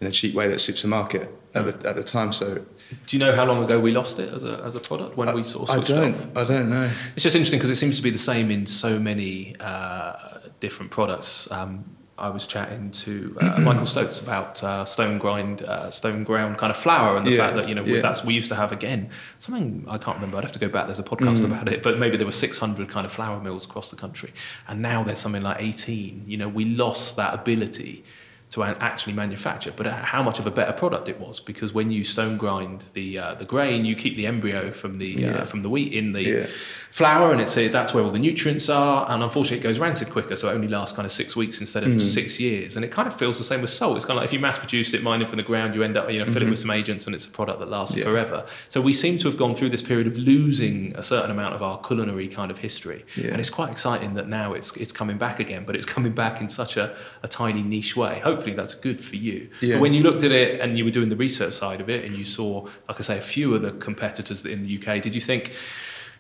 in 0.02 0.08
a 0.08 0.12
cheap 0.12 0.34
way 0.34 0.48
that 0.48 0.60
suits 0.60 0.82
the 0.82 0.88
market 0.88 1.30
at 1.54 1.82
the, 1.82 1.89
at 1.89 1.96
the 1.96 2.04
time. 2.04 2.34
So 2.34 2.65
Do 3.08 3.18
you 3.18 3.20
know 3.24 3.34
how 3.36 3.46
long 3.46 3.64
ago 3.64 3.80
we 3.80 3.92
lost 3.92 4.20
it 4.20 4.34
as 4.34 4.44
a, 4.44 4.62
as 4.64 4.76
a 4.76 4.80
product 4.80 5.18
when 5.18 5.34
we 5.34 5.44
sort 5.44 5.70
of 5.70 5.76
I 5.76 5.76
switched 5.78 5.92
don't, 5.92 6.14
off? 6.16 6.38
I 6.38 6.44
don't 6.44 6.70
know. 6.70 6.90
It's 7.16 7.24
just 7.24 7.36
interesting 7.36 7.60
because 7.60 7.72
it 7.72 7.76
seems 7.78 7.98
to 7.98 8.04
be 8.04 8.10
the 8.10 8.18
same 8.18 8.52
in 8.52 8.66
so 8.66 9.00
many 9.00 9.56
uh, 9.60 10.14
different 10.60 10.92
products. 10.92 11.50
Um, 11.52 11.86
I 12.18 12.30
was 12.30 12.46
chatting 12.46 12.92
to 12.92 13.36
uh, 13.42 13.60
Michael 13.64 13.86
Stokes 13.88 14.20
about 14.20 14.64
uh, 14.64 14.86
stone 14.86 15.18
grind, 15.18 15.64
uh, 15.64 15.90
stone 15.90 16.24
ground 16.24 16.58
kind 16.60 16.70
of 16.70 16.78
flour, 16.78 17.18
and 17.18 17.26
the 17.26 17.32
Yeah, 17.32 17.38
fact 17.38 17.56
that 17.56 17.68
you 17.70 17.74
know 17.74 17.82
we- 17.82 17.96
yeah. 17.96 18.02
that's 18.02 18.24
we 18.24 18.36
used 18.36 18.50
to 18.50 18.56
have 18.56 18.72
again 18.72 19.10
something 19.40 19.86
I 19.88 19.98
can't 19.98 20.18
remember. 20.18 20.38
I'd 20.38 20.44
have 20.44 20.52
to 20.52 20.60
go 20.60 20.70
back. 20.70 20.86
There's 20.86 21.00
a 21.00 21.04
podcast 21.04 21.40
Mm. 21.40 21.46
about 21.46 21.68
it, 21.68 21.82
but 21.82 21.98
maybe 21.98 22.18
there 22.18 22.28
were 22.28 22.32
600 22.32 22.90
kind 22.90 23.06
of 23.08 23.12
flour 23.12 23.40
mills 23.42 23.66
across 23.66 23.90
the 23.90 23.96
country, 23.96 24.34
and 24.68 24.82
now 24.84 25.04
there's 25.04 25.20
something 25.20 25.42
like 25.42 25.58
18. 25.60 26.26
You 26.28 26.38
know, 26.38 26.48
we 26.50 26.66
lost 26.66 27.16
that 27.16 27.34
ability 27.34 28.04
to 28.52 28.64
actually 28.64 29.14
manufacture, 29.14 29.72
but 29.76 29.86
how 29.88 30.22
much 30.22 30.38
of 30.38 30.46
a 30.46 30.52
better 30.52 30.74
product 30.74 31.08
it 31.08 31.18
was 31.20 31.40
because 31.40 31.72
when 31.74 31.90
you 31.90 32.04
stone 32.04 32.36
grind 32.38 32.84
the 32.94 33.18
uh, 33.18 33.34
the 33.36 33.46
grain, 33.46 33.86
you 33.86 33.96
keep 33.96 34.18
the 34.18 34.28
embryo 34.28 34.72
from 34.72 34.98
the 34.98 35.26
uh, 35.26 35.46
from 35.46 35.62
the 35.62 35.70
wheat 35.70 35.94
in 35.94 36.12
the 36.12 36.22
Yeah. 36.22 36.46
flour, 36.90 37.32
and 37.32 37.40
it's 37.40 37.56
a, 37.58 37.70
that's 37.70 37.94
where 37.94 38.04
all 38.04 38.10
the 38.10 38.20
nutrients 38.20 38.68
are. 38.70 39.10
And 39.10 39.24
unfortunately, 39.24 39.60
it 39.60 39.64
goes 39.64 39.80
rancid 39.80 40.10
quicker, 40.10 40.36
so 40.36 40.50
it 40.50 40.54
only 40.54 40.68
lasts 40.68 40.94
kind 40.96 41.06
of 41.06 41.12
six 41.14 41.34
weeks 41.36 41.62
instead 41.62 41.84
of 41.86 42.02
six 42.02 42.40
years. 42.42 42.76
And 42.76 42.84
it 42.84 42.92
kind 42.92 43.08
of 43.08 43.16
feels 43.16 43.38
the 43.38 43.46
same 43.46 43.62
with 43.62 43.70
salt. 43.70 43.96
It's 43.96 44.04
kind 44.06 44.18
of 44.18 44.22
like 44.24 44.26
if 44.30 44.34
you 44.34 44.40
mass 44.40 44.60
produce 44.60 44.94
it, 44.94 45.02
mine 45.02 45.22
it 45.22 45.30
from 45.30 45.38
the 45.38 45.44
ground, 45.44 45.74
you 45.74 45.84
end 45.84 45.96
up 45.96 46.12
you 46.12 46.20
know 46.20 46.26
fill 46.26 46.42
it 46.44 46.50
with 46.50 46.60
some 46.60 46.72
agents, 46.72 47.06
and 47.08 47.16
it's 47.16 47.26
a 47.26 47.30
product 47.32 47.60
that 47.62 47.70
lasts 47.70 47.96
Yeah. 47.96 48.04
forever. 48.04 48.46
So 48.68 48.82
we 48.82 48.92
seem 48.92 49.18
to 49.20 49.28
have 49.30 49.38
gone 49.38 49.56
through 49.56 49.70
this 49.70 49.82
period 49.82 50.08
of 50.08 50.18
losing 50.18 50.94
a 50.98 51.04
certain 51.04 51.32
amount 51.32 51.56
of 51.56 51.64
our 51.64 51.78
culinary 51.80 52.28
kind 52.28 52.52
of 52.52 52.58
history, 52.60 53.06
Yeah. 53.16 53.28
and 53.32 53.40
it's 53.40 53.50
quite 53.50 53.72
exciting 53.72 54.16
that 54.16 54.28
now 54.28 54.52
it's 54.54 54.76
it's 54.76 54.92
coming 54.92 55.18
back 55.18 55.40
again, 55.40 55.64
but 55.66 55.78
it's 55.78 55.86
coming 55.96 56.12
back 56.12 56.42
in 56.42 56.50
such 56.50 56.76
a, 56.76 56.94
a 57.24 57.30
tiny 57.30 57.64
niche 57.64 57.96
way. 57.96 58.20
Hopefully, 58.22 58.41
that's 58.50 58.74
good 58.74 59.00
for 59.02 59.16
you. 59.16 59.50
Yeah. 59.62 59.76
But 59.76 59.82
when 59.82 59.94
you 59.94 60.04
looked 60.04 60.24
at 60.24 60.32
it 60.32 60.60
and 60.60 60.78
you 60.78 60.84
were 60.86 60.92
doing 60.92 61.10
the 61.10 61.16
research 61.16 61.54
side 61.54 61.80
of 61.82 61.90
it, 61.90 62.04
and 62.06 62.16
you 62.16 62.26
saw, 62.26 62.68
like 62.90 63.00
I 63.00 63.02
say, 63.04 63.18
a 63.18 63.22
few 63.22 63.54
of 63.56 63.62
the 63.62 63.72
competitors 63.72 64.46
in 64.46 64.64
the 64.64 64.78
UK, 64.78 65.02
did 65.02 65.14
you 65.16 65.22
think? 65.22 65.54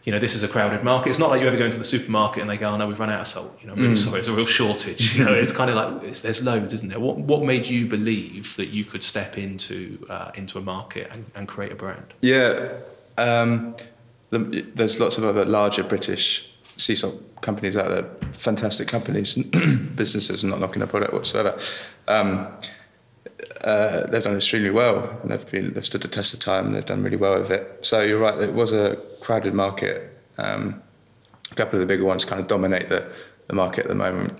You 0.03 0.11
know, 0.11 0.17
this 0.17 0.33
is 0.33 0.41
a 0.41 0.47
crowded 0.47 0.83
market. 0.83 1.09
It's 1.09 1.19
not 1.19 1.29
like 1.29 1.41
you 1.41 1.47
ever 1.47 1.57
go 1.57 1.65
into 1.65 1.77
the 1.77 1.83
supermarket 1.83 2.41
and 2.41 2.49
they 2.49 2.57
go, 2.57 2.69
"Oh 2.71 2.77
no, 2.77 2.87
we've 2.87 2.99
run 2.99 3.11
out 3.11 3.21
of 3.21 3.27
salt." 3.27 3.55
You 3.61 3.67
know, 3.67 3.75
Mm. 3.75 3.95
sorry, 3.95 4.19
it's 4.19 4.27
a 4.29 4.33
real 4.33 4.45
shortage. 4.47 5.15
You 5.15 5.25
know, 5.25 5.33
it's 5.33 5.51
kind 5.51 5.69
of 5.69 5.75
like 5.75 6.03
it's, 6.09 6.21
there's 6.21 6.41
loads, 6.43 6.73
isn't 6.73 6.89
there? 6.89 6.99
What 6.99 7.17
what 7.19 7.43
made 7.43 7.67
you 7.67 7.85
believe 7.85 8.55
that 8.55 8.69
you 8.69 8.83
could 8.83 9.03
step 9.03 9.37
into 9.37 10.03
uh, 10.09 10.31
into 10.33 10.57
a 10.57 10.61
market 10.61 11.07
and, 11.11 11.25
and 11.35 11.47
create 11.47 11.71
a 11.71 11.75
brand? 11.75 12.15
Yeah, 12.21 12.69
um, 13.19 13.75
the, 14.31 14.65
there's 14.73 14.99
lots 14.99 15.19
of 15.19 15.23
other 15.23 15.45
larger 15.45 15.83
British 15.83 16.49
salt 16.81 17.41
companies 17.41 17.77
out 17.77 17.89
there, 17.89 18.03
fantastic 18.33 18.87
companies, 18.87 19.35
businesses, 19.95 20.43
not 20.43 20.59
knocking 20.59 20.79
their 20.79 20.87
product 20.87 21.13
whatsoever. 21.13 21.57
Um, 22.07 22.47
uh, 23.63 24.07
they've 24.07 24.23
done 24.23 24.35
extremely 24.35 24.69
well, 24.69 25.19
and 25.21 25.31
they've 25.31 25.51
been 25.51 25.73
they've 25.73 25.85
stood 25.85 26.01
the 26.01 26.07
test 26.07 26.33
of 26.33 26.39
time. 26.39 26.71
They've 26.71 26.85
done 26.85 27.03
really 27.03 27.17
well 27.17 27.39
with 27.39 27.51
it. 27.51 27.79
So 27.81 28.01
you're 28.01 28.19
right, 28.19 28.37
it 28.39 28.53
was 28.53 28.71
a 28.71 28.97
crowded 29.19 29.53
market. 29.53 30.17
Um, 30.37 30.81
a 31.51 31.55
couple 31.55 31.75
of 31.75 31.81
the 31.81 31.85
bigger 31.85 32.05
ones 32.05 32.25
kind 32.25 32.41
of 32.41 32.47
dominate 32.47 32.89
the, 32.89 33.11
the 33.47 33.53
market 33.53 33.85
at 33.85 33.89
the 33.89 33.95
moment. 33.95 34.39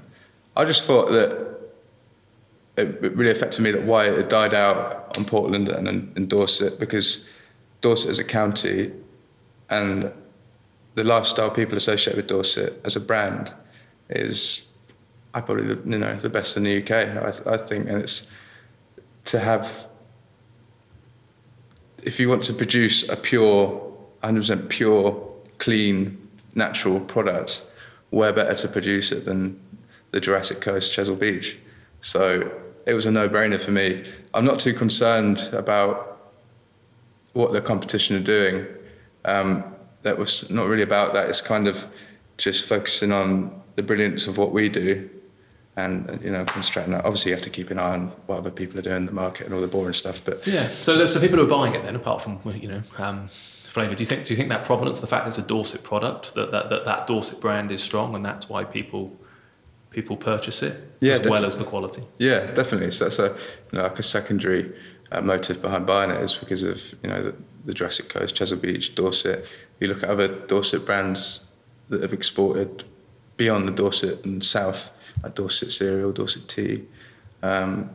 I 0.56 0.66
just 0.66 0.84
thought 0.84 1.12
that 1.12 1.32
it, 2.78 3.04
it 3.04 3.16
really 3.16 3.32
affected 3.32 3.62
me 3.62 3.72
that 3.72 3.84
why 3.84 4.06
it 4.06 4.30
died 4.30 4.54
out 4.54 5.18
on 5.18 5.26
Portland 5.26 5.70
and, 5.70 5.88
and, 5.88 6.18
and 6.18 6.30
Dorset 6.30 6.80
because 6.80 7.28
Dorset 7.82 8.12
is 8.12 8.20
a 8.20 8.24
county 8.24 8.92
and 9.70 10.12
the 10.96 11.04
lifestyle 11.04 11.50
people 11.50 11.78
associate 11.78 12.16
with 12.16 12.28
Dorset 12.28 12.82
as 12.84 12.96
a 12.96 13.00
brand 13.00 13.54
is 14.10 14.68
I 15.34 15.42
probably 15.42 15.70
you 15.92 15.98
know 16.00 16.16
the 16.16 16.30
best 16.30 16.58
in 16.58 16.64
the 16.64 16.82
UK 16.82 16.92
I, 16.92 17.54
I 17.54 17.58
think. 17.58 17.88
And 17.88 18.02
it's 18.02 18.30
to 19.26 19.40
have 19.40 19.88
if 22.04 22.20
you 22.20 22.30
want 22.30 22.44
to 22.44 22.54
produce 22.54 23.08
a 23.10 23.16
pure 23.16 23.88
100% 24.24 24.70
pure 24.70 25.34
clean 25.60 26.18
natural 26.56 27.00
product 27.00 27.66
where 28.10 28.34
better 28.34 28.56
to 28.56 28.68
produce 28.68 29.12
it 29.12 29.26
than 29.26 29.60
the 30.12 30.20
Jurassic 30.20 30.62
Coast 30.62 30.92
Chesil 30.92 31.18
Beach? 31.18 31.58
So 32.02 32.52
it 32.86 32.94
was 32.94 33.06
a 33.06 33.12
no-brainer 33.12 33.60
for 33.60 33.72
me. 33.72 34.04
I'm 34.34 34.46
not 34.46 34.60
too 34.60 34.74
concerned 34.74 35.50
about 35.54 36.34
what 37.34 37.54
the 37.54 37.62
competition 37.62 38.16
are 38.18 38.24
doing. 38.24 38.66
Um, 39.24 39.64
that 40.04 40.18
was 40.18 40.50
not 40.50 40.68
really 40.68 40.84
about 40.84 41.14
that. 41.14 41.30
It's 41.30 41.42
kind 41.42 41.68
of 41.68 41.88
just 42.38 42.66
focusing 42.68 43.12
on 43.12 43.62
the 43.76 43.84
brilliance 43.84 44.28
of 44.28 44.38
what 44.38 44.52
we 44.52 44.70
do, 44.70 45.10
and 45.76 46.20
you 46.24 46.32
know, 46.32 46.44
concentrating. 46.46 46.92
that 46.94 47.06
Obviously, 47.06 47.30
you 47.32 47.36
have 47.36 47.44
to 47.44 47.50
keep 47.50 47.70
an 47.72 47.80
eye 47.80 47.94
on 47.94 48.08
what 48.28 48.38
other 48.40 48.52
people 48.52 48.78
are 48.80 48.82
doing 48.82 48.98
in 48.98 49.06
the 49.06 49.12
market 49.14 49.46
and 49.46 49.54
all 49.56 49.62
the 49.62 49.68
boring 49.68 49.94
stuff. 49.94 50.24
But 50.26 50.46
Yeah. 50.46 50.70
So, 50.82 51.06
so 51.06 51.20
people 51.20 51.38
who 51.38 51.46
are 51.46 51.48
buying 51.50 51.74
it 51.76 51.84
then, 51.84 51.96
apart 51.96 52.22
from 52.22 52.40
you 52.56 52.68
know 52.68 52.82
um, 52.98 53.28
flavour, 53.30 53.96
do 53.96 54.02
you 54.02 54.06
think 54.06 54.26
do 54.26 54.34
you 54.34 54.38
think 54.38 54.50
that 54.50 54.66
provenance, 54.66 55.02
the 55.02 55.08
fact 55.08 55.28
it's 55.28 55.38
a 55.38 55.42
Dorset 55.42 55.84
product, 55.84 56.34
that 56.36 56.52
that, 56.52 56.70
that 56.70 56.86
that 56.86 57.08
Dorset 57.08 57.40
brand 57.40 57.72
is 57.72 57.82
strong, 57.82 58.16
and 58.16 58.26
that's 58.26 58.50
why 58.50 58.64
people 58.64 59.18
people 59.92 60.16
purchase 60.16 60.64
it 60.64 60.78
Yeah, 61.02 61.14
as 61.16 61.28
well 61.28 61.46
as 61.46 61.58
the 61.58 61.66
quality. 61.66 62.04
yeah, 62.18 62.50
definitely. 62.52 62.92
So 62.92 63.06
that's 63.06 63.20
a 63.20 63.36
you 63.72 63.78
know, 63.78 63.84
like 63.84 64.00
a 64.00 64.04
secondary 64.04 64.74
uh, 65.12 65.22
motive 65.22 65.62
behind 65.62 65.86
buying 65.86 66.12
it 66.12 66.22
is 66.22 66.36
because 66.36 66.64
of 66.64 66.94
you 67.04 67.10
know 67.10 67.24
the, 67.24 67.36
the 67.66 67.74
Jurassic 67.74 68.10
Coast, 68.10 68.36
Chesil 68.36 68.60
Beach, 68.62 68.96
Dorset. 68.96 69.46
You 69.80 69.88
look 69.88 70.04
at 70.04 70.10
other 70.10 70.28
Dorset 70.28 70.86
brands 70.86 71.46
that 71.90 72.02
have 72.02 72.14
exported 72.14 72.84
beyond 73.38 73.68
the 73.68 73.72
Dorset 73.72 74.24
and 74.26 74.44
South, 74.44 74.92
like 75.24 75.36
Dorset 75.36 75.72
cereal, 75.72 76.12
Dorset 76.12 76.48
tea. 76.48 76.84
Um, 77.44 77.90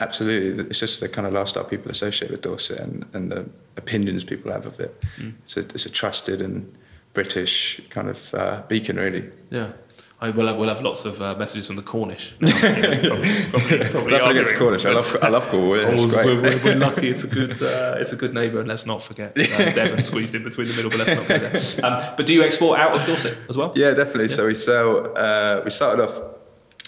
absolutely, 0.00 0.64
it's 0.66 0.80
just 0.80 1.00
the 1.00 1.08
kind 1.08 1.26
of 1.26 1.32
lifestyle 1.32 1.64
people 1.64 1.90
associate 1.90 2.30
with 2.30 2.42
Dorset 2.42 2.80
and, 2.80 3.06
and 3.12 3.32
the 3.32 3.48
opinions 3.76 4.24
people 4.24 4.52
have 4.52 4.66
of 4.66 4.78
it. 4.80 5.04
It's, 5.42 5.56
a, 5.56 5.60
it's 5.60 5.86
a 5.86 5.90
trusted 5.90 6.40
and 6.40 6.72
British 7.12 7.80
kind 7.90 8.08
of 8.08 8.34
uh, 8.34 8.62
beacon, 8.68 8.96
really. 8.96 9.30
Yeah. 9.50 9.72
I 10.18 10.30
will 10.30 10.46
have, 10.46 10.56
we'll 10.56 10.68
have 10.70 10.80
lots 10.80 11.04
of 11.04 11.20
uh, 11.20 11.34
messages 11.34 11.66
from 11.66 11.76
the 11.76 11.82
Cornish. 11.82 12.32
Probably, 12.40 13.50
probably, 13.50 13.88
probably 13.90 14.12
Nothing 14.12 14.30
against 14.30 14.54
Cornish. 14.54 14.86
I 14.86 14.92
love, 14.92 15.16
I 15.22 15.28
love 15.28 15.48
Cornwall. 15.48 15.76
Yeah, 15.76 15.90
it's 15.90 16.14
great. 16.14 16.26
we're, 16.26 16.40
we're, 16.40 16.64
we're 16.64 16.74
lucky. 16.74 17.10
It's 17.10 17.24
a 17.24 17.26
good, 17.26 17.62
uh, 17.62 17.96
it's 17.98 18.12
a 18.12 18.16
good 18.16 18.32
neighbour, 18.32 18.60
and 18.60 18.68
let's 18.68 18.86
not 18.86 19.02
forget 19.02 19.38
uh, 19.38 19.46
Devon 19.74 20.02
squeezed 20.02 20.34
in 20.34 20.42
between 20.42 20.68
the 20.68 20.74
middle. 20.74 20.90
But 20.90 21.00
let's 21.00 21.10
not 21.10 21.26
forget 21.26 21.52
there. 21.52 21.84
Um, 21.84 22.14
but 22.16 22.24
do 22.24 22.32
you 22.32 22.42
export 22.42 22.80
out 22.80 22.96
of 22.96 23.04
Dorset 23.04 23.36
as 23.50 23.58
well? 23.58 23.74
Yeah, 23.76 23.92
definitely. 23.92 24.28
So 24.28 24.46
we 24.46 24.54
sell. 24.54 25.12
Uh, 25.18 25.60
we 25.62 25.70
started 25.70 26.02
off 26.02 26.18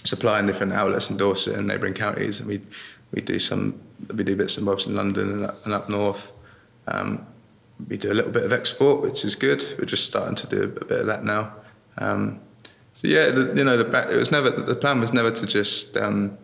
supplying 0.05 0.47
different 0.47 0.73
outlets 0.73 1.11
in 1.11 1.17
Dorset 1.17 1.55
and 1.55 1.67
neighbouring 1.67 1.93
counties, 1.93 2.39
and 2.39 2.49
we 2.49 2.61
we 3.11 3.21
do 3.21 3.37
some 3.37 3.79
we 4.11 4.23
do 4.23 4.35
bits 4.35 4.57
and 4.57 4.65
bobs 4.65 4.87
in 4.87 4.95
London 4.95 5.31
and 5.33 5.45
up, 5.45 5.65
and 5.65 5.73
up 5.75 5.87
north. 5.87 6.31
Um, 6.87 7.27
we 7.87 7.97
do 7.97 8.11
a 8.11 8.15
little 8.15 8.31
bit 8.31 8.43
of 8.43 8.51
export, 8.51 9.01
which 9.01 9.23
is 9.23 9.35
good. 9.35 9.63
We're 9.77 9.85
just 9.85 10.05
starting 10.05 10.35
to 10.35 10.47
do 10.47 10.63
a 10.63 10.85
bit 10.85 10.99
of 11.01 11.05
that 11.05 11.23
now. 11.23 11.53
Um, 11.99 12.41
so 12.99 13.07
yeah, 13.07 13.31
the, 13.31 13.53
you 13.55 13.63
know, 13.63 13.77
the 13.81 14.13
it 14.13 14.17
was 14.17 14.29
never 14.29 14.49
the 14.49 14.75
plan 14.75 14.99
was 14.99 15.13
never 15.13 15.31
to 15.31 15.45
just 15.45 15.95
um, 15.95 16.37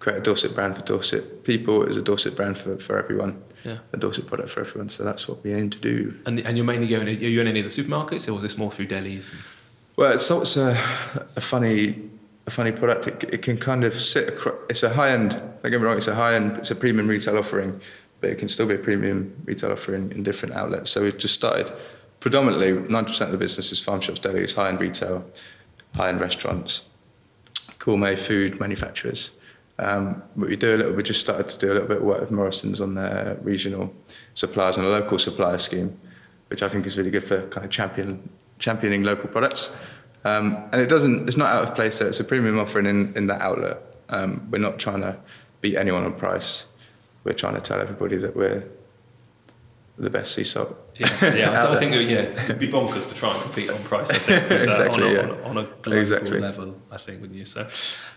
create 0.00 0.18
a 0.18 0.20
Dorset 0.20 0.52
brand 0.52 0.74
for 0.74 0.82
Dorset 0.82 1.44
people. 1.44 1.80
It 1.84 1.88
was 1.90 1.96
a 1.96 2.02
Dorset 2.02 2.34
brand 2.34 2.58
for, 2.58 2.76
for 2.78 2.98
everyone, 2.98 3.40
Yeah. 3.64 3.78
a 3.92 3.96
Dorset 3.96 4.26
product 4.26 4.50
for 4.50 4.62
everyone. 4.62 4.88
So 4.88 5.04
that's 5.04 5.28
what 5.28 5.44
we 5.44 5.52
aim 5.54 5.70
to 5.70 5.78
do. 5.78 6.12
And, 6.26 6.40
and 6.40 6.56
you're 6.56 6.66
mainly 6.66 6.88
going. 6.88 7.06
Are 7.06 7.10
you 7.12 7.40
in 7.40 7.46
any 7.46 7.60
of 7.60 7.72
the 7.72 7.82
supermarkets, 7.82 8.26
or 8.28 8.32
was 8.32 8.42
this 8.42 8.58
more 8.58 8.68
through 8.72 8.88
delis? 8.88 9.32
Well, 9.94 10.12
it's 10.12 10.28
of 10.28 10.42
a, 10.56 10.76
a 11.36 11.40
funny, 11.40 12.00
a 12.48 12.50
funny 12.50 12.72
product. 12.72 13.06
It, 13.06 13.34
it 13.34 13.42
can 13.42 13.58
kind 13.58 13.84
of 13.84 13.94
sit. 13.94 14.30
Across, 14.30 14.56
it's 14.70 14.82
a 14.82 14.90
high 14.90 15.10
end. 15.10 15.30
Don't 15.30 15.70
get 15.70 15.80
me 15.80 15.86
wrong. 15.86 15.98
It's 15.98 16.08
a 16.08 16.16
high 16.16 16.34
end. 16.34 16.58
It's 16.58 16.72
a 16.72 16.74
premium 16.74 17.06
retail 17.06 17.38
offering, 17.38 17.80
but 18.20 18.30
it 18.30 18.38
can 18.38 18.48
still 18.48 18.66
be 18.66 18.74
a 18.74 18.78
premium 18.78 19.36
retail 19.44 19.70
offering 19.70 20.10
in 20.10 20.24
different 20.24 20.56
outlets. 20.56 20.90
So 20.90 21.02
we've 21.02 21.16
just 21.16 21.34
started. 21.34 21.72
Predominantly, 22.20 22.72
ninety 22.72 23.10
percent 23.12 23.28
of 23.28 23.32
the 23.32 23.38
business 23.38 23.70
is 23.72 23.80
farm 23.80 24.00
shops, 24.00 24.20
delis, 24.20 24.54
high 24.54 24.68
end 24.68 24.80
retail, 24.80 25.24
high 25.94 26.08
end 26.08 26.20
restaurants, 26.20 26.82
gourmet 27.78 28.16
food 28.16 28.58
manufacturers. 28.58 29.30
Um, 29.78 30.22
but 30.34 30.48
we 30.48 30.56
do 30.56 30.74
a 30.74 30.78
little. 30.78 30.92
We 30.92 31.02
just 31.04 31.20
started 31.20 31.48
to 31.50 31.58
do 31.58 31.72
a 31.72 31.74
little 31.74 31.88
bit 31.88 31.98
of 31.98 32.02
work 32.02 32.20
with 32.20 32.30
Morrisons 32.32 32.80
on 32.80 32.94
their 32.94 33.38
regional 33.42 33.94
suppliers 34.34 34.76
and 34.76 34.84
a 34.84 34.88
local 34.88 35.18
supplier 35.18 35.58
scheme, 35.58 35.96
which 36.48 36.62
I 36.62 36.68
think 36.68 36.86
is 36.86 36.98
really 36.98 37.10
good 37.10 37.24
for 37.24 37.46
kind 37.48 37.64
of 37.64 37.70
champion 37.70 38.28
championing 38.58 39.04
local 39.04 39.28
products. 39.28 39.70
Um, 40.24 40.56
and 40.72 40.80
it 40.80 40.88
doesn't. 40.88 41.28
It's 41.28 41.36
not 41.36 41.54
out 41.54 41.68
of 41.68 41.74
place. 41.76 42.00
It's 42.00 42.18
a 42.18 42.24
premium 42.24 42.58
offering 42.58 42.86
in 42.86 43.14
in 43.16 43.28
that 43.28 43.40
outlet. 43.40 43.78
Um, 44.08 44.48
we're 44.50 44.58
not 44.58 44.80
trying 44.80 45.02
to 45.02 45.16
beat 45.60 45.76
anyone 45.76 46.02
on 46.02 46.14
price. 46.14 46.66
We're 47.22 47.34
trying 47.34 47.54
to 47.54 47.60
tell 47.60 47.80
everybody 47.80 48.16
that 48.16 48.34
we're 48.34 48.64
the 49.98 50.10
best 50.10 50.34
sea 50.34 50.44
salt. 50.44 50.76
Yeah, 50.94 51.34
yeah. 51.34 51.68
I, 51.70 51.76
think 51.78 51.92
yeah, 51.92 52.44
it'd 52.44 52.58
be 52.58 52.68
bonkers 52.68 53.08
to 53.08 53.14
try 53.14 53.32
and 53.32 53.42
compete 53.42 53.70
on 53.70 53.78
price. 53.82 54.10
I 54.10 54.18
think, 54.18 54.42
with, 54.48 54.60
uh, 54.60 54.64
Exactly, 54.64 55.02
on, 55.04 55.10
a, 55.10 55.12
yeah. 55.12 55.20
on, 55.20 55.28
a, 55.30 55.42
on 55.42 55.58
a 55.58 55.64
global 55.82 56.00
Exactly. 56.00 56.40
level. 56.40 56.76
I 56.90 56.96
think, 56.98 57.20
wouldn't 57.20 57.38
you? 57.38 57.44
So, 57.44 57.66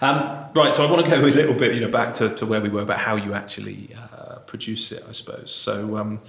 um, 0.02 0.50
right. 0.56 0.74
So 0.74 0.86
I 0.86 0.92
want 0.92 1.04
to 1.04 1.12
go 1.12 1.20
a 1.20 1.26
little 1.26 1.56
bit, 1.56 1.74
you 1.74 1.82
know, 1.82 1.90
back 1.90 2.14
to, 2.16 2.34
to 2.36 2.46
where 2.46 2.62
we 2.62 2.70
were 2.70 2.82
about 2.82 3.00
how 3.00 3.16
you 3.16 3.34
actually 3.34 3.90
uh, 3.96 4.40
produce 4.40 4.92
it. 4.92 5.04
I 5.08 5.12
suppose. 5.12 5.54
So. 5.54 5.98
Um, 5.98 6.22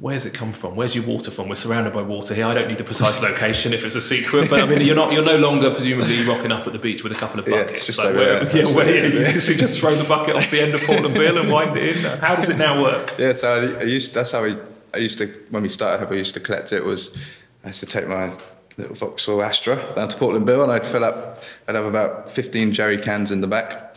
Where's 0.00 0.26
it 0.26 0.32
come 0.32 0.52
from? 0.52 0.76
Where's 0.76 0.94
your 0.94 1.04
water 1.04 1.28
from? 1.32 1.48
We're 1.48 1.56
surrounded 1.56 1.92
by 1.92 2.02
water 2.02 2.32
here. 2.32 2.46
I 2.46 2.54
don't 2.54 2.68
need 2.68 2.78
the 2.78 2.84
precise 2.84 3.20
location 3.20 3.72
if 3.72 3.84
it's 3.84 3.96
a 3.96 4.00
secret, 4.00 4.48
but 4.48 4.60
I 4.60 4.66
mean, 4.66 4.80
you're 4.82 4.94
not 4.94 5.12
you're 5.12 5.24
no 5.24 5.38
longer 5.38 5.70
presumably 5.70 6.24
rocking 6.24 6.52
up 6.52 6.68
at 6.68 6.72
the 6.72 6.78
beach 6.78 7.02
with 7.02 7.10
a 7.10 7.16
couple 7.16 7.40
of 7.40 7.46
buckets. 7.46 7.86
just 7.86 7.98
So 7.98 8.14
where, 8.14 8.44
there. 8.44 8.56
yeah, 8.64 8.74
where 8.76 9.08
you 9.08 9.32
just 9.56 9.80
throw 9.80 9.96
the 9.96 10.04
bucket 10.04 10.36
off 10.36 10.48
the 10.52 10.60
end 10.60 10.76
of 10.76 10.82
Portland 10.82 11.14
Bill 11.14 11.38
and 11.38 11.50
wind 11.50 11.76
it 11.76 11.96
in. 11.96 12.18
How 12.20 12.36
does 12.36 12.48
it 12.48 12.56
now 12.56 12.80
work? 12.80 13.12
Yeah, 13.18 13.32
so 13.32 13.76
I, 13.80 13.82
used 13.82 14.14
that's 14.14 14.30
how 14.30 14.44
I, 14.44 14.56
I 14.94 14.98
used 14.98 15.18
to 15.18 15.26
when 15.50 15.64
we 15.64 15.68
started. 15.68 16.06
How 16.06 16.12
I 16.12 16.16
used 16.16 16.34
to 16.34 16.40
collect 16.40 16.72
it 16.72 16.84
was 16.84 17.18
I 17.64 17.68
used 17.68 17.80
to 17.80 17.86
take 17.86 18.06
my 18.06 18.32
little 18.76 18.94
Vauxhall 18.94 19.42
Astra 19.42 19.94
down 19.96 20.08
to 20.10 20.16
Portland 20.16 20.46
Bill, 20.46 20.62
and 20.62 20.70
I'd 20.70 20.86
fill 20.86 21.02
up. 21.02 21.42
I'd 21.66 21.74
have 21.74 21.86
about 21.86 22.30
15 22.30 22.72
jerry 22.72 22.98
cans 22.98 23.32
in 23.32 23.40
the 23.40 23.48
back, 23.48 23.96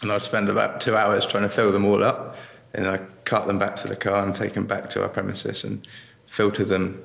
and 0.00 0.12
I'd 0.12 0.22
spend 0.22 0.48
about 0.48 0.80
two 0.80 0.96
hours 0.96 1.26
trying 1.26 1.42
to 1.42 1.48
fill 1.48 1.72
them 1.72 1.84
all 1.84 2.04
up, 2.04 2.36
and 2.74 2.86
I 2.86 2.98
cart 3.24 3.46
them 3.46 3.58
back 3.58 3.76
to 3.76 3.88
the 3.88 3.96
car 3.96 4.24
and 4.24 4.34
take 4.34 4.54
them 4.54 4.66
back 4.66 4.90
to 4.90 5.02
our 5.02 5.08
premises 5.08 5.64
and 5.64 5.86
filter 6.26 6.64
them. 6.64 7.02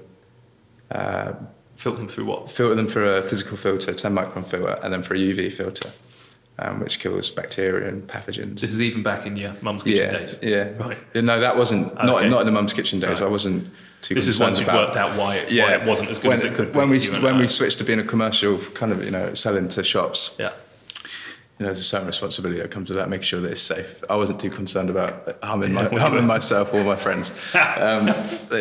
Uh, 0.92 1.34
Filter 1.76 1.98
them 1.98 2.08
through 2.08 2.26
what? 2.26 2.52
filter 2.52 2.76
them 2.76 2.88
for 2.88 3.04
a 3.04 3.24
physical 3.24 3.58
filter, 3.58 3.94
10 3.94 4.16
micron 4.16 4.46
filter, 4.46 4.80
and 4.84 4.94
then 4.94 5.02
for 5.02 5.16
a 5.16 5.18
UV 5.18 5.52
filter, 5.52 5.90
um, 6.60 6.80
which 6.80 7.00
kills 7.00 7.32
bacteria 7.32 7.90
and 7.90 8.08
pathogens. 8.08 8.60
This 8.60 8.72
is 8.72 8.80
even 8.80 9.02
back 9.02 9.26
in 9.26 9.36
your 9.36 9.54
mum's 9.62 9.82
kitchen 9.84 10.06
yeah, 10.14 10.18
days. 10.20 10.40
Yeah. 10.42 10.70
Right. 10.78 10.98
Yeah, 11.16 11.22
no, 11.22 11.40
that 11.40 11.58
wasn't 11.58 11.94
not 11.96 12.20
Okay. 12.22 12.30
not 12.30 12.42
in 12.42 12.46
the 12.46 12.52
mum's 12.52 12.74
kitchen 12.74 13.00
days. 13.00 13.20
Right. 13.20 13.24
I 13.24 13.28
wasn't 13.28 13.70
too. 14.02 14.14
This 14.14 14.28
is 14.28 14.40
once 14.40 14.60
you've 14.60 14.68
about- 14.70 14.86
worked 14.90 14.98
out 14.98 15.18
why 15.18 15.38
it, 15.38 15.52
why 15.52 15.74
it 15.74 15.84
wasn't 15.84 16.10
as 16.12 16.20
good 16.20 16.28
when, 16.30 16.38
as 16.38 16.44
it 16.46 16.54
could 16.54 16.72
be. 16.72 16.78
When 16.78 16.90
we 16.90 17.00
when 17.22 17.40
we 17.40 17.48
switched 17.48 17.80
to 17.80 17.84
being 17.84 18.00
a 18.00 18.04
commercial 18.04 18.60
kind 18.76 18.92
of 18.92 19.04
you 19.04 19.12
know 19.12 19.34
selling 19.34 19.68
to 19.70 19.84
shops, 19.84 20.36
yeah. 20.40 20.54
You 21.64 21.70
know, 21.70 21.74
there's 21.74 21.86
a 21.86 21.90
certain 21.90 22.08
responsibility 22.08 22.60
that 22.60 22.72
comes 22.72 22.90
with 22.90 22.98
that. 22.98 23.10
Making 23.10 23.24
sure 23.24 23.40
that 23.40 23.52
it's 23.52 23.62
safe. 23.62 24.04
I 24.10 24.18
wasn't 24.18 24.42
too 24.42 24.50
concerned 24.50 24.90
about 24.90 25.38
harming 25.42 25.72
my 25.72 25.88
harming 25.98 26.28
myself 26.28 26.74
or 26.74 26.84
my 26.84 26.98
friends. 26.98 27.32
um, 27.56 28.08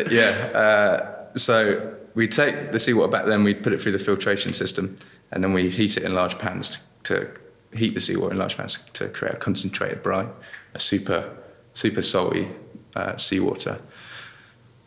yeah. 0.08 0.30
Uh, 0.54 1.36
so 1.36 1.96
we 2.14 2.28
take 2.28 2.70
the 2.70 2.78
seawater 2.78 3.10
back. 3.10 3.24
Then 3.24 3.42
we 3.42 3.54
put 3.54 3.72
it 3.72 3.82
through 3.82 3.90
the 3.90 3.98
filtration 3.98 4.52
system, 4.52 4.96
and 5.32 5.42
then 5.42 5.52
we 5.52 5.68
heat 5.68 5.96
it 5.96 6.04
in 6.04 6.14
large 6.14 6.38
pans 6.38 6.78
to, 7.02 7.24
to 7.24 7.76
heat 7.76 7.94
the 7.94 8.00
seawater 8.00 8.34
in 8.34 8.38
large 8.38 8.56
pans 8.56 8.78
to 8.92 9.08
create 9.08 9.34
a 9.34 9.38
concentrated 9.38 10.00
brine, 10.00 10.30
a 10.74 10.78
super 10.78 11.36
super 11.74 12.02
salty 12.02 12.50
uh, 12.94 13.16
seawater. 13.16 13.80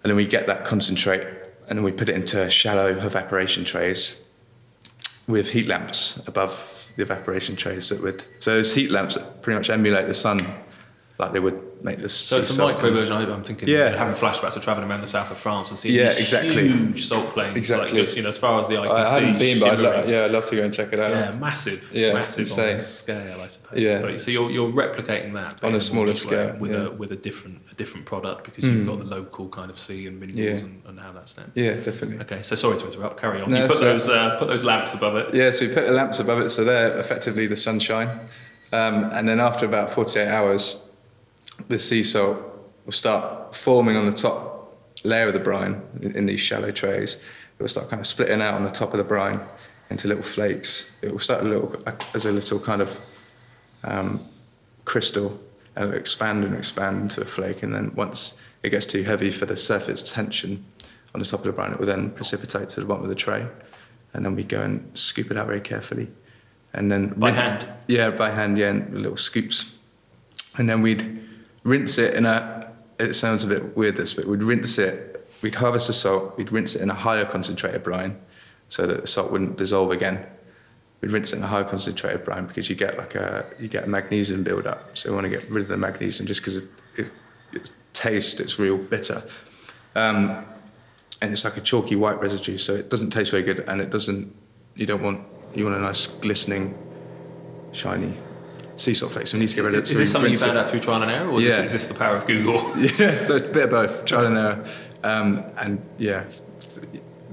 And 0.04 0.10
then 0.10 0.16
we 0.16 0.26
get 0.26 0.48
that 0.48 0.64
concentrate, 0.64 1.28
and 1.68 1.78
then 1.78 1.84
we 1.84 1.92
put 1.92 2.08
it 2.08 2.16
into 2.16 2.50
shallow 2.50 2.96
evaporation 2.96 3.66
trays 3.66 4.22
with 5.28 5.50
heat 5.50 5.68
lamps 5.68 6.26
above 6.28 6.75
the 6.96 7.04
evaporation 7.04 7.56
trays 7.56 7.90
that 7.90 8.02
would. 8.02 8.24
So 8.40 8.52
those 8.52 8.74
heat 8.74 8.90
lamps 8.90 9.16
that 9.16 9.42
pretty 9.42 9.58
much 9.58 9.70
emulate 9.70 10.08
the 10.08 10.14
sun, 10.14 10.56
like 11.18 11.32
they 11.32 11.40
would 11.40 11.62
make 11.82 12.00
this. 12.00 12.14
So 12.14 12.40
it's 12.40 12.58
a 12.58 12.62
micro 12.62 12.92
version. 12.92 13.16
I'm 13.16 13.44
thinking, 13.44 13.70
Yeah. 13.70 13.96
having 13.96 14.16
flashbacks 14.16 14.58
of 14.58 14.64
traveling 14.64 14.90
around 14.90 15.02
the 15.02 15.08
south 15.08 15.32
of 15.32 15.38
France 15.38 15.70
and 15.70 15.80
seeing 15.80 15.96
Yeah, 15.96 16.10
these 16.10 16.20
exactly. 16.20 16.68
huge 16.68 17.06
salt 17.06 17.28
plains, 17.34 17.56
Exactly. 17.56 17.88
like 17.88 17.96
just 17.96 18.18
you 18.18 18.24
know, 18.24 18.30
as 18.30 18.38
far 18.38 18.60
as 18.60 18.68
the 18.68 18.78
eye 18.80 18.88
can 18.88 18.96
I 18.96 19.04
see. 19.06 19.10
haven't 19.22 19.40
been, 19.40 19.60
but 19.62 19.70
I'd 19.70 19.80
lo- 19.80 20.04
yeah, 20.08 20.26
I'd 20.26 20.32
love 20.32 20.44
to 20.46 20.56
go 20.58 20.64
and 20.64 20.74
check 20.74 20.92
it 20.92 21.00
out. 21.00 21.12
Yeah, 21.12 21.32
massive, 21.40 21.90
Yeah, 21.94 22.14
massive 22.14 22.36
on 22.58 22.70
insane. 22.70 22.78
scale, 22.80 23.40
I 23.40 23.48
suppose. 23.48 23.80
Yeah. 23.80 24.02
But, 24.02 24.20
so 24.20 24.32
you're, 24.32 24.52
you're 24.52 24.72
replicating 24.72 25.34
that 25.36 25.64
On 25.64 25.74
a 25.76 25.80
smaller 25.82 26.16
scale, 26.16 26.56
with 26.60 26.72
yeah. 26.72 26.88
a 26.88 26.92
with 26.92 27.12
a 27.14 27.16
different 27.16 27.62
a 27.72 27.76
different 27.76 28.06
product 28.06 28.44
because 28.44 28.64
you've 28.66 28.86
got 28.88 29.00
the 29.00 29.06
local 29.06 29.48
kind 29.48 29.70
of 29.70 29.80
sea 29.80 30.08
and 30.08 30.20
minerals 30.20 30.40
Yeah. 30.42 30.66
and, 30.68 30.82
and 30.88 31.00
how 31.00 31.14
that's 31.14 31.38
net. 31.38 31.48
Yeah, 31.54 31.76
definitely. 31.76 32.20
Okay, 32.22 32.42
so 32.44 32.56
sorry 32.58 32.78
to 32.78 32.86
interrupt. 32.88 33.22
Carry 33.22 33.40
on. 33.42 33.50
No, 33.52 33.62
you 33.62 33.68
put 33.70 33.80
those 33.80 34.10
uh, 34.10 34.36
put 34.38 34.50
those 34.50 34.66
lamps 34.66 34.94
above 34.94 35.16
it. 35.16 35.34
Yeah, 35.34 35.52
so 35.52 35.66
we 35.68 35.74
put 35.74 35.86
the 35.88 35.94
lamps 35.94 36.20
above 36.20 36.42
it, 36.42 36.50
so 36.50 36.66
they're 36.66 36.98
effectively 36.98 37.48
the 37.48 37.56
sunshine. 37.58 38.10
Um, 38.74 39.10
and 39.14 39.30
then 39.30 39.40
after 39.40 39.66
about 39.66 39.92
48 39.92 40.28
hours, 40.28 40.82
the 41.68 41.80
sea 41.80 42.04
salt 42.04 42.38
will 42.86 42.92
start 42.94 43.56
forming 43.56 43.96
on 43.96 44.06
the 44.06 44.14
top 44.14 44.78
layer 45.04 45.28
of 45.28 45.34
the 45.34 45.40
brine 45.40 45.82
in, 46.02 46.16
in 46.16 46.26
these 46.26 46.40
shallow 46.40 46.72
trays. 46.72 47.16
It 47.16 47.62
will 47.62 47.70
start 47.70 47.90
kind 47.90 48.00
of 48.00 48.08
splitting 48.08 48.42
out 48.42 48.56
on 48.56 48.64
the 48.64 48.70
top 48.72 48.92
of 48.92 48.98
the 48.98 49.04
brine 49.04 49.40
into 49.90 50.08
little 50.08 50.24
flakes. 50.24 50.92
It 51.02 51.12
will 51.12 51.20
start 51.20 51.44
a 51.44 51.48
little 51.48 51.76
as 52.14 52.26
a 52.26 52.32
little 52.32 52.60
kind 52.60 52.82
of 52.82 53.00
um, 53.84 54.28
crystal 54.84 55.40
and 55.76 55.86
it'll 55.86 55.98
expand 56.00 56.44
and 56.44 56.56
expand 56.56 57.02
into 57.04 57.22
a 57.22 57.26
flake. 57.26 57.64
And 57.64 57.74
then 57.74 57.94
once 57.96 58.40
it 58.64 58.70
gets 58.72 58.86
too 58.86 59.04
heavy 59.04 59.32
for 59.32 59.46
the 59.46 59.58
surface 59.58 60.02
tension 60.02 60.66
on 61.14 61.20
the 61.20 61.26
top 61.26 61.42
of 61.42 61.46
the 61.46 61.52
brine, 61.52 61.72
it 61.72 61.80
will 61.80 61.86
then 61.86 62.12
precipitate 62.12 62.70
to 62.70 62.80
the 62.80 62.86
bottom 62.86 63.04
of 63.04 63.10
the 63.10 63.16
tray. 63.16 63.46
And 64.14 64.26
then 64.26 64.36
we 64.36 64.44
go 64.44 64.62
and 64.62 64.90
scoop 64.98 65.32
it 65.32 65.38
out 65.38 65.48
very 65.48 65.62
carefully. 65.62 66.10
And 66.74 66.92
then 66.92 67.10
By 67.10 67.28
rin- 67.28 67.36
hand? 67.36 67.68
Yeah, 67.88 68.10
by 68.12 68.32
hand, 68.32 68.58
yeah, 68.58 68.72
in 68.72 69.02
little 69.02 69.18
scoops. 69.18 69.74
And 70.58 70.70
then 70.70 70.82
we'd 70.82 71.22
rinse 71.66 71.98
it 71.98 72.14
in 72.14 72.26
a, 72.26 72.72
it 72.98 73.16
sounds 73.16 73.44
a 73.44 73.48
bit 73.48 73.76
weird 73.76 73.98
this, 73.98 74.14
but 74.14 74.26
we'd 74.26 74.44
rinse 74.44 74.78
it, 74.78 75.28
we'd 75.42 75.56
harvest 75.56 75.88
the 75.88 75.94
salt, 75.94 76.38
we'd 76.38 76.52
rinse 76.52 76.76
it 76.76 76.82
in 76.82 76.90
a 76.90 76.94
higher 76.94 77.26
concentrated 77.26 77.84
brine 77.84 78.18
so 78.70 78.88
that 78.88 79.02
the 79.02 79.08
salt 79.08 79.32
wouldn't 79.32 79.58
dissolve 79.58 79.92
again. 79.92 80.26
We'd 81.02 81.12
rinse 81.12 81.34
it 81.34 81.38
in 81.38 81.44
a 81.44 81.48
higher 81.48 81.66
concentrated 81.66 82.24
brine 82.24 82.46
because 82.46 82.70
you 82.70 82.76
get 82.76 82.98
like 82.98 83.16
a, 83.16 83.46
you 83.60 83.68
get 83.68 83.84
a 83.84 83.88
magnesium 83.88 84.44
build-up. 84.44 84.96
So 84.98 85.10
we 85.10 85.16
want 85.16 85.26
to 85.26 85.30
get 85.30 85.50
rid 85.50 85.64
of 85.64 85.68
the 85.68 85.78
magnesium 85.78 86.26
just 86.26 86.42
because 86.42 86.58
it, 86.58 86.70
it, 86.96 87.12
it 87.52 87.72
tastes, 87.94 88.40
it's 88.40 88.58
real 88.58 88.78
bitter. 88.78 89.22
Um, 89.96 90.46
and 91.22 91.32
it's 91.32 91.44
like 91.44 91.58
a 91.58 91.62
chalky 91.62 91.96
white 91.96 92.20
residue, 92.20 92.58
so 92.58 92.76
it 92.76 92.90
doesn't 92.90 93.10
taste 93.10 93.32
very 93.32 93.44
good, 93.44 93.62
and 93.68 93.82
it 93.82 93.90
doesn't. 93.90 94.36
You 94.76 94.86
don't 94.86 95.02
want. 95.02 95.22
You 95.56 95.64
want 95.64 95.78
a 95.78 95.80
nice 95.80 96.06
glistening, 96.08 96.78
shiny 97.72 98.14
sea 98.76 98.94
salt 98.94 99.12
flake. 99.14 99.28
So 99.28 99.38
we 99.38 99.42
need 99.42 99.50
to 99.50 99.56
get 99.56 99.64
rid 99.64 99.74
of 99.74 99.80
it. 99.80 99.84
Is 99.84 99.92
so 99.92 99.98
this 99.98 100.12
something 100.12 100.32
you 100.32 100.38
found 100.38 100.58
it. 100.58 100.62
out 100.62 100.70
through 100.70 100.82
trial 100.82 101.02
and 101.02 101.12
error, 101.12 101.30
or 101.30 101.40
is, 101.40 101.46
Yeah. 101.46 101.50
this, 101.62 101.66
is 101.66 101.72
this 101.72 101.88
the 101.88 101.94
power 101.94 102.16
of 102.16 102.26
Google? 102.28 102.60
Yeah, 102.78 103.24
so 103.26 103.36
it's 103.38 103.50
a 103.50 103.52
bit 103.52 103.64
of 103.66 103.70
both, 103.70 104.06
trial 104.06 104.26
and 104.28 104.38
error, 104.38 104.66
um, 105.04 105.44
and 105.58 105.82
yeah, 105.98 106.26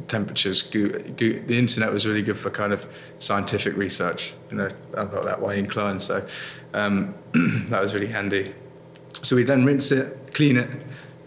temperatures. 0.08 0.62
Go, 0.62 0.88
go, 0.88 1.32
the 1.32 1.58
internet 1.58 1.92
was 1.92 2.06
really 2.06 2.22
good 2.22 2.38
for 2.38 2.50
kind 2.50 2.72
of 2.72 2.86
scientific 3.18 3.76
research. 3.76 4.34
You 4.50 4.56
know, 4.58 4.68
I'm 4.96 5.10
not 5.10 5.24
that 5.24 5.40
way 5.40 5.58
inclined, 5.58 6.02
so 6.02 6.26
um, 6.74 7.14
that 7.68 7.80
was 7.80 7.94
really 7.94 8.08
handy. 8.08 8.54
So 9.22 9.36
we 9.36 9.44
then 9.44 9.64
rinse 9.64 9.92
it, 9.92 10.32
clean 10.34 10.56
it, 10.56 10.68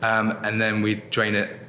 um, 0.01 0.37
and 0.43 0.59
then 0.61 0.81
we 0.81 0.95
drain 1.11 1.35
it 1.35 1.59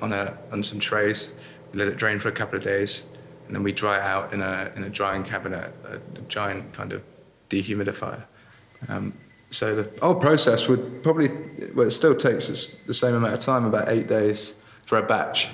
on 0.00 0.12
a 0.12 0.36
on 0.50 0.62
some 0.62 0.80
trays. 0.80 1.32
We 1.72 1.78
let 1.78 1.88
it 1.88 1.96
drain 1.96 2.18
for 2.20 2.28
a 2.28 2.32
couple 2.32 2.56
of 2.58 2.64
days, 2.64 3.02
and 3.46 3.56
then 3.56 3.62
we 3.62 3.72
dry 3.72 3.96
it 3.96 4.02
out 4.02 4.32
in 4.32 4.42
a 4.42 4.70
in 4.76 4.84
a 4.84 4.90
drying 4.90 5.24
cabinet, 5.24 5.74
a, 5.84 5.96
a 5.96 6.22
giant 6.28 6.72
kind 6.72 6.92
of 6.92 7.02
dehumidifier. 7.52 8.24
Um, 8.88 9.12
so 9.50 9.74
the 9.74 10.00
whole 10.00 10.14
process 10.14 10.66
would 10.68 11.02
probably, 11.02 11.28
well, 11.74 11.86
it 11.86 11.90
still 11.90 12.16
takes 12.16 12.48
us 12.48 12.68
the 12.86 12.94
same 12.94 13.14
amount 13.14 13.34
of 13.34 13.40
time, 13.40 13.66
about 13.66 13.88
eight 13.88 14.08
days 14.08 14.54
for 14.86 14.98
a 14.98 15.02
batch. 15.02 15.48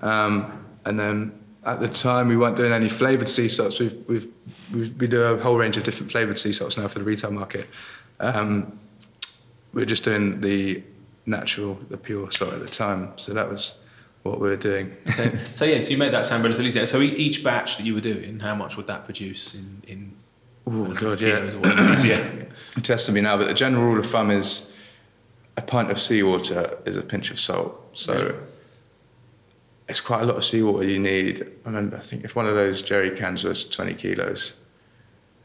Um, 0.00 0.64
and 0.86 0.98
then 0.98 1.38
at 1.64 1.80
the 1.80 1.88
time, 1.88 2.28
we 2.28 2.36
weren't 2.36 2.56
doing 2.56 2.72
any 2.72 2.88
flavoured 2.88 3.28
sea 3.28 3.50
salts. 3.50 3.78
We've, 3.78 3.98
we've, 4.08 4.32
we 4.72 5.06
do 5.06 5.22
a 5.22 5.38
whole 5.38 5.58
range 5.58 5.76
of 5.76 5.84
different 5.84 6.10
flavoured 6.10 6.38
sea 6.38 6.52
salts 6.52 6.78
now 6.78 6.88
for 6.88 6.98
the 6.98 7.04
retail 7.04 7.30
market. 7.30 7.66
Um, 8.20 8.78
we 9.74 9.82
we're 9.82 9.86
just 9.86 10.04
doing 10.04 10.40
the 10.40 10.82
natural, 11.26 11.78
the 11.90 11.98
pure 11.98 12.30
salt 12.32 12.54
at 12.54 12.60
the 12.60 12.68
time. 12.68 13.12
So 13.16 13.34
that 13.34 13.50
was 13.50 13.74
what 14.22 14.40
we 14.40 14.48
were 14.48 14.56
doing. 14.56 14.96
Okay. 15.10 15.38
So 15.54 15.64
yeah, 15.66 15.82
so 15.82 15.90
you 15.90 15.98
made 15.98 16.14
that 16.14 16.24
sound 16.24 16.42
relatively 16.42 16.68
easy. 16.68 16.86
So 16.86 17.00
e- 17.00 17.14
each 17.26 17.44
batch 17.44 17.76
that 17.76 17.84
you 17.84 17.94
were 17.94 18.00
doing, 18.00 18.40
how 18.40 18.54
much 18.54 18.76
would 18.76 18.86
that 18.86 19.04
produce 19.04 19.54
in 19.54 19.82
in 19.86 20.17
Oh, 20.70 20.94
God, 20.94 21.20
yeah. 21.20 21.50
yeah. 22.04 22.44
testing 22.82 23.14
me 23.14 23.20
now, 23.20 23.36
but 23.36 23.48
the 23.48 23.54
general 23.54 23.84
rule 23.84 23.98
of 23.98 24.06
thumb 24.06 24.30
is 24.30 24.72
a 25.56 25.62
pint 25.62 25.90
of 25.90 26.00
seawater 26.00 26.78
is 26.86 26.96
a 26.96 27.02
pinch 27.02 27.30
of 27.30 27.40
salt. 27.40 27.74
So 27.92 28.14
Really? 28.14 28.34
it's 29.88 30.00
quite 30.00 30.22
a 30.22 30.24
lot 30.26 30.36
of 30.36 30.44
seawater 30.44 30.84
you 30.86 30.98
need. 30.98 31.42
I 31.64 31.68
remember, 31.68 31.96
I 31.96 32.00
think 32.00 32.24
if 32.24 32.36
one 32.36 32.46
of 32.46 32.54
those 32.54 32.82
jerry 32.82 33.10
cans 33.10 33.44
was 33.44 33.64
20 33.68 33.94
kilos, 33.94 34.54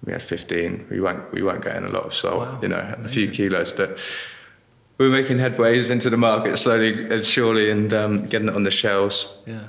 we 0.05 0.11
had 0.11 0.21
15. 0.21 0.87
We 0.89 0.99
weren't, 0.99 1.31
we 1.31 1.41
weren't 1.43 1.63
getting 1.63 1.85
a 1.85 1.89
lot 1.89 2.03
of 2.03 2.13
salt, 2.13 2.39
Wow, 2.39 2.59
you 2.61 2.67
know, 2.67 2.95
a 3.03 3.07
few 3.07 3.29
kilos, 3.31 3.71
but 3.71 3.97
we 4.97 5.07
were 5.09 5.11
making 5.15 5.37
headways 5.37 5.89
into 5.89 6.09
the 6.09 6.17
market 6.17 6.57
slowly 6.57 7.07
and 7.07 7.23
surely 7.23 7.71
and 7.71 7.93
um, 7.93 8.25
getting 8.27 8.49
it 8.49 8.55
on 8.55 8.63
the 8.63 8.71
shelves. 8.71 9.37
Yeah. 9.47 9.67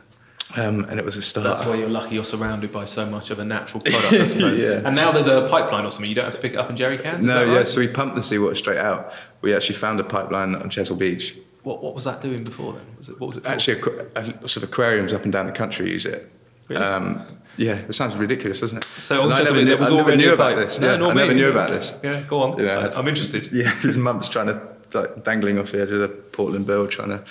Um, 0.56 0.84
and 0.84 0.98
it 1.00 1.04
was 1.04 1.16
a 1.16 1.22
start. 1.22 1.44
That's 1.44 1.66
why 1.66 1.74
you're 1.74 1.88
lucky 1.88 2.14
you're 2.14 2.24
surrounded 2.24 2.70
by 2.72 2.84
so 2.84 3.04
much 3.06 3.30
of 3.30 3.38
a 3.38 3.44
natural 3.44 3.80
product, 3.84 4.12
I 4.12 4.26
suppose. 4.26 4.60
Yeah. 4.60 4.82
And 4.84 4.94
now 4.94 5.10
there's 5.12 5.26
a 5.26 5.48
pipeline 5.48 5.84
or 5.84 5.90
something. 5.90 6.08
You 6.08 6.14
don't 6.14 6.26
have 6.26 6.34
to 6.34 6.40
pick 6.40 6.52
it 6.52 6.58
up 6.58 6.70
in 6.70 6.76
jerry 6.76 6.98
cans. 6.98 7.24
no, 7.24 7.44
yeah, 7.44 7.56
right? 7.58 7.68
so 7.68 7.80
we 7.80 7.88
pumped 7.88 8.14
the 8.16 8.22
seawater 8.22 8.54
straight 8.54 8.78
out. 8.78 9.12
We 9.40 9.54
actually 9.54 9.76
found 9.76 9.98
a 10.00 10.04
pipeline 10.04 10.54
on 10.54 10.70
Chesil 10.70 10.96
Beach. 10.98 11.36
What, 11.64 11.82
what 11.82 11.94
was 11.94 12.04
that 12.04 12.20
doing 12.20 12.44
before 12.44 12.74
then? 12.74 12.84
Was 12.98 13.08
it, 13.08 13.20
what 13.20 13.26
was 13.28 13.36
it 13.38 13.42
for? 13.44 13.48
Actually, 13.48 13.80
aqu- 13.80 14.16
uh, 14.16 14.46
sort 14.46 14.58
of 14.58 14.64
aquariums 14.64 15.12
up 15.12 15.24
and 15.24 15.32
down 15.32 15.46
the 15.46 15.52
country 15.52 15.90
use 15.90 16.06
it. 16.06 16.30
Really? 16.68 16.82
Um, 16.82 17.22
yeah, 17.56 17.76
it 17.76 17.92
sounds 17.94 18.14
ridiculous, 18.16 18.60
doesn't 18.60 18.78
it? 18.78 18.84
so 18.98 19.22
And 19.22 19.30
never 19.30 19.52
knew, 19.54 19.64
there 19.64 19.76
was 19.78 19.88
I 19.88 19.94
never 19.94 20.02
already 20.08 20.22
knew 20.24 20.32
about 20.32 20.54
pipe. 20.56 20.64
this. 20.64 20.80
No, 20.80 20.90
yeah, 20.90 20.96
nor 20.96 21.10
I 21.10 21.14
never 21.14 21.34
knew 21.34 21.50
about 21.50 21.70
this. 21.70 21.98
Yeah, 22.02 22.20
go 22.28 22.42
on. 22.42 22.58
You 22.58 22.66
know, 22.66 22.80
I, 22.80 22.98
I'm 22.98 23.06
interested. 23.08 23.46
Yeah, 23.52 23.70
his 23.80 23.96
mum's 23.96 24.28
trying 24.28 24.46
to 24.48 24.60
like 24.92 25.24
dangling 25.24 25.58
off 25.58 25.72
the 25.72 25.82
edge 25.82 25.90
of 25.90 26.00
the 26.00 26.08
Portland 26.08 26.66
Bill 26.66 26.86
trying 26.86 27.08
to 27.10 27.24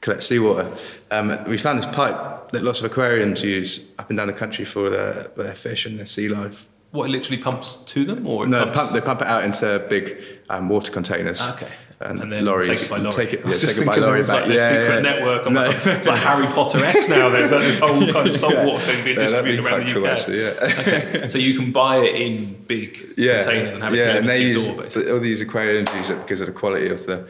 collect 0.00 0.22
seawater. 0.22 0.70
Um, 1.10 1.36
we 1.46 1.58
found 1.58 1.78
this 1.78 1.86
pipe 1.86 2.50
that 2.52 2.62
lots 2.62 2.78
of 2.80 2.84
aquariums 2.86 3.42
use 3.42 3.90
up 3.98 4.08
and 4.10 4.16
down 4.18 4.26
the 4.28 4.32
country 4.32 4.64
for 4.64 4.88
their, 4.90 5.24
for 5.34 5.42
their 5.42 5.54
fish 5.54 5.86
and 5.86 5.98
their 5.98 6.06
sea 6.06 6.28
life. 6.28 6.68
What 6.90 7.04
it 7.06 7.12
literally 7.12 7.42
pumps 7.42 7.76
to 7.86 8.04
them, 8.04 8.26
or 8.26 8.46
No, 8.46 8.64
pump, 8.70 8.92
they 8.92 9.00
pump 9.02 9.20
it 9.20 9.26
out 9.28 9.44
into 9.44 9.84
big 9.90 10.22
um, 10.48 10.68
water 10.70 10.90
containers. 10.90 11.46
Okay. 11.50 11.68
And, 12.00 12.20
And 12.22 12.32
then 12.32 12.44
lorries. 12.44 12.68
take 12.68 12.80
it 12.82 12.88
by 12.90 12.98
lorry. 12.98 13.12
Take 13.12 13.32
it, 13.34 13.40
yeah, 13.44 13.54
take 13.56 13.76
it 13.76 13.84
by 13.84 13.96
lorry 13.96 14.22
back. 14.22 14.46
like 14.46 14.56
yeah, 14.56 14.68
secret 14.68 14.94
yeah. 14.94 15.00
network. 15.00 15.46
I'm 15.46 15.52
No. 15.52 15.62
like, 15.66 15.84
it's 15.86 16.06
like 16.12 16.20
Harry 16.20 16.46
Potter 16.46 16.78
s 16.84 17.08
now. 17.08 17.28
There's 17.28 17.50
like 17.50 17.62
this 17.62 17.78
whole 17.80 18.00
kind 18.12 18.28
of 18.28 18.34
saltwater 18.36 18.68
Yeah. 18.70 18.78
thing 18.78 19.04
being 19.04 19.18
Yeah, 19.20 19.26
that'd 19.26 19.44
be 19.44 19.56
distributed 19.56 19.66
around 19.66 19.86
the 19.86 19.90
UK. 19.90 19.96
cool, 19.98 20.06
actually, 20.06 20.40
yeah. 20.40 20.50
okay. 20.62 21.28
So 21.28 21.38
you 21.38 21.58
can 21.58 21.72
buy 21.72 21.96
it 21.98 22.14
in 22.14 22.54
big 22.68 22.94
containers 23.16 23.74
and 23.74 23.82
have 23.82 23.92
it 23.92 23.96
yeah, 23.98 24.04
delivered 24.04 24.18
and 24.20 24.28
they 24.28 24.38
to 24.38 24.44
your 24.44 24.74
door, 24.74 24.82
basically. 24.84 25.10
all 25.12 25.18
these 25.18 25.40
aquariums 25.42 25.92
use 25.96 26.10
it 26.10 26.22
because 26.22 26.40
of 26.40 26.46
the 26.46 26.52
quality 26.52 26.88
of 26.88 27.04
the 27.04 27.28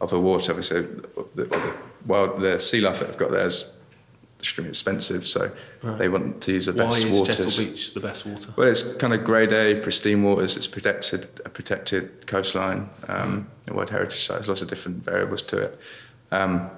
of 0.00 0.10
the 0.10 0.18
water. 0.20 0.52
Obviously, 0.52 0.82
the, 0.82 1.44
the, 1.44 1.76
well, 2.06 2.36
the 2.38 2.58
sea 2.58 2.80
life 2.80 2.98
that 3.00 3.06
they've 3.08 3.16
got 3.18 3.30
there 3.30 3.46
is 3.46 3.74
extremely 4.38 4.70
expensive, 4.70 5.26
so 5.26 5.50
Right. 5.82 5.98
they 5.98 6.08
want 6.08 6.40
to 6.42 6.52
use 6.52 6.66
the 6.66 6.72
Why 6.72 6.84
best 6.84 7.04
is 7.04 7.18
waters. 7.18 7.36
Chesil 7.40 7.58
Beach 7.58 7.92
the 7.94 8.00
best 8.00 8.24
water? 8.24 8.54
Well, 8.56 8.68
it's 8.68 8.94
kind 8.94 9.12
of 9.12 9.22
grade 9.24 9.52
A, 9.52 9.80
pristine 9.80 10.22
waters. 10.22 10.56
It's 10.56 10.66
protected, 10.66 11.28
a 11.44 11.50
protected 11.50 12.26
coastline, 12.26 12.88
um, 13.08 13.46
a 13.68 13.74
World 13.74 13.90
Heritage 13.90 14.24
Site. 14.24 14.36
There's 14.38 14.48
lots 14.48 14.62
of 14.62 14.68
different 14.68 15.04
variables 15.04 15.42
to 15.42 15.58
it. 15.58 15.78
Um, 16.32 16.70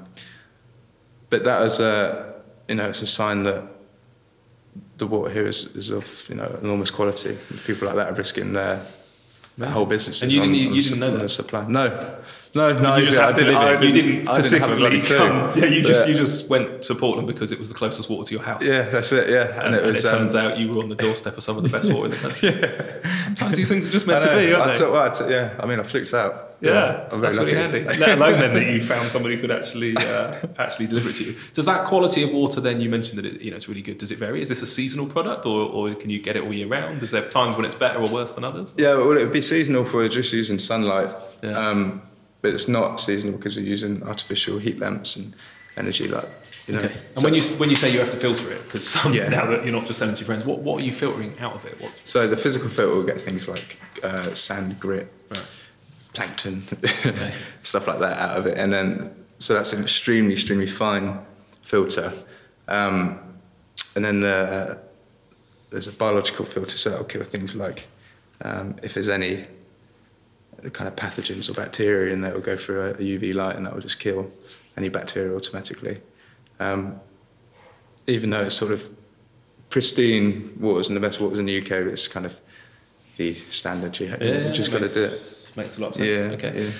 but 1.30 1.44
that 1.44 1.62
is 1.62 1.78
a, 1.78 2.34
you 2.68 2.74
know, 2.74 2.88
it's 2.88 3.02
a 3.02 3.06
sign 3.06 3.44
that 3.44 3.62
the 4.98 5.06
water 5.06 5.30
here 5.30 5.46
is, 5.46 5.66
is 5.76 5.90
of, 5.90 6.26
you 6.28 6.34
know, 6.34 6.58
enormous 6.62 6.90
quality. 6.90 7.36
People 7.66 7.86
like 7.86 7.96
that 7.96 8.10
are 8.10 8.14
risking 8.14 8.52
their, 8.54 8.84
their 9.56 9.70
whole 9.70 9.86
businesses 9.86 10.22
And 10.24 10.32
you 10.32 10.40
didn't- 10.40 10.54
on 10.54 10.74
you 10.74 10.82
the 10.82 10.88
didn't 10.88 10.88
sup- 10.90 10.98
know 10.98 11.16
that? 11.18 11.28
supply. 11.28 11.66
No, 11.68 12.18
no, 12.54 12.78
no. 12.78 12.96
you 12.96 13.06
just 13.06 13.18
I 13.18 13.26
had 13.26 13.36
to 13.38 13.44
didn't- 13.44 13.60
live 13.60 13.80
I 13.80 13.82
it. 13.82 13.86
You 13.86 13.92
didn't 13.92 14.28
I 14.28 14.40
didn't 14.40 14.60
have 14.60 14.70
a 14.72 14.76
bloody 14.76 15.00
come. 15.02 15.58
Yeah, 15.58 15.66
you 15.66 15.82
just 15.82 16.02
Yeah. 16.02 16.08
you 16.12 16.14
just 16.14 16.48
went 16.50 16.82
to 16.82 16.94
Portland 16.94 17.26
because 17.26 17.50
it 17.52 17.58
was 17.58 17.68
the 17.68 17.74
closest 17.74 18.10
water 18.10 18.28
to 18.28 18.34
your 18.34 18.42
house. 18.42 18.66
Yeah, 18.66 18.82
that's 18.82 19.10
it. 19.12 19.28
Yeah, 19.30 19.64
And, 19.64 19.74
and 19.74 19.96
it, 19.96 20.04
um, 20.04 20.18
turns 20.18 20.34
out 20.34 20.58
you 20.58 20.68
were 20.70 20.82
on 20.82 20.88
the 20.88 20.94
doorstep 20.96 21.36
of 21.36 21.42
some 21.42 21.56
of 21.56 21.62
the 21.62 21.68
best 21.70 21.92
water 21.92 22.06
in 22.06 22.10
the 22.12 22.16
country. 22.18 22.50
Sometimes 23.24 23.56
these 23.56 23.68
things 23.68 23.88
are 23.88 23.92
just 23.92 24.06
meant 24.06 24.22
to 24.24 24.28
be, 24.36 24.52
aren't 24.52 24.64
I 24.70 24.72
they? 24.72 24.78
took- 24.78 24.92
well, 24.92 25.02
I 25.02 25.08
took- 25.10 25.30
yeah, 25.30 25.54
I 25.60 25.66
mean, 25.66 25.80
I 25.80 25.82
fluked 25.82 26.12
out. 26.14 26.50
Yeah, 26.60 27.08
I'm 27.10 27.20
that's 27.20 27.34
very 27.34 27.52
really 27.54 27.58
handy. 27.58 27.82
Let 27.98 28.18
alone 28.18 28.38
then 28.38 28.54
that 28.54 28.66
you 28.66 28.80
found 28.80 29.10
somebody 29.10 29.34
who 29.34 29.40
could 29.40 29.50
actually 29.50 29.96
uh, 29.96 30.34
actually 30.58 30.86
deliver 30.86 31.08
it 31.08 31.14
to 31.16 31.24
you. 31.24 31.34
Does 31.54 31.64
that 31.66 31.86
quality 31.86 32.22
of 32.22 32.30
water 32.32 32.60
then 32.60 32.80
you 32.80 32.88
mentioned 32.88 33.18
that 33.18 33.26
it, 33.26 33.40
you 33.40 33.50
know 33.50 33.56
it's 33.56 33.68
really 33.68 33.82
good? 33.82 33.98
Does 33.98 34.12
it 34.12 34.18
vary? 34.18 34.40
Is 34.42 34.48
this 34.48 34.62
a 34.62 34.66
seasonal 34.66 35.06
product, 35.06 35.44
or, 35.44 35.68
or 35.68 35.92
can 35.96 36.08
you 36.10 36.20
get 36.20 36.36
it 36.36 36.44
all 36.44 36.52
year 36.52 36.68
round? 36.68 37.02
Is 37.02 37.10
there 37.10 37.26
times 37.26 37.56
when 37.56 37.64
it's 37.64 37.74
better 37.74 37.98
or 37.98 38.06
worse 38.12 38.32
than 38.34 38.44
others? 38.44 38.76
Yeah, 38.78 38.94
well, 38.94 39.10
it 39.16 39.24
would 39.24 39.32
be 39.32 39.42
seasonal 39.42 39.84
for 39.84 40.08
just 40.08 40.32
using 40.32 40.60
sunlight. 40.60 41.10
Yeah. 41.42 41.58
Um, 41.58 42.02
but 42.42 42.52
it's 42.54 42.68
not 42.68 43.00
seasonal 43.00 43.36
because 43.38 43.56
we're 43.56 43.64
using 43.64 44.02
artificial 44.02 44.58
heat 44.58 44.78
lamps 44.78 45.16
and 45.16 45.34
energy 45.76 46.06
light. 46.08 46.28
You 46.66 46.74
know. 46.74 46.80
Okay. 46.80 46.92
And 47.14 47.20
so, 47.20 47.24
when 47.26 47.34
you 47.34 47.42
when 47.58 47.70
you 47.70 47.76
say 47.76 47.90
you 47.92 47.98
have 47.98 48.10
to 48.10 48.16
filter 48.18 48.52
it, 48.52 48.62
because 48.64 48.94
Yeah. 49.12 49.28
now 49.28 49.46
that 49.46 49.64
you're 49.64 49.72
not 49.72 49.86
just 49.86 49.98
selling 49.98 50.14
to 50.14 50.20
your 50.20 50.26
friends, 50.26 50.44
what, 50.44 50.58
what 50.60 50.80
are 50.80 50.84
you 50.84 50.92
filtering 50.92 51.34
out 51.40 51.54
of 51.54 51.64
it? 51.64 51.80
What, 51.80 51.92
so 52.04 52.26
the 52.28 52.36
physical 52.36 52.68
filter 52.68 52.94
will 52.94 53.02
get 53.04 53.18
things 53.20 53.48
like 53.48 53.78
uh, 54.02 54.34
sand, 54.34 54.78
grit, 54.78 55.10
plankton, 56.14 56.64
Okay. 57.06 57.32
stuff 57.62 57.86
like 57.86 57.98
that 58.00 58.18
out 58.18 58.36
of 58.38 58.46
it, 58.46 58.58
and 58.58 58.72
then 58.72 59.14
so 59.38 59.54
that's 59.54 59.72
an 59.72 59.82
extremely, 59.82 60.34
extremely 60.34 60.66
fine 60.68 61.18
filter. 61.62 62.12
Um, 62.68 63.18
and 63.96 64.04
then 64.04 64.20
the, 64.20 64.78
there's 65.70 65.88
a 65.88 65.92
biological 65.92 66.44
filter, 66.44 66.76
so 66.78 66.90
that'll 66.90 67.04
kill 67.06 67.24
things 67.24 67.56
like 67.56 67.86
um, 68.42 68.76
if 68.82 68.94
there's 68.94 69.08
any 69.08 69.46
kind 70.70 70.88
of 70.88 70.96
pathogens 70.96 71.50
or 71.50 71.54
bacteria 71.54 72.12
in 72.12 72.20
there, 72.20 72.32
it 72.32 72.34
will 72.34 72.42
go 72.42 72.56
through 72.56 72.82
a, 72.82 72.94
UV 72.94 73.34
light 73.34 73.56
and 73.56 73.66
that 73.66 73.74
will 73.74 73.80
just 73.82 73.98
kill 73.98 74.30
any 74.76 74.88
bacteria 74.88 75.34
automatically. 75.34 76.00
Um, 76.60 77.00
even 78.06 78.30
though 78.30 78.42
it's 78.42 78.54
sort 78.54 78.72
of 78.72 78.90
pristine 79.70 80.56
waters 80.60 80.88
and 80.88 80.96
the 80.96 81.00
best 81.00 81.20
waters 81.20 81.38
in 81.38 81.46
the 81.46 81.58
UK, 81.58 81.70
it's 81.72 82.08
kind 82.08 82.26
of 82.26 82.38
the 83.16 83.34
standard. 83.50 83.98
You, 83.98 84.06
you 84.08 84.50
just 84.52 84.70
got 84.72 84.82
to 84.82 84.88
do 84.92 85.04
it. 85.04 85.38
Makes 85.54 85.76
a 85.76 85.80
lot 85.82 85.88
of 85.88 85.94
sense. 85.96 86.08
Yeah, 86.08 86.48
Okay. 86.48 86.64
yeah. 86.64 86.70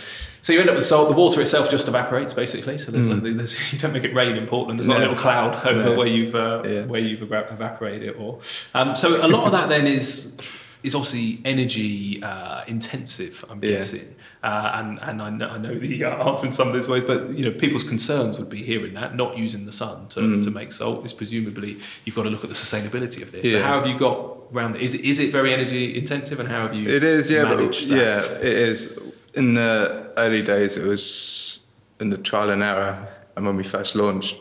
So 0.40 0.52
you 0.54 0.60
end 0.60 0.70
up 0.70 0.76
with 0.76 0.86
salt. 0.86 1.10
The 1.10 1.14
water 1.14 1.42
itself 1.42 1.70
just 1.70 1.88
evaporates 1.88 2.32
basically. 2.32 2.78
So 2.78 2.90
there's, 2.90 3.06
Mm. 3.06 3.22
like, 3.22 3.34
there's 3.36 3.72
you 3.72 3.78
don't 3.78 3.92
make 3.92 4.04
it 4.04 4.14
rain 4.14 4.36
in 4.36 4.46
Portland. 4.46 4.78
There's 4.78 4.88
not 4.88 4.96
a 4.96 5.00
little 5.00 5.14
cloud 5.14 5.54
over 5.66 5.90
No. 5.90 5.94
where 5.94 6.06
you've 6.06 6.34
uh, 6.34 6.62
Yeah. 6.64 6.86
where 6.86 7.00
you've 7.00 7.22
evaporated 7.22 8.02
it 8.08 8.16
all. 8.16 8.40
Um, 8.74 8.96
so 8.96 9.24
a 9.24 9.28
lot 9.28 9.44
of 9.44 9.52
that 9.52 9.68
then 9.68 9.86
is 9.86 10.36
is 10.82 10.94
obviously 10.94 11.38
energy 11.44 12.22
uh, 12.22 12.62
intensive. 12.66 13.44
I'm 13.48 13.62
Yeah. 13.62 13.70
guessing. 13.76 14.14
Uh, 14.42 14.70
and 14.74 14.98
and 15.00 15.22
I 15.22 15.30
know, 15.30 15.48
I 15.48 15.58
know 15.58 15.74
the 15.78 16.04
uh, 16.04 16.28
answer 16.28 16.46
in 16.46 16.52
some 16.52 16.66
of 16.68 16.74
these 16.74 16.88
ways, 16.88 17.04
but 17.06 17.30
you 17.30 17.44
know 17.44 17.52
people's 17.52 17.84
concerns 17.84 18.38
would 18.38 18.50
be 18.50 18.62
hearing 18.62 18.94
that 18.94 19.14
not 19.16 19.38
using 19.38 19.66
the 19.66 19.72
sun 19.72 20.08
to, 20.08 20.20
Mm. 20.20 20.42
to 20.44 20.50
make 20.50 20.72
salt 20.72 21.04
is 21.06 21.12
presumably 21.12 21.78
you've 22.04 22.16
got 22.16 22.24
to 22.24 22.30
look 22.30 22.42
at 22.42 22.50
the 22.50 22.56
sustainability 22.56 23.22
of 23.22 23.30
this. 23.32 23.50
So 23.52 23.62
how 23.62 23.74
have 23.78 23.86
you 23.86 23.96
got 23.96 24.36
around? 24.52 24.76
Is 24.76 24.94
it, 24.94 25.02
is 25.02 25.20
it 25.20 25.30
very 25.30 25.52
energy 25.54 25.96
intensive, 25.96 26.40
and 26.40 26.48
how 26.48 26.62
have 26.66 26.74
you 26.74 26.88
It 26.88 27.04
is, 27.04 27.30
yeah, 27.30 27.44
but 27.44 27.80
yeah, 27.86 28.18
it 28.40 28.56
is. 28.70 28.92
In 29.34 29.54
the 29.54 30.10
early 30.16 30.42
days, 30.42 30.76
it 30.76 30.84
was 30.84 31.60
in 32.00 32.10
the 32.10 32.18
trial 32.18 32.50
and 32.50 32.62
error, 32.62 33.08
and 33.36 33.46
when 33.46 33.56
we 33.56 33.62
first 33.62 33.94
launched, 33.94 34.36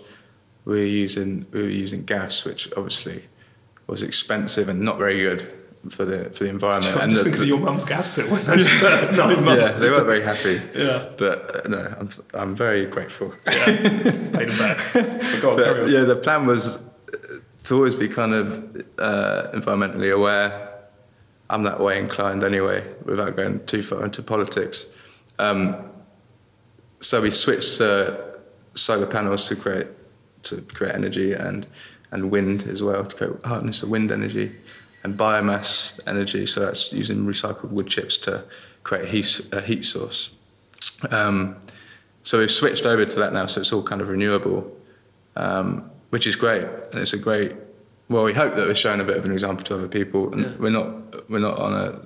we 0.65 0.79
were 0.79 0.93
using 1.05 1.45
we 1.51 1.61
were 1.61 1.69
using 1.85 2.03
gas, 2.05 2.43
which 2.43 2.67
obviously 2.75 3.23
was 3.87 4.01
expensive 4.01 4.67
and 4.67 4.81
not 4.81 4.97
very 4.97 5.21
good 5.21 5.47
for 5.89 6.05
the 6.05 6.29
for 6.31 6.43
the 6.43 6.49
environment. 6.49 6.95
I'm 6.97 7.01
and 7.03 7.11
just 7.11 7.23
the- 7.23 7.31
thinking 7.31 7.41
of 7.43 7.47
your 7.47 7.59
mum's 7.59 7.85
gas 7.85 8.07
bill 8.07 8.27
when 8.29 8.43
those 8.51 8.67
first 8.67 9.11
nine 9.11 9.43
months. 9.43 9.73
yeah, 9.73 9.79
they 9.79 9.89
weren't 9.89 10.05
very 10.05 10.21
happy. 10.23 10.61
Yeah. 10.75 11.09
but 11.17 11.65
uh, 11.65 11.69
no, 11.69 11.95
I'm 11.99 12.09
I'm 12.33 12.55
very 12.55 12.85
grateful. 12.85 13.33
yeah, 13.47 13.65
paid 13.65 14.49
them 14.49 14.57
back. 14.59 14.77
But 14.93 15.43
on, 15.45 15.55
But 15.57 15.89
yeah, 15.89 16.01
the 16.03 16.15
plan 16.15 16.45
was 16.45 16.77
uh, 16.77 16.81
to 17.63 17.75
always 17.75 17.95
be 17.95 18.07
kind 18.07 18.33
of 18.33 18.85
uh, 18.99 19.47
environmentally 19.53 20.13
aware. 20.13 20.67
I'm 21.49 21.63
that 21.63 21.79
way 21.81 21.99
inclined 21.99 22.43
anyway, 22.43 22.81
without 23.03 23.35
going 23.35 23.65
too 23.65 23.83
far 23.83 24.05
into 24.05 24.23
politics. 24.23 24.85
Um, 25.39 25.75
so 27.01 27.21
we 27.21 27.31
switched 27.31 27.77
to 27.77 28.35
solar 28.75 29.05
panels 29.07 29.47
to 29.49 29.55
create 29.55 29.87
to 30.43 30.61
create 30.61 30.95
energy 30.95 31.33
and 31.33 31.67
and 32.11 32.31
wind 32.31 32.63
as 32.67 32.81
well 32.81 33.03
to 33.05 33.15
create 33.15 33.43
harness 33.45 33.81
the 33.81 33.87
wind 33.87 34.11
energy 34.11 34.51
and 35.03 35.17
biomass 35.17 35.99
energy. 36.07 36.45
So 36.45 36.59
that's 36.61 36.91
using 36.93 37.25
recycled 37.25 37.69
wood 37.71 37.87
chips 37.87 38.17
to 38.19 38.43
create 38.83 39.05
a 39.05 39.07
heat, 39.07 39.41
a 39.51 39.61
heat 39.61 39.83
source. 39.85 40.31
Um, 41.09 41.57
so 42.23 42.39
we've 42.39 42.51
switched 42.51 42.85
over 42.85 43.03
to 43.05 43.19
that 43.19 43.33
now, 43.33 43.47
so 43.47 43.61
it's 43.61 43.73
all 43.73 43.81
kind 43.83 44.01
of 44.01 44.09
renewable, 44.09 44.71
um, 45.35 45.89
which 46.11 46.27
is 46.27 46.35
great, 46.35 46.63
and 46.63 46.95
it's 46.95 47.13
a 47.13 47.17
great. 47.17 47.55
Well, 48.09 48.23
we 48.23 48.33
hope 48.33 48.55
that 48.55 48.67
we're 48.67 48.75
showing 48.75 48.99
a 48.99 49.03
bit 49.03 49.17
of 49.17 49.25
an 49.25 49.31
example 49.31 49.63
to 49.65 49.75
other 49.75 49.87
people, 49.87 50.31
and 50.33 50.41
Yeah. 50.43 50.51
we're 50.59 50.69
not 50.69 51.29
we're 51.29 51.39
not 51.39 51.57
on 51.57 51.73
a 51.73 51.99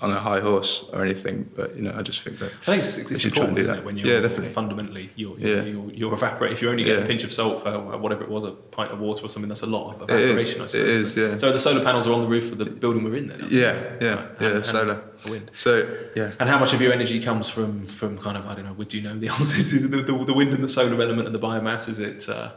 on 0.00 0.12
a 0.12 0.20
high 0.20 0.38
horse 0.40 0.84
or 0.92 1.04
anything, 1.04 1.50
but 1.56 1.74
you 1.74 1.82
know, 1.82 1.92
I 1.96 2.02
just 2.02 2.22
think 2.22 2.38
that 2.38 2.52
I 2.62 2.64
think 2.76 2.78
it's, 2.84 2.98
it's 3.10 3.24
important, 3.24 3.58
isn't 3.58 3.74
that. 3.74 3.80
it? 3.80 3.84
When 3.84 3.96
you're 3.96 4.06
yeah, 4.06 4.20
definitely. 4.20 4.50
fundamentally 4.52 5.10
you're, 5.16 5.36
Yeah. 5.38 5.46
you're, 5.48 5.66
you're, 5.66 5.90
you're 5.92 6.12
evaporate. 6.14 6.52
If 6.52 6.62
you 6.62 6.70
only 6.70 6.84
get 6.84 7.02
a 7.02 7.06
pinch 7.06 7.24
of 7.24 7.32
salt 7.32 7.62
for 7.64 7.98
whatever 7.98 8.22
it 8.22 8.28
was, 8.30 8.44
a 8.44 8.52
pint 8.52 8.92
of 8.92 9.00
water 9.00 9.24
or 9.26 9.28
something, 9.28 9.48
that's 9.48 9.62
a 9.62 9.66
lot 9.66 9.94
of 10.00 10.02
It 10.08 10.14
is, 10.14 10.22
evaporation. 10.24 10.60
I 10.60 10.64
it 10.64 10.68
suppose. 10.68 10.88
is, 10.88 11.16
yeah. 11.16 11.36
So 11.36 11.50
the 11.52 11.58
solar 11.58 11.82
panels 11.84 12.06
are 12.06 12.12
on 12.12 12.20
the 12.20 12.28
roof 12.28 12.52
of 12.52 12.58
the 12.58 12.66
building 12.66 13.02
we're 13.02 13.16
in. 13.16 13.26
Then. 13.26 13.40
aren't? 13.40 13.52
Yeah, 13.52 13.74
yeah, 14.00 14.14
Right, 14.14 14.28
yeah, 14.40 14.46
and- 14.48 14.56
and 14.56 14.66
solar. 14.66 15.02
wind. 15.28 15.50
So 15.54 15.70
yeah, 16.14 16.32
And 16.38 16.48
how 16.48 16.58
much 16.58 16.72
of 16.72 16.80
your 16.80 16.92
energy 16.92 17.20
comes 17.20 17.48
from 17.48 17.86
from 17.86 18.18
kind 18.18 18.36
of 18.36 18.46
I 18.46 18.54
don't 18.54 18.66
know? 18.66 18.74
Would 18.74 18.94
you 18.94 19.02
know 19.02 19.18
the 19.18 19.28
answer? 19.36 19.58
Is 19.58 19.82
the, 19.82 19.88
the, 19.88 20.24
the 20.24 20.32
wind 20.34 20.54
and 20.54 20.62
the 20.62 20.68
solar 20.68 21.00
element 21.02 21.26
and 21.26 21.34
the 21.34 21.40
biomass? 21.40 21.88
Is 21.88 21.98
it? 21.98 22.28
Uh, 22.28 22.50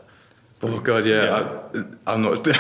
oh 0.62 0.80
god, 0.80 1.06
yeah, 1.08 1.24
Yeah. 1.24 1.82
I, 2.06 2.14
I'm 2.14 2.22
not. 2.22 2.48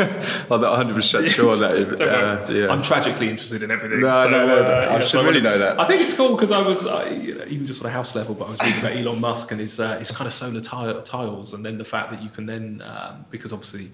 I'm 0.00 0.60
not 0.60 0.78
100 0.78 0.94
percent 0.94 1.28
sure 1.28 1.56
that. 1.56 1.70
Uh, 2.10 2.46
yeah. 2.50 2.68
I'm 2.68 2.82
tragically 2.82 3.28
interested 3.28 3.62
in 3.62 3.70
everything. 3.70 4.00
No, 4.00 4.22
so, 4.22 4.28
no, 4.30 4.46
no, 4.46 4.62
no. 4.62 4.68
uh, 4.68 4.72
I 4.72 4.94
yeah, 4.94 5.00
should 5.00 5.10
so 5.10 5.24
really 5.24 5.40
know 5.40 5.58
that. 5.58 5.78
I 5.78 5.86
think 5.86 6.02
it's 6.02 6.14
cool 6.14 6.34
because 6.34 6.50
I 6.50 6.60
was 6.62 6.86
uh, 6.86 7.08
you 7.22 7.34
know, 7.34 7.44
even 7.48 7.66
just 7.66 7.82
on 7.82 7.88
a 7.88 7.92
house 7.92 8.14
level, 8.14 8.34
but 8.34 8.46
I 8.46 8.50
was 8.50 8.62
reading 8.62 8.80
about 8.80 8.96
Elon 8.96 9.20
Musk 9.20 9.50
and 9.52 9.60
his 9.60 9.78
uh, 9.78 9.98
his 9.98 10.10
kind 10.10 10.26
of 10.26 10.32
solar 10.32 10.60
tile, 10.60 11.00
tiles, 11.02 11.54
and 11.54 11.64
then 11.64 11.78
the 11.78 11.84
fact 11.84 12.10
that 12.10 12.22
you 12.22 12.30
can 12.30 12.46
then 12.46 12.82
um, 12.84 13.26
because 13.30 13.52
obviously. 13.52 13.90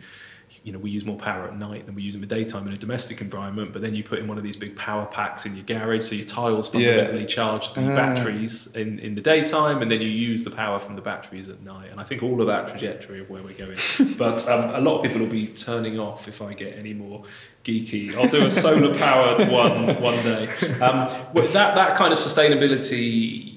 You 0.66 0.72
know, 0.72 0.80
we 0.80 0.90
use 0.90 1.04
more 1.04 1.16
power 1.16 1.44
at 1.44 1.56
night 1.56 1.86
than 1.86 1.94
we 1.94 2.02
use 2.02 2.16
in 2.16 2.20
the 2.20 2.26
daytime 2.26 2.66
in 2.66 2.72
a 2.72 2.76
domestic 2.76 3.20
environment. 3.20 3.72
But 3.72 3.82
then 3.82 3.94
you 3.94 4.02
put 4.02 4.18
in 4.18 4.26
one 4.26 4.36
of 4.36 4.42
these 4.42 4.56
big 4.56 4.74
power 4.74 5.06
packs 5.06 5.46
in 5.46 5.54
your 5.54 5.64
garage, 5.64 6.02
so 6.08 6.16
your 6.16 6.24
tiles 6.26 6.74
Yeah. 6.74 6.88
fundamentally 6.96 7.24
charge 7.24 7.72
the 7.74 7.82
Ah. 7.82 7.94
batteries 7.94 8.66
in, 8.74 8.98
in 8.98 9.14
the 9.14 9.20
daytime, 9.20 9.80
and 9.80 9.88
then 9.88 10.00
you 10.02 10.08
use 10.08 10.42
the 10.42 10.50
power 10.50 10.80
from 10.80 10.96
the 10.96 11.00
batteries 11.00 11.48
at 11.48 11.62
night. 11.62 11.90
And 11.92 12.00
I 12.00 12.02
think 12.02 12.24
all 12.24 12.40
of 12.40 12.48
that 12.48 12.66
trajectory 12.66 13.20
of 13.20 13.30
where 13.30 13.44
we're 13.44 13.52
going. 13.54 13.78
but 14.18 14.48
um, 14.48 14.74
a 14.74 14.80
lot 14.80 14.96
of 14.96 15.02
people 15.04 15.20
will 15.20 15.28
be 15.32 15.46
turning 15.46 16.00
off 16.00 16.26
if 16.26 16.42
I 16.42 16.52
get 16.52 16.76
any 16.76 16.94
more 16.94 17.22
geeky. 17.64 18.12
I'll 18.16 18.28
do 18.28 18.44
a 18.44 18.50
solar 18.50 18.92
powered 18.98 19.48
one 19.48 20.02
one 20.02 20.20
day. 20.24 20.48
Um, 20.80 21.08
with 21.32 21.52
that 21.52 21.76
that 21.76 21.94
kind 21.94 22.12
of 22.12 22.18
sustainability 22.18 23.54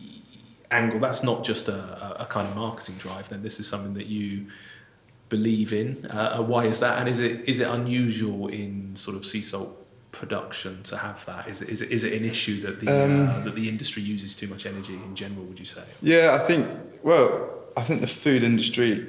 angle, 0.70 1.00
that's 1.00 1.24
not 1.24 1.44
just 1.44 1.68
a, 1.70 2.22
a 2.22 2.26
kind 2.30 2.48
of 2.48 2.56
marketing 2.56 2.96
drive. 3.00 3.30
Then 3.30 3.42
this 3.42 3.60
is 3.60 3.66
something 3.68 3.96
that 3.96 4.06
you 4.06 4.46
believe 5.30 5.74
in. 5.74 6.06
Uh, 6.08 6.42
why 6.42 6.66
is 6.66 6.80
that? 6.80 7.00
And 7.00 7.08
is 7.08 7.20
it 7.20 7.48
is 7.48 7.60
it 7.60 7.68
unusual 7.68 8.48
in 8.48 8.96
sort 8.96 9.16
of 9.16 9.26
sea 9.26 9.42
salt 9.42 9.76
production 10.12 10.84
to 10.84 10.98
have 10.98 11.24
that? 11.26 11.48
Is 11.48 11.62
it, 11.62 11.70
is 11.70 11.82
it, 11.82 11.92
is 11.92 12.04
it 12.04 12.14
an 12.14 12.26
issue 12.26 12.62
that 12.62 12.80
the 12.80 12.88
Um, 12.88 13.30
uh, 13.30 13.40
that 13.42 13.56
the 13.56 13.70
industry 13.70 14.04
uses 14.04 14.36
too 14.36 14.48
much 14.48 14.66
energy 14.66 14.96
in 14.96 15.16
general? 15.16 15.44
Would 15.46 15.60
you 15.60 15.66
say? 15.66 15.84
Yeah, 16.02 16.34
I 16.34 16.40
think. 16.40 16.68
Well, 17.04 17.50
I 17.78 17.84
think 17.84 18.02
the 18.02 18.08
food 18.08 18.44
industry, 18.44 19.08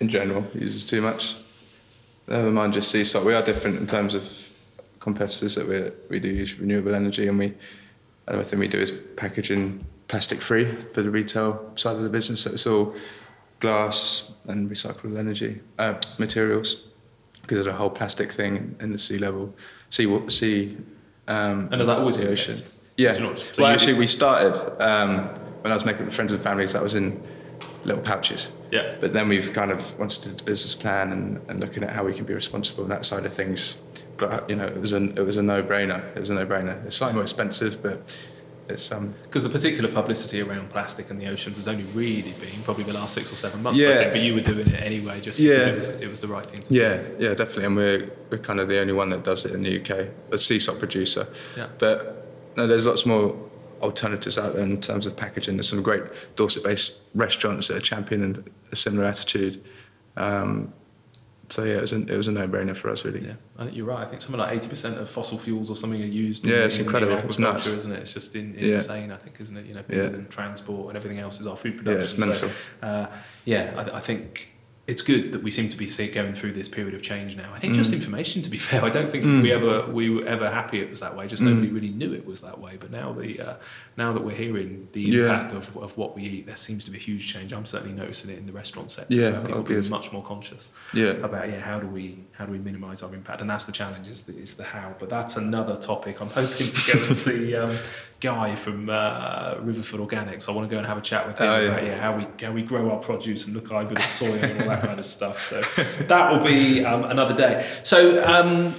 in 0.00 0.08
general, 0.08 0.46
uses 0.54 0.84
too 0.84 1.02
much. 1.02 1.36
Never 2.26 2.50
mind 2.50 2.72
just 2.72 2.90
sea 2.90 3.04
salt. 3.04 3.26
We 3.26 3.34
are 3.34 3.42
different 3.42 3.78
in 3.78 3.86
terms 3.86 4.14
of 4.14 4.24
competitors 5.00 5.54
that 5.56 5.68
we 5.68 5.90
we 6.08 6.20
do 6.20 6.28
use 6.28 6.58
renewable 6.58 6.94
energy, 6.94 7.28
and 7.28 7.38
we 7.38 7.52
everything 8.28 8.58
we 8.58 8.68
do 8.68 8.78
is 8.78 8.92
packaging 9.16 9.84
plastic 10.08 10.40
free 10.40 10.66
for 10.92 11.02
the 11.02 11.10
retail 11.10 11.72
side 11.76 11.96
of 11.96 12.02
the 12.02 12.08
business. 12.08 12.42
So 12.42 12.50
it's 12.50 12.66
all 12.66 12.94
glass 13.64 14.30
and 14.50 14.70
recyclable 14.70 15.18
energy 15.18 15.52
uh, 15.78 15.94
materials 16.18 16.68
because 17.42 17.58
of 17.60 17.64
the 17.66 17.72
whole 17.72 17.90
plastic 17.90 18.30
thing 18.32 18.54
in 18.80 18.92
the 18.92 18.98
sea 18.98 19.18
level, 19.18 19.44
sea 19.90 20.06
sea. 20.28 20.76
Um, 21.26 21.58
And 21.70 21.74
has 21.80 21.86
that 21.86 21.98
always 21.98 22.16
the 22.16 22.22
been 22.22 22.32
ocean? 22.32 22.56
Yeah. 22.96 23.12
So 23.14 23.22
not- 23.22 23.38
so 23.38 23.62
well, 23.62 23.72
actually, 23.74 23.94
we 24.04 24.06
started 24.06 24.54
um, 24.90 25.10
when 25.62 25.70
I 25.72 25.76
was 25.78 25.84
making 25.84 26.10
friends 26.10 26.32
and 26.32 26.40
families. 26.42 26.72
That 26.72 26.82
was 26.82 26.94
in 26.94 27.06
little 27.84 28.02
pouches. 28.02 28.50
Yeah. 28.70 28.96
But 29.00 29.12
then 29.12 29.28
we've 29.28 29.52
kind 29.60 29.70
of 29.70 29.80
once 29.98 30.14
did 30.24 30.38
the 30.38 30.44
business 30.44 30.74
plan 30.74 31.12
and, 31.12 31.26
and 31.48 31.60
looking 31.60 31.82
at 31.84 31.90
how 31.96 32.02
we 32.08 32.12
can 32.18 32.24
be 32.24 32.34
responsible 32.34 32.82
on 32.84 32.90
that 32.90 33.04
side 33.04 33.24
of 33.26 33.32
things. 33.32 33.76
But 34.16 34.48
you 34.50 34.56
know, 34.56 34.66
it 34.76 34.80
was 34.80 34.92
a 34.92 35.02
it 35.20 35.24
was 35.30 35.36
a 35.36 35.42
no 35.42 35.62
brainer. 35.62 36.00
It 36.16 36.20
was 36.20 36.30
a 36.30 36.34
no 36.34 36.46
brainer. 36.46 36.74
It's 36.86 36.96
slightly 36.96 37.14
more 37.14 37.22
expensive, 37.30 37.82
but 37.82 37.96
it's 38.68 38.90
um 38.92 39.14
Because 39.24 39.42
the 39.42 39.48
particular 39.50 39.90
publicity 39.92 40.40
around 40.40 40.70
plastic 40.70 41.10
and 41.10 41.20
the 41.20 41.26
oceans 41.28 41.58
has 41.58 41.68
only 41.68 41.84
really 41.94 42.32
been 42.40 42.62
probably 42.64 42.84
the 42.84 42.92
last 42.94 43.14
six 43.14 43.32
or 43.32 43.36
seven 43.36 43.62
months. 43.62 43.78
I 43.78 43.86
Yeah. 43.88 43.98
think, 43.98 44.12
but 44.12 44.20
you 44.22 44.34
were 44.34 44.40
doing 44.40 44.66
it 44.68 44.82
anyway, 44.82 45.20
just 45.20 45.38
because 45.38 45.66
Yeah. 45.66 45.72
it 45.72 45.76
was 45.76 45.90
it 46.00 46.08
was 46.08 46.20
the 46.20 46.28
right 46.28 46.46
thing 46.46 46.62
to 46.62 46.68
do. 46.70 46.74
yeah 46.74 47.02
yeah 47.18 47.34
definitely. 47.34 47.64
And 47.66 47.76
we're 47.76 48.10
we're 48.30 48.38
kind 48.38 48.60
of 48.60 48.68
the 48.68 48.80
only 48.80 48.92
one 48.94 49.10
that 49.10 49.22
does 49.24 49.44
it 49.44 49.52
in 49.52 49.62
the 49.62 49.80
UK, 49.80 50.08
a 50.32 50.38
salt 50.38 50.78
producer. 50.78 51.26
Yeah. 51.56 51.68
But 51.78 52.26
no, 52.56 52.66
there's 52.66 52.86
lots 52.86 53.04
more 53.04 53.34
alternatives 53.82 54.38
out 54.38 54.54
there 54.54 54.62
in 54.64 54.80
terms 54.80 55.04
of 55.06 55.14
packaging. 55.16 55.56
There's 55.56 55.68
some 55.68 55.82
great 55.82 56.02
Dorset-based 56.36 56.92
restaurants 57.14 57.68
that 57.68 57.76
are 57.76 57.80
championing 57.80 58.42
a 58.72 58.76
similar 58.76 59.04
attitude. 59.04 59.60
Um, 60.16 60.72
so 61.48 61.64
yeah, 61.64 61.74
it 61.74 61.80
was, 61.82 61.92
a, 61.92 61.96
it 62.02 62.16
was 62.16 62.28
a 62.28 62.32
no-brainer 62.32 62.76
for 62.76 62.88
us, 62.90 63.04
really. 63.04 63.24
Yeah, 63.26 63.34
I 63.58 63.64
think 63.64 63.76
you're 63.76 63.86
right. 63.86 64.00
I 64.00 64.04
think 64.06 64.22
something 64.22 64.38
like 64.40 64.52
eighty 64.52 64.68
percent 64.68 64.98
of 64.98 65.08
fossil 65.10 65.38
fuels 65.38 65.70
or 65.70 65.76
something 65.76 66.00
are 66.02 66.06
used. 66.06 66.44
Yeah, 66.46 66.56
in, 66.58 66.62
it's 66.64 66.78
in, 66.78 66.84
incredible. 66.84 67.18
In 67.18 67.26
It's 67.26 67.38
nuts. 67.38 67.66
isn't 67.66 67.92
it? 67.92 68.00
It's 68.00 68.14
just 68.14 68.34
in, 68.34 68.54
Yeah. 68.58 68.76
insane. 68.76 69.10
I 69.12 69.16
think, 69.16 69.40
isn't 69.40 69.56
it? 69.56 69.66
You 69.66 69.74
know, 69.74 69.84
Yeah. 69.88 70.02
and 70.04 70.30
transport 70.30 70.88
and 70.88 70.96
everything 70.96 71.18
else 71.18 71.40
is 71.40 71.46
our 71.46 71.56
food 71.56 71.76
production. 71.78 71.98
Yeah, 71.98 72.04
it's 72.04 72.18
mental. 72.18 72.48
So, 72.48 72.86
uh, 72.86 73.06
yeah, 73.44 73.74
I, 73.76 73.96
I 73.98 74.00
think 74.00 74.53
it's 74.86 75.00
good 75.00 75.32
that 75.32 75.42
we 75.42 75.50
seem 75.50 75.68
to 75.70 75.76
be 75.78 75.86
going 76.08 76.34
through 76.34 76.52
this 76.52 76.68
period 76.68 76.92
of 76.94 77.00
change 77.00 77.36
now. 77.36 77.50
I 77.54 77.58
think 77.58 77.72
Mm. 77.72 77.76
just 77.76 77.92
information, 77.94 78.42
to 78.42 78.50
be 78.50 78.56
fair. 78.68 78.84
I 78.84 78.90
don't 78.90 79.10
think 79.10 79.24
we 79.24 79.50
ever 79.50 79.86
we 79.90 80.10
were 80.10 80.24
ever 80.26 80.50
happy 80.50 80.80
it 80.80 80.90
was 80.90 81.00
that 81.00 81.16
way. 81.16 81.26
Just 81.26 81.42
Mm. 81.42 81.46
nobody 81.46 81.68
really 81.68 81.88
knew 81.88 82.12
it 82.12 82.26
was 82.26 82.42
that 82.42 82.60
way. 82.60 82.76
But 82.78 82.90
now 82.90 83.12
the 83.12 83.40
uh, 83.40 83.56
now 83.96 84.12
that 84.12 84.22
we're 84.22 84.36
hearing 84.36 84.88
the 84.92 85.00
Yeah. 85.00 85.22
impact 85.22 85.52
of, 85.52 85.74
of 85.78 85.96
what 85.96 86.14
we 86.14 86.22
eat, 86.24 86.46
there 86.46 86.56
seems 86.56 86.84
to 86.84 86.90
be 86.90 86.98
a 86.98 87.00
huge 87.00 87.32
change. 87.32 87.52
I'm 87.54 87.64
certainly 87.64 87.94
noticing 87.94 88.30
it 88.30 88.38
in 88.38 88.46
the 88.46 88.52
restaurant 88.52 88.90
sector. 88.90 89.14
Yeah, 89.14 89.30
where 89.30 89.40
people 89.40 89.54
oh, 89.54 89.60
are 89.60 89.62
being 89.62 89.88
much 89.88 90.12
more 90.12 90.22
conscious 90.22 90.70
Yeah. 90.92 91.12
about 91.28 91.48
yeah 91.48 91.60
how 91.60 91.80
do 91.80 91.86
we 91.86 92.18
how 92.32 92.44
do 92.44 92.52
we 92.52 92.58
minimise 92.58 93.02
our 93.02 93.14
impact 93.14 93.40
and 93.40 93.48
that's 93.48 93.64
the 93.64 93.72
challenge 93.72 94.06
is 94.08 94.22
the, 94.22 94.36
is 94.36 94.56
the 94.56 94.64
how 94.64 94.94
but 94.98 95.08
that's 95.08 95.36
another 95.36 95.76
topic 95.76 96.20
I'm 96.20 96.28
hoping 96.30 96.70
to 96.70 96.92
go 96.92 97.04
and 97.04 97.16
see 97.26 97.54
um, 97.56 97.78
Guy 98.24 98.56
from 98.56 98.88
uh, 98.88 99.56
Riverford 99.68 100.00
Organics 100.06 100.48
I 100.48 100.52
want 100.52 100.68
to 100.68 100.74
go 100.74 100.78
and 100.78 100.86
have 100.86 100.96
a 100.96 101.02
chat 101.10 101.26
with 101.26 101.38
him 101.38 101.46
Oh, 101.46 101.60
yeah. 101.60 101.68
about 101.68 101.84
yeah 101.86 101.98
how 102.04 102.16
we 102.16 102.24
how 102.44 102.52
we 102.52 102.62
grow 102.62 102.90
our 102.90 102.98
produce 102.98 103.44
and 103.44 103.54
look 103.54 103.70
over 103.70 103.94
the 103.94 104.00
soil 104.02 104.32
and 104.42 104.62
all 104.62 104.68
that 104.68 104.80
kind 104.82 104.98
of 104.98 105.04
stuff 105.04 105.42
so 105.42 105.62
that 106.12 106.32
will 106.32 106.42
be 106.42 106.84
um, 106.84 107.04
another 107.04 107.34
day 107.34 107.54
so 107.82 107.98
um, 108.26 108.74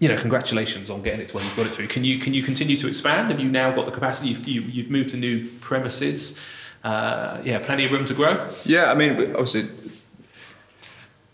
you 0.00 0.08
know, 0.08 0.16
congratulations 0.16 0.90
on 0.90 1.02
getting 1.02 1.20
it 1.20 1.28
to 1.28 1.34
where 1.34 1.44
you've 1.44 1.56
got 1.56 1.66
it 1.66 1.72
to. 1.72 1.84
Can 1.88 2.04
you 2.04 2.20
can 2.20 2.32
you 2.32 2.42
continue 2.50 2.76
to 2.76 2.86
expand? 2.86 3.30
Have 3.32 3.40
you 3.40 3.48
now 3.48 3.74
got 3.74 3.84
the 3.84 3.90
capacity? 3.90 4.28
You've, 4.28 4.46
you, 4.46 4.60
you've 4.60 4.90
moved 4.90 5.08
to 5.10 5.16
new 5.16 5.44
premises. 5.68 6.38
Uh, 6.84 7.40
yeah, 7.42 7.58
plenty 7.58 7.84
of 7.84 7.90
room 7.90 8.04
to 8.04 8.14
grow. 8.14 8.34
Yeah, 8.64 8.92
I 8.92 8.94
mean, 8.94 9.10
obviously, 9.34 9.62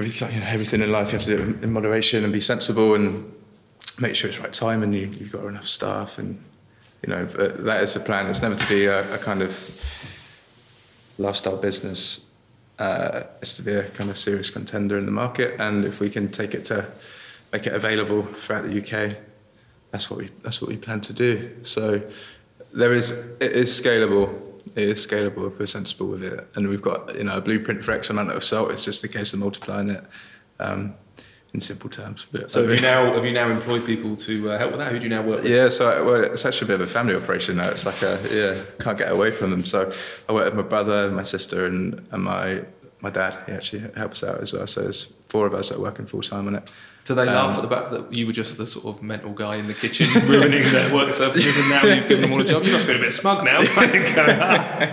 everything, 0.00 0.32
you 0.32 0.40
know, 0.40 0.46
everything 0.46 0.80
in 0.80 0.90
life 0.92 1.08
you 1.12 1.18
have 1.18 1.26
to 1.26 1.36
do 1.36 1.42
it 1.42 1.62
in 1.64 1.72
moderation 1.74 2.24
and 2.24 2.32
be 2.32 2.40
sensible 2.40 2.94
and 2.94 3.30
make 3.98 4.14
sure 4.14 4.30
it's 4.30 4.38
right 4.40 4.52
time 4.52 4.82
and 4.82 4.94
you, 4.94 5.08
you've 5.08 5.30
got 5.32 5.44
enough 5.44 5.66
staff 5.66 6.16
and 6.18 6.42
you 7.06 7.12
know 7.12 7.26
that 7.26 7.82
is 7.82 7.92
the 7.92 8.00
plan. 8.00 8.26
It's 8.28 8.40
never 8.40 8.54
to 8.54 8.66
be 8.66 8.86
a, 8.86 9.14
a 9.14 9.18
kind 9.18 9.42
of 9.42 9.52
lifestyle 11.18 11.58
business. 11.58 12.24
Uh, 12.78 13.24
it's 13.42 13.54
to 13.56 13.62
be 13.62 13.74
a 13.74 13.84
kind 13.90 14.08
of 14.08 14.16
serious 14.16 14.48
contender 14.48 14.96
in 14.96 15.04
the 15.04 15.12
market, 15.12 15.54
and 15.60 15.84
if 15.84 16.00
we 16.00 16.08
can 16.08 16.30
take 16.30 16.54
it 16.54 16.64
to 16.66 16.86
make 17.52 17.66
it 17.66 17.74
available 17.74 18.22
throughout 18.22 18.64
the 18.64 18.80
UK, 18.80 19.16
that's 19.90 20.10
what 20.10 20.18
we 20.18 20.30
that's 20.42 20.62
what 20.62 20.68
we 20.68 20.78
plan 20.78 21.02
to 21.02 21.12
do. 21.12 21.54
So 21.62 22.00
there 22.72 22.94
is 22.94 23.10
it 23.10 23.52
is 23.52 23.68
scalable. 23.68 24.40
It 24.74 24.88
is 24.88 25.06
scalable 25.06 25.52
if 25.52 25.58
we're 25.58 25.66
sensible 25.66 26.06
with 26.06 26.24
it, 26.24 26.48
and 26.54 26.70
we've 26.70 26.80
got 26.80 27.14
you 27.16 27.24
know 27.24 27.36
a 27.36 27.42
blueprint 27.42 27.84
for 27.84 27.92
X 27.92 28.08
amount 28.08 28.30
of 28.30 28.42
salt. 28.42 28.70
It's 28.70 28.84
just 28.84 29.04
a 29.04 29.08
case 29.08 29.34
of 29.34 29.40
multiplying 29.40 29.90
it 29.90 30.04
um, 30.58 30.94
in 31.54 31.60
simple 31.60 31.88
terms. 31.88 32.26
But 32.32 32.50
So 32.50 32.62
have 32.66 32.74
you 32.74 32.80
now 32.82 33.14
have 33.14 33.24
you 33.24 33.32
now 33.32 33.48
employed 33.48 33.86
people 33.86 34.16
to 34.16 34.50
uh, 34.50 34.58
help 34.58 34.72
with 34.72 34.80
that? 34.80 34.92
Who 34.92 34.98
do 34.98 35.04
you 35.04 35.10
now 35.10 35.22
work 35.22 35.42
with? 35.42 35.48
yeah, 35.48 35.68
so 35.70 35.88
I, 35.90 36.02
well, 36.02 36.22
it's 36.24 36.44
actually 36.44 36.66
a 36.66 36.76
bit 36.76 36.80
of 36.82 36.88
a 36.90 36.92
family 36.92 37.14
operation 37.14 37.56
now. 37.56 37.68
It's 37.70 37.86
like 37.86 38.02
a 38.02 38.18
yeah, 38.30 38.60
can't 38.84 38.98
get 38.98 39.10
away 39.12 39.30
from 39.30 39.50
them. 39.50 39.64
So 39.64 39.90
I 40.28 40.32
work 40.32 40.46
with 40.46 40.54
my 40.54 40.62
brother, 40.68 41.10
my 41.10 41.22
sister, 41.22 41.66
and, 41.66 42.06
and 42.10 42.22
my 42.24 42.62
my 43.00 43.10
dad. 43.10 43.38
He 43.46 43.52
actually 43.52 43.84
helps 43.96 44.22
out 44.24 44.40
as 44.40 44.52
well. 44.52 44.66
So 44.66 44.82
there's 44.82 45.12
four 45.28 45.46
of 45.46 45.54
us 45.54 45.68
that 45.68 45.76
are 45.78 45.80
working 45.80 46.06
full 46.06 46.22
time 46.22 46.46
on 46.48 46.56
it. 46.56 46.72
Do 47.04 47.14
they 47.14 47.26
laugh 47.26 47.50
Um, 47.50 47.56
at 47.56 47.62
the 47.62 47.68
back 47.68 47.90
that 47.90 48.10
you 48.14 48.26
were 48.26 48.32
just 48.32 48.56
the 48.56 48.66
sort 48.66 48.86
of 48.86 49.02
mental 49.02 49.30
guy 49.32 49.56
in 49.56 49.66
the 49.66 49.74
kitchen 49.74 50.06
ruining 50.26 50.62
their 50.72 50.92
work 50.92 51.12
surfaces, 51.12 51.54
and 51.58 51.68
now 51.68 51.84
you've 51.84 52.08
given 52.08 52.22
them 52.22 52.32
all 52.32 52.40
a 52.40 52.44
job? 52.44 52.64
You 52.64 52.72
must 52.72 52.86
be 52.86 52.94
a 52.94 52.98
bit 52.98 53.12
smug 53.12 53.44
now. 53.44 53.58
"Ah, 53.76 53.80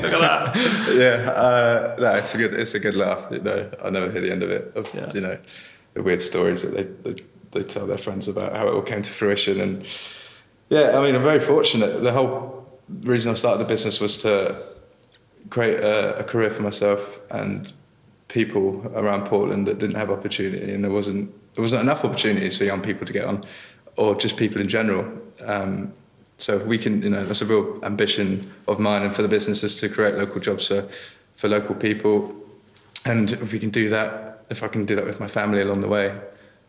Look 0.01 0.13
at 0.13 0.19
that. 0.19 0.93
yeah, 0.93 1.31
uh, 1.31 1.95
no, 1.99 2.13
it's 2.15 2.35
a 2.35 2.37
good 2.37 2.53
it's 2.53 2.73
a 2.75 2.79
good 2.79 2.95
laugh. 2.95 3.25
You 3.31 3.39
know, 3.39 3.69
I'll 3.81 3.91
never 3.91 4.11
hear 4.11 4.21
the 4.21 4.31
end 4.31 4.43
of 4.43 4.49
it. 4.51 4.73
Of 4.75 4.93
Yeah. 4.93 5.09
you 5.13 5.21
know, 5.21 5.37
the 5.93 6.03
weird 6.03 6.21
stories 6.21 6.61
that 6.61 6.73
they, 6.75 7.11
they 7.11 7.23
they 7.51 7.63
tell 7.63 7.85
their 7.85 7.97
friends 7.97 8.27
about 8.27 8.55
how 8.55 8.67
it 8.67 8.73
all 8.73 8.81
came 8.81 9.01
to 9.01 9.11
fruition. 9.11 9.59
And 9.59 9.85
yeah, 10.69 10.97
I 10.97 11.03
mean, 11.03 11.15
I'm 11.15 11.23
very 11.23 11.41
fortunate. 11.41 12.01
The 12.01 12.11
whole 12.11 12.79
reason 13.01 13.31
I 13.31 13.35
started 13.35 13.59
the 13.59 13.67
business 13.67 13.99
was 13.99 14.17
to 14.17 14.63
create 15.49 15.81
a, 15.81 16.19
a 16.19 16.23
career 16.23 16.49
for 16.49 16.61
myself 16.61 17.19
and 17.29 17.71
people 18.29 18.89
around 18.95 19.25
Portland 19.25 19.67
that 19.67 19.77
didn't 19.79 19.97
have 19.97 20.09
opportunity, 20.09 20.73
and 20.73 20.83
there 20.83 20.91
wasn't 20.91 21.29
there 21.53 21.61
wasn't 21.61 21.81
enough 21.81 22.05
opportunities 22.05 22.57
for 22.57 22.63
young 22.63 22.81
people 22.81 23.05
to 23.05 23.13
get 23.13 23.25
on, 23.25 23.43
or 23.97 24.15
just 24.15 24.37
people 24.37 24.61
in 24.61 24.69
general. 24.69 25.05
Um, 25.45 25.93
so 26.37 26.57
we 26.57 26.77
can, 26.77 27.03
you 27.03 27.09
know, 27.09 27.23
that's 27.23 27.41
a 27.41 27.45
real 27.45 27.79
ambition 27.83 28.51
of 28.67 28.79
mine 28.79 29.03
and 29.03 29.15
for 29.15 29.21
the 29.21 29.27
businesses 29.27 29.79
to 29.81 29.89
create 29.89 30.15
local 30.15 30.39
jobs 30.39 30.67
for 30.67 30.87
for 31.35 31.49
local 31.49 31.75
people, 31.75 32.33
and 33.05 33.33
if 33.33 33.51
we 33.51 33.59
can 33.59 33.71
do 33.71 33.89
that, 33.89 34.30
if 34.51 34.61
I 34.63 34.67
can 34.67 34.85
do 34.85 34.95
that 34.95 35.05
with 35.05 35.19
my 35.19 35.27
family 35.27 35.61
along 35.61 35.81
the 35.81 35.87
way. 35.87 36.19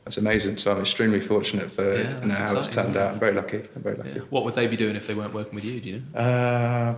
That's 0.04 0.16
amazing. 0.16 0.56
So 0.56 0.72
I'm 0.72 0.80
extremely 0.80 1.20
fortunate 1.20 1.70
for 1.70 1.84
Yeah, 1.84 2.20
you 2.20 2.28
know, 2.28 2.34
how 2.34 2.56
it's 2.58 2.68
turned 2.68 2.96
out. 2.96 3.12
I'm 3.12 3.20
very 3.20 3.34
lucky. 3.34 3.58
I'm 3.76 3.82
very 3.82 3.96
lucky. 3.96 4.10
Yeah. 4.10 4.20
What 4.30 4.44
would 4.44 4.54
they 4.54 4.66
be 4.66 4.76
doing 4.76 4.96
if 4.96 5.06
they 5.06 5.14
weren't 5.14 5.34
working 5.34 5.54
with 5.54 5.64
you? 5.64 5.80
Do 5.80 5.88
you 5.90 6.02
know? 6.14 6.18
Uh, 6.20 6.94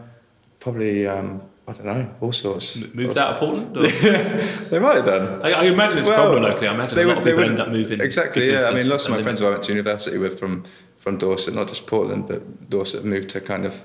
probably, 0.58 1.06
um, 1.06 1.42
I 1.68 1.72
don't 1.72 1.84
know, 1.86 2.14
all 2.22 2.32
sorts. 2.32 2.76
M- 2.76 2.90
Moved 2.94 3.18
out 3.18 3.34
of 3.34 3.40
Portland? 3.40 3.76
Or? 3.76 3.82
they 4.70 4.78
might 4.78 4.96
have 4.96 5.04
done. 5.04 5.42
I, 5.42 5.52
I 5.52 5.64
imagine 5.64 5.98
it's 5.98 6.08
a 6.08 6.14
problem 6.14 6.42
locally. 6.42 6.68
I 6.68 6.74
imagine 6.74 6.98
a 6.98 7.04
lot 7.04 7.18
of 7.18 7.24
people 7.24 7.44
end 7.44 7.60
up 7.60 7.68
moving. 7.68 8.00
Exactly, 8.00 8.50
yeah. 8.50 8.66
I 8.66 8.74
mean, 8.74 8.88
lots 8.88 9.04
of 9.06 9.10
my 9.12 9.22
friends 9.22 9.40
who 9.40 9.46
I 9.46 9.50
went 9.50 9.62
to 9.64 9.72
university 9.72 10.16
with 10.16 10.38
from, 10.38 10.64
from 10.98 11.18
Dorset, 11.18 11.54
not 11.54 11.68
just 11.68 11.86
Portland, 11.86 12.26
but 12.28 12.70
Dorset 12.70 13.04
moved 13.04 13.28
to 13.30 13.40
kind 13.40 13.66
of 13.66 13.84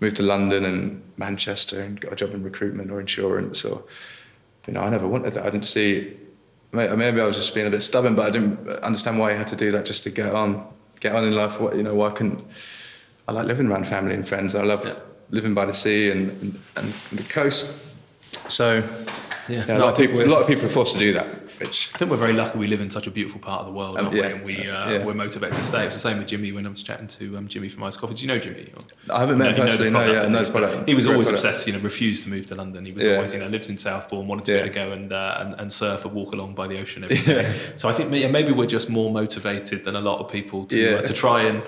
moved 0.00 0.16
to 0.16 0.22
London 0.22 0.64
and 0.64 1.02
Manchester 1.16 1.80
and 1.80 2.00
got 2.00 2.12
a 2.12 2.16
job 2.16 2.32
in 2.34 2.42
recruitment 2.42 2.90
or 2.90 3.00
insurance 3.00 3.64
or, 3.64 3.82
you 4.66 4.72
know, 4.74 4.82
I 4.82 4.90
never 4.90 5.06
wanted 5.08 5.34
that. 5.34 5.44
I 5.44 5.50
didn't 5.50 5.66
see, 5.66 6.16
maybe 6.72 7.20
I 7.20 7.26
was 7.26 7.36
just 7.36 7.54
being 7.54 7.66
a 7.66 7.70
bit 7.70 7.82
stubborn, 7.82 8.14
but 8.14 8.26
I 8.26 8.30
didn't 8.30 8.68
understand 8.82 9.18
why 9.18 9.30
I 9.30 9.34
had 9.34 9.46
to 9.48 9.56
do 9.56 9.70
that 9.72 9.84
just 9.84 10.02
to 10.04 10.10
get 10.10 10.32
on, 10.34 10.64
get 11.00 11.14
on 11.14 11.24
in 11.24 11.34
life. 11.34 11.60
What, 11.60 11.76
you 11.76 11.82
know, 11.82 11.94
why 11.94 12.10
couldn't, 12.10 12.44
I 13.28 13.32
like 13.32 13.46
living 13.46 13.66
around 13.66 13.86
family 13.86 14.14
and 14.14 14.26
friends. 14.26 14.54
I 14.54 14.62
love 14.62 14.84
Yeah. 14.84 14.94
living 15.30 15.54
by 15.54 15.64
the 15.64 15.74
sea 15.74 16.10
and, 16.10 16.30
and, 16.42 16.58
and 16.76 16.86
the 17.18 17.24
coast. 17.32 17.76
So, 18.48 18.82
Yeah, 19.48 19.64
yeah, 19.66 19.66
no, 19.66 19.76
a, 19.76 19.78
lot 19.78 19.94
I 19.94 19.96
think 19.96 20.10
people, 20.10 20.24
a 20.24 20.30
lot 20.32 20.42
of 20.42 20.48
people 20.48 20.66
are 20.66 20.68
forced 20.68 20.92
to 20.94 20.98
do 21.00 21.12
that, 21.14 21.39
which 21.60 21.90
I 21.94 21.98
think 21.98 22.10
we're 22.10 22.16
very 22.16 22.32
lucky 22.32 22.58
we 22.58 22.66
live 22.66 22.80
in 22.80 22.88
such 22.90 23.06
a 23.06 23.10
beautiful 23.10 23.38
part 23.40 23.60
of 23.60 23.66
the 23.66 23.72
world, 23.78 23.98
Um, 23.98 24.06
aren't 24.06 24.16
yeah. 24.16 24.26
we? 24.28 24.32
And 24.32 24.44
we, 24.44 24.56
uh, 24.68 24.90
Yeah. 24.90 25.04
we're 25.04 25.14
motivated 25.14 25.56
to 25.56 25.62
stay. 25.62 25.84
It's 25.84 25.94
the 25.94 26.00
same 26.00 26.18
with 26.18 26.26
Jimmy 26.26 26.52
when 26.52 26.66
I 26.66 26.70
was 26.70 26.82
chatting 26.82 27.06
to 27.08 27.36
um, 27.36 27.48
Jimmy 27.48 27.68
from 27.68 27.82
Ice 27.84 27.96
Coffee. 27.96 28.14
Do 28.14 28.22
you 28.22 28.28
know 28.28 28.38
Jimmy? 28.38 28.72
Or- 28.76 29.14
I 29.14 29.20
haven't 29.20 29.38
met 29.38 29.56
him 29.58 29.66
you 29.68 29.90
know. 29.90 30.06
No, 30.06 30.12
yeah, 30.12 30.28
no 30.28 30.42
product. 30.50 30.88
He 30.88 30.94
was 30.94 31.06
always 31.06 31.28
product. 31.28 31.44
obsessed, 31.44 31.66
you 31.66 31.72
know, 31.74 31.78
refused 31.80 32.24
to 32.24 32.30
move 32.30 32.46
to 32.46 32.54
London. 32.54 32.84
He 32.86 32.92
was 32.92 33.04
Yeah. 33.04 33.16
always, 33.16 33.34
you 33.34 33.40
know, 33.40 33.48
lives 33.48 33.68
in 33.68 33.76
Southbourne, 33.78 34.26
wanted 34.26 34.44
to 34.46 34.52
be 34.52 34.58
able 34.58 34.68
to 34.68 34.74
go 34.74 34.92
and, 34.92 35.12
uh, 35.12 35.36
and, 35.40 35.54
and 35.60 35.72
surf 35.72 36.04
and 36.04 36.14
walk 36.14 36.32
along 36.32 36.54
by 36.54 36.66
the 36.66 36.78
ocean 36.80 37.04
every 37.04 37.18
day. 37.34 37.54
So 37.76 37.88
I 37.88 37.92
think 37.92 38.10
maybe 38.10 38.52
we're 38.52 38.66
just 38.66 38.88
more 38.88 39.10
motivated 39.10 39.84
than 39.84 39.96
a 39.96 40.00
lot 40.00 40.20
of 40.20 40.30
people 40.30 40.64
to, 40.64 40.98
uh, 40.98 41.02
to 41.02 41.12
try 41.12 41.42
and 41.42 41.62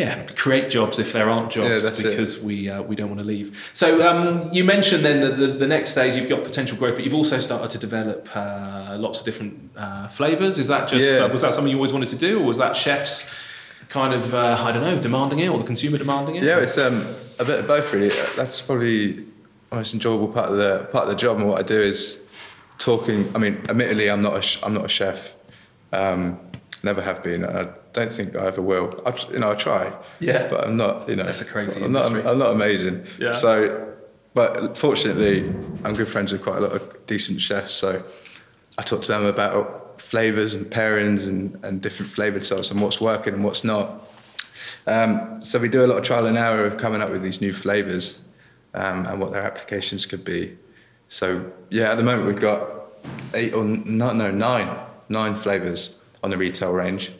yeah, 0.00 0.24
create 0.44 0.70
jobs 0.70 0.98
if 0.98 1.12
there 1.12 1.28
aren't 1.28 1.54
Yeah, 1.54 1.78
jobs 1.78 2.00
it. 2.00 2.10
because 2.10 2.42
we 2.42 2.56
uh, 2.70 2.80
we 2.90 2.94
don't 2.96 3.10
want 3.14 3.20
to 3.20 3.26
leave. 3.34 3.70
So 3.74 3.86
um, 4.08 4.50
you 4.56 4.64
mentioned 4.64 5.04
then 5.04 5.20
that 5.24 5.34
the, 5.42 5.48
the 5.64 5.66
next 5.66 5.90
stage 5.90 6.16
you've 6.16 6.28
got 6.34 6.42
potential 6.42 6.76
growth, 6.78 6.94
but 6.96 7.04
you've 7.04 7.18
also 7.22 7.38
started 7.38 7.70
to 7.70 7.78
develop 7.78 8.20
uh, 8.34 8.96
lots 8.98 9.16
of 9.20 9.24
different 9.28 9.52
uh, 9.76 10.08
flavors. 10.08 10.58
Is 10.58 10.68
that 10.68 10.88
just 10.88 11.06
Yeah. 11.18 11.24
uh, 11.26 11.28
was 11.34 11.42
that 11.42 11.52
something 11.54 11.70
you 11.70 11.76
always 11.76 11.92
wanted 11.92 12.08
to 12.16 12.20
do, 12.28 12.40
or 12.40 12.44
was 12.52 12.58
that 12.64 12.74
chefs 12.74 13.14
kind 13.90 14.14
of 14.14 14.24
uh, 14.34 14.56
I 14.66 14.72
don't 14.72 14.82
know 14.88 14.98
demanding 15.08 15.38
it 15.44 15.48
or 15.48 15.58
the 15.58 15.64
consumer 15.72 15.98
demanding 15.98 16.36
it? 16.36 16.42
Yeah, 16.44 16.58
it's 16.66 16.78
um, 16.78 16.96
a 17.38 17.44
bit 17.44 17.58
of 17.60 17.66
both 17.66 17.92
really. 17.92 18.10
That's 18.36 18.62
probably 18.62 19.12
the 19.12 19.76
most 19.80 19.92
enjoyable 19.94 20.28
part 20.28 20.48
of 20.52 20.56
the 20.56 20.88
part 20.92 21.04
of 21.04 21.10
the 21.10 21.16
job, 21.24 21.36
and 21.38 21.46
what 21.50 21.58
I 21.58 21.62
do 21.76 21.80
is 21.92 22.00
talking. 22.78 23.30
I 23.34 23.38
mean, 23.38 23.54
admittedly, 23.68 24.08
I'm 24.10 24.22
not 24.22 24.34
a 24.42 24.64
I'm 24.64 24.72
not 24.72 24.86
a 24.86 24.88
chef. 25.00 25.34
Um, 25.92 26.38
never 26.82 27.02
have 27.02 27.22
been. 27.22 27.44
I 27.44 27.68
don't 27.92 28.12
think 28.12 28.36
I 28.36 28.46
ever 28.46 28.62
will. 28.62 29.00
I, 29.06 29.16
you 29.32 29.38
know, 29.38 29.50
I 29.50 29.54
try. 29.54 29.92
Yeah. 30.20 30.48
But 30.48 30.66
I'm 30.66 30.76
not. 30.76 31.08
You 31.08 31.16
know, 31.16 31.24
That's 31.24 31.40
a 31.40 31.44
crazy 31.44 31.82
I'm 31.82 31.92
not. 31.92 32.06
industry. 32.06 32.30
I'm 32.30 32.38
not 32.38 32.52
amazing. 32.52 33.04
Yeah. 33.18 33.32
So, 33.32 33.94
but 34.34 34.78
fortunately, 34.78 35.48
I'm 35.84 35.94
good 35.94 36.08
friends 36.08 36.32
with 36.32 36.42
quite 36.42 36.58
a 36.58 36.60
lot 36.60 36.72
of 36.72 37.06
decent 37.06 37.40
chefs. 37.40 37.74
So, 37.74 38.02
I 38.78 38.82
talk 38.82 39.02
to 39.02 39.08
them 39.08 39.26
about 39.26 40.00
flavors 40.00 40.54
and 40.54 40.66
pairings 40.66 41.28
and, 41.28 41.62
and 41.64 41.80
different 41.80 42.10
flavored 42.10 42.42
salts 42.44 42.70
and 42.70 42.80
what's 42.80 43.00
working 43.00 43.34
and 43.34 43.44
what's 43.44 43.64
not. 43.64 44.08
Um, 44.86 45.42
so 45.42 45.58
we 45.58 45.68
do 45.68 45.84
a 45.84 45.88
lot 45.88 45.98
of 45.98 46.04
trial 46.04 46.26
and 46.26 46.38
error 46.38 46.64
of 46.66 46.78
coming 46.78 47.02
up 47.02 47.10
with 47.10 47.22
these 47.22 47.40
new 47.40 47.52
flavors 47.52 48.20
um, 48.74 49.06
and 49.06 49.20
what 49.20 49.32
their 49.32 49.42
applications 49.42 50.06
could 50.06 50.24
be. 50.24 50.56
So 51.08 51.52
yeah, 51.70 51.92
at 51.92 51.96
the 51.96 52.02
moment 52.02 52.26
we've 52.26 52.40
got 52.40 52.68
eight 53.34 53.52
or 53.54 53.64
no, 53.64 54.12
no 54.12 54.30
nine 54.30 54.68
nine 55.08 55.34
flavors 55.34 55.96
on 56.22 56.30
the 56.30 56.36
retail 56.36 56.72
range. 56.72 57.12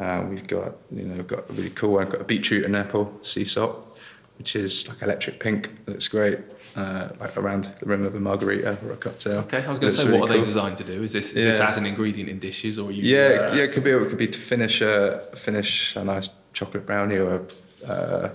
Uh, 0.00 0.24
we've 0.28 0.46
got 0.46 0.76
you 0.92 1.04
know 1.04 1.16
we've 1.16 1.26
got 1.26 1.50
a 1.50 1.52
really 1.52 1.70
cool 1.70 1.94
one. 1.94 2.04
We've 2.04 2.12
got 2.12 2.20
a 2.20 2.24
beetroot 2.24 2.64
and 2.64 2.76
apple 2.76 3.18
sea 3.22 3.44
salt, 3.44 3.98
which 4.38 4.54
is 4.54 4.88
like 4.88 5.02
electric 5.02 5.40
pink. 5.40 5.70
Looks 5.86 6.06
great, 6.06 6.38
uh, 6.76 7.08
like 7.18 7.36
around 7.36 7.72
the 7.80 7.86
rim 7.86 8.04
of 8.04 8.14
a 8.14 8.20
margarita 8.20 8.78
or 8.86 8.92
a 8.92 8.96
cocktail. 8.96 9.38
Okay, 9.40 9.64
I 9.64 9.68
was 9.68 9.80
going 9.80 9.90
to 9.90 9.96
say, 9.96 10.06
really 10.06 10.20
what 10.20 10.30
are 10.30 10.34
they 10.34 10.44
designed 10.44 10.76
to 10.76 10.84
do? 10.84 11.02
Is 11.02 11.12
this, 11.12 11.32
is 11.32 11.44
this 11.44 11.60
as 11.60 11.76
an 11.76 11.86
ingredient 11.86 12.28
in 12.28 12.38
dishes, 12.38 12.78
or 12.78 12.92
you? 12.92 13.02
Yeah, 13.02 13.48
uh, 13.50 13.54
yeah, 13.54 13.64
it 13.64 13.72
could 13.72 13.82
be. 13.82 13.90
It 13.90 14.08
could 14.08 14.18
be 14.18 14.28
to 14.28 14.38
finish 14.38 14.80
a 14.80 15.28
finish 15.34 15.96
a 15.96 16.04
nice 16.04 16.28
chocolate 16.52 16.86
brownie 16.86 17.16
or 17.16 17.46
a, 17.84 17.90
uh, 17.90 18.30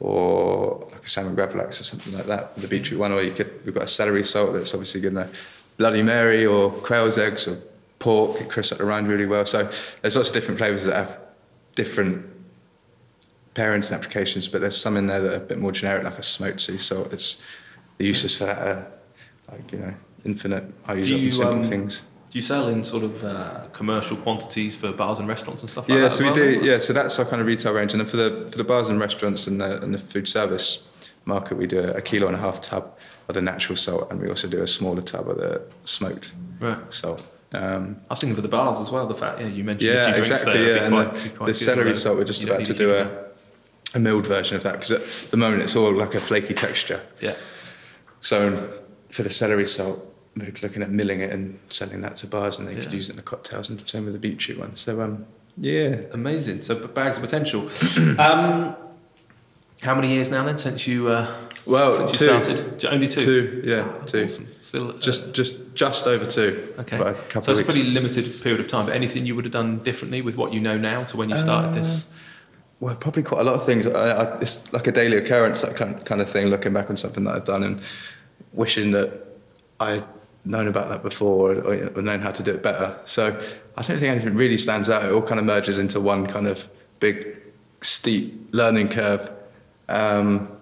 or 0.00 0.88
like 0.90 1.04
a 1.04 1.08
salmon 1.08 1.36
gravlax 1.36 1.80
or 1.80 1.84
something 1.84 2.14
like 2.14 2.26
that. 2.26 2.56
The 2.56 2.66
beetroot 2.66 2.98
one, 2.98 3.12
or 3.12 3.22
you 3.22 3.32
could. 3.32 3.64
We've 3.64 3.74
got 3.74 3.84
a 3.84 3.88
celery 3.88 4.24
salt 4.24 4.54
that's 4.54 4.74
obviously 4.74 5.02
going 5.02 5.14
to 5.14 5.28
Bloody 5.76 6.02
Mary 6.02 6.44
or 6.44 6.70
quail's 6.70 7.16
eggs 7.16 7.46
or 7.46 7.60
pork. 7.98 8.40
It 8.40 8.48
crisps 8.48 8.72
up 8.72 8.78
the 8.78 8.84
rind 8.84 9.08
really 9.08 9.26
well. 9.26 9.46
So 9.46 9.70
there's 10.02 10.16
lots 10.16 10.28
of 10.28 10.34
different 10.34 10.58
flavors 10.58 10.84
that 10.84 10.94
have 10.94 11.18
different 11.74 12.26
pairings 13.54 13.86
and 13.86 13.92
applications, 13.96 14.48
but 14.48 14.60
there's 14.60 14.76
some 14.76 14.96
in 14.96 15.06
there 15.06 15.20
that 15.20 15.32
are 15.32 15.36
a 15.36 15.46
bit 15.46 15.58
more 15.58 15.72
generic, 15.72 16.04
like 16.04 16.18
a 16.18 16.22
smoked 16.22 16.60
sea 16.60 16.78
salt. 16.78 17.12
It's 17.12 17.42
the 17.98 18.06
uses 18.06 18.36
for 18.36 18.44
that 18.44 18.58
are 18.58 18.86
like 19.50 19.72
you 19.72 19.78
know 19.78 19.94
infinite. 20.24 20.64
I 20.86 20.94
use 20.94 21.06
Do 21.06 21.16
you, 21.18 21.32
simple 21.32 21.56
um, 21.58 21.64
things. 21.64 22.02
Do 22.30 22.38
you 22.38 22.42
sell 22.42 22.68
in 22.68 22.82
sort 22.84 23.04
of 23.04 23.24
uh, 23.24 23.66
commercial 23.72 24.16
quantities 24.16 24.76
for 24.76 24.92
bars 24.92 25.20
and 25.20 25.28
restaurants 25.28 25.62
and 25.62 25.70
stuff 25.70 25.88
like 25.88 25.96
Yeah, 25.96 26.02
that? 26.04 26.10
so 26.12 26.16
as 26.16 26.20
we 26.20 26.26
well, 26.26 26.34
do. 26.34 26.60
or- 26.60 26.64
Yeah, 26.64 26.78
so 26.80 26.92
that's 26.92 27.18
our 27.18 27.24
kind 27.24 27.40
of 27.40 27.46
retail 27.46 27.72
range, 27.72 27.92
and 27.92 28.00
then 28.00 28.06
for 28.08 28.16
the 28.18 28.48
for 28.50 28.58
the 28.58 28.64
bars 28.64 28.88
and 28.88 29.00
restaurants 29.00 29.46
and 29.46 29.60
the 29.60 29.80
and 29.82 29.94
the 29.94 29.98
food 29.98 30.28
service 30.28 30.82
market, 31.24 31.56
we 31.56 31.66
do 31.66 31.80
a 31.80 32.02
kilo 32.02 32.26
and 32.26 32.36
a 32.36 32.38
half 32.40 32.60
tub 32.60 32.92
of 33.28 33.34
the 33.34 33.40
natural 33.42 33.76
salt, 33.76 34.10
and 34.10 34.20
we 34.20 34.28
also 34.28 34.46
do 34.48 34.60
a 34.62 34.66
smaller 34.66 35.02
tub 35.02 35.28
of 35.28 35.38
the 35.38 35.62
smoked 35.84 36.34
Right. 36.60 36.78
salt. 36.92 37.26
Um, 37.52 37.96
I 38.08 38.12
was 38.12 38.20
thinking 38.20 38.36
for 38.36 38.42
the 38.42 38.48
bars 38.48 38.80
as 38.80 38.90
well. 38.90 39.06
The 39.06 39.14
fact, 39.14 39.40
yeah, 39.40 39.46
you 39.46 39.64
mentioned 39.64 39.92
yeah, 39.92 40.14
exactly. 40.14 40.52
there. 40.52 40.76
Yeah, 40.76 40.84
and 40.84 41.12
be 41.12 41.18
the, 41.20 41.28
quite- 41.30 41.46
the 41.46 41.54
celery 41.54 41.94
salt, 41.94 42.18
we're 42.18 42.24
just 42.24 42.44
about 42.44 42.64
to 42.64 42.74
do 42.74 42.92
a, 42.92 43.26
a 43.94 43.98
milled 43.98 44.26
version 44.26 44.56
of 44.56 44.62
that 44.64 44.72
because 44.72 44.90
at 44.90 45.30
the 45.30 45.36
moment 45.36 45.62
it's 45.62 45.76
all 45.76 45.92
like 45.92 46.14
a 46.14 46.20
flaky 46.20 46.54
texture. 46.54 47.00
Yeah. 47.20 47.36
So 48.20 48.80
for 49.10 49.22
the 49.22 49.30
celery 49.30 49.66
salt, 49.66 50.12
we're 50.36 50.52
looking 50.62 50.82
at 50.82 50.90
milling 50.90 51.20
it 51.20 51.32
and 51.32 51.58
selling 51.70 52.00
that 52.02 52.16
to 52.18 52.26
bars, 52.26 52.58
and 52.58 52.68
they 52.68 52.74
could 52.74 52.92
use 52.92 53.08
it 53.08 53.12
in 53.12 53.16
the 53.16 53.22
cocktails, 53.22 53.70
and 53.70 53.86
same 53.88 54.04
with 54.04 54.12
the 54.12 54.18
beetroot 54.18 54.58
one. 54.58 54.76
So 54.76 55.00
um, 55.00 55.24
yeah, 55.56 56.02
Amazing. 56.12 56.62
So 56.62 56.86
bags 56.88 57.16
of 57.16 57.22
potential. 57.22 57.62
um, 58.20 58.76
how 59.82 59.94
many 59.94 60.12
years 60.12 60.30
now 60.30 60.44
then 60.44 60.56
since 60.56 60.86
you 60.86 61.08
uh, 61.08 61.45
Well, 61.66 61.92
since 61.92 62.12
you 62.12 62.18
two. 62.18 62.40
started? 62.40 62.84
Only 62.86 63.08
two. 63.08 63.20
two, 63.20 63.62
yeah, 63.64 63.92
two. 64.06 64.24
Awesome. 64.24 64.48
Still 64.60 64.90
uh, 64.90 64.98
Just 64.98 65.32
just 65.32 65.74
just 65.74 66.06
over 66.06 66.24
two. 66.24 66.74
okay. 66.78 66.98
By 66.98 67.10
a 67.10 67.14
couple 67.14 67.42
So 67.42 67.50
it's 67.52 67.60
a 67.60 67.64
pretty 67.64 67.82
limited 67.82 68.40
period 68.42 68.60
of 68.60 68.68
time. 68.68 68.86
But 68.86 68.94
anything 68.94 69.26
you 69.26 69.34
would 69.34 69.44
have 69.44 69.52
done 69.52 69.78
differently 69.78 70.22
with 70.22 70.36
what 70.36 70.52
you 70.52 70.60
know 70.60 70.78
now 70.78 71.04
to 71.04 71.16
when 71.16 71.28
you 71.28 71.36
started 71.36 71.74
this? 71.74 72.08
Well, 72.78 72.94
probably 72.96 73.22
quite 73.22 73.40
a 73.40 73.44
lot 73.44 73.54
of 73.54 73.64
things. 73.64 73.86
I, 73.86 74.10
I, 74.10 74.38
it's 74.38 74.70
like 74.72 74.86
a 74.86 74.92
daily 74.92 75.16
occurrence, 75.16 75.62
that 75.62 75.76
kind, 75.76 76.04
kind 76.04 76.20
of 76.20 76.28
thing. 76.28 76.48
Looking 76.48 76.74
back 76.74 76.90
on 76.90 76.96
something 76.96 77.24
that 77.24 77.34
I've 77.34 77.44
done 77.44 77.62
and 77.62 77.80
wishing 78.52 78.90
that 78.92 79.26
I'd 79.80 80.04
known 80.44 80.68
about 80.68 80.88
that 80.90 81.02
before 81.02 81.54
or, 81.54 81.90
or 81.96 82.02
known 82.02 82.20
how 82.20 82.30
to 82.30 82.42
do 82.42 82.52
it 82.52 82.62
better. 82.62 82.98
So 83.04 83.28
I 83.76 83.82
don't 83.82 83.98
think 83.98 84.10
anything 84.10 84.34
really 84.34 84.58
stands 84.58 84.90
out. 84.90 85.04
It 85.04 85.12
all 85.12 85.22
kind 85.22 85.40
of 85.40 85.46
merges 85.46 85.78
into 85.78 86.00
one 86.00 86.26
kind 86.26 86.46
of 86.46 86.68
big, 87.00 87.38
steep 87.80 88.48
learning 88.52 88.90
curve. 88.90 89.30
Um, 89.88 90.55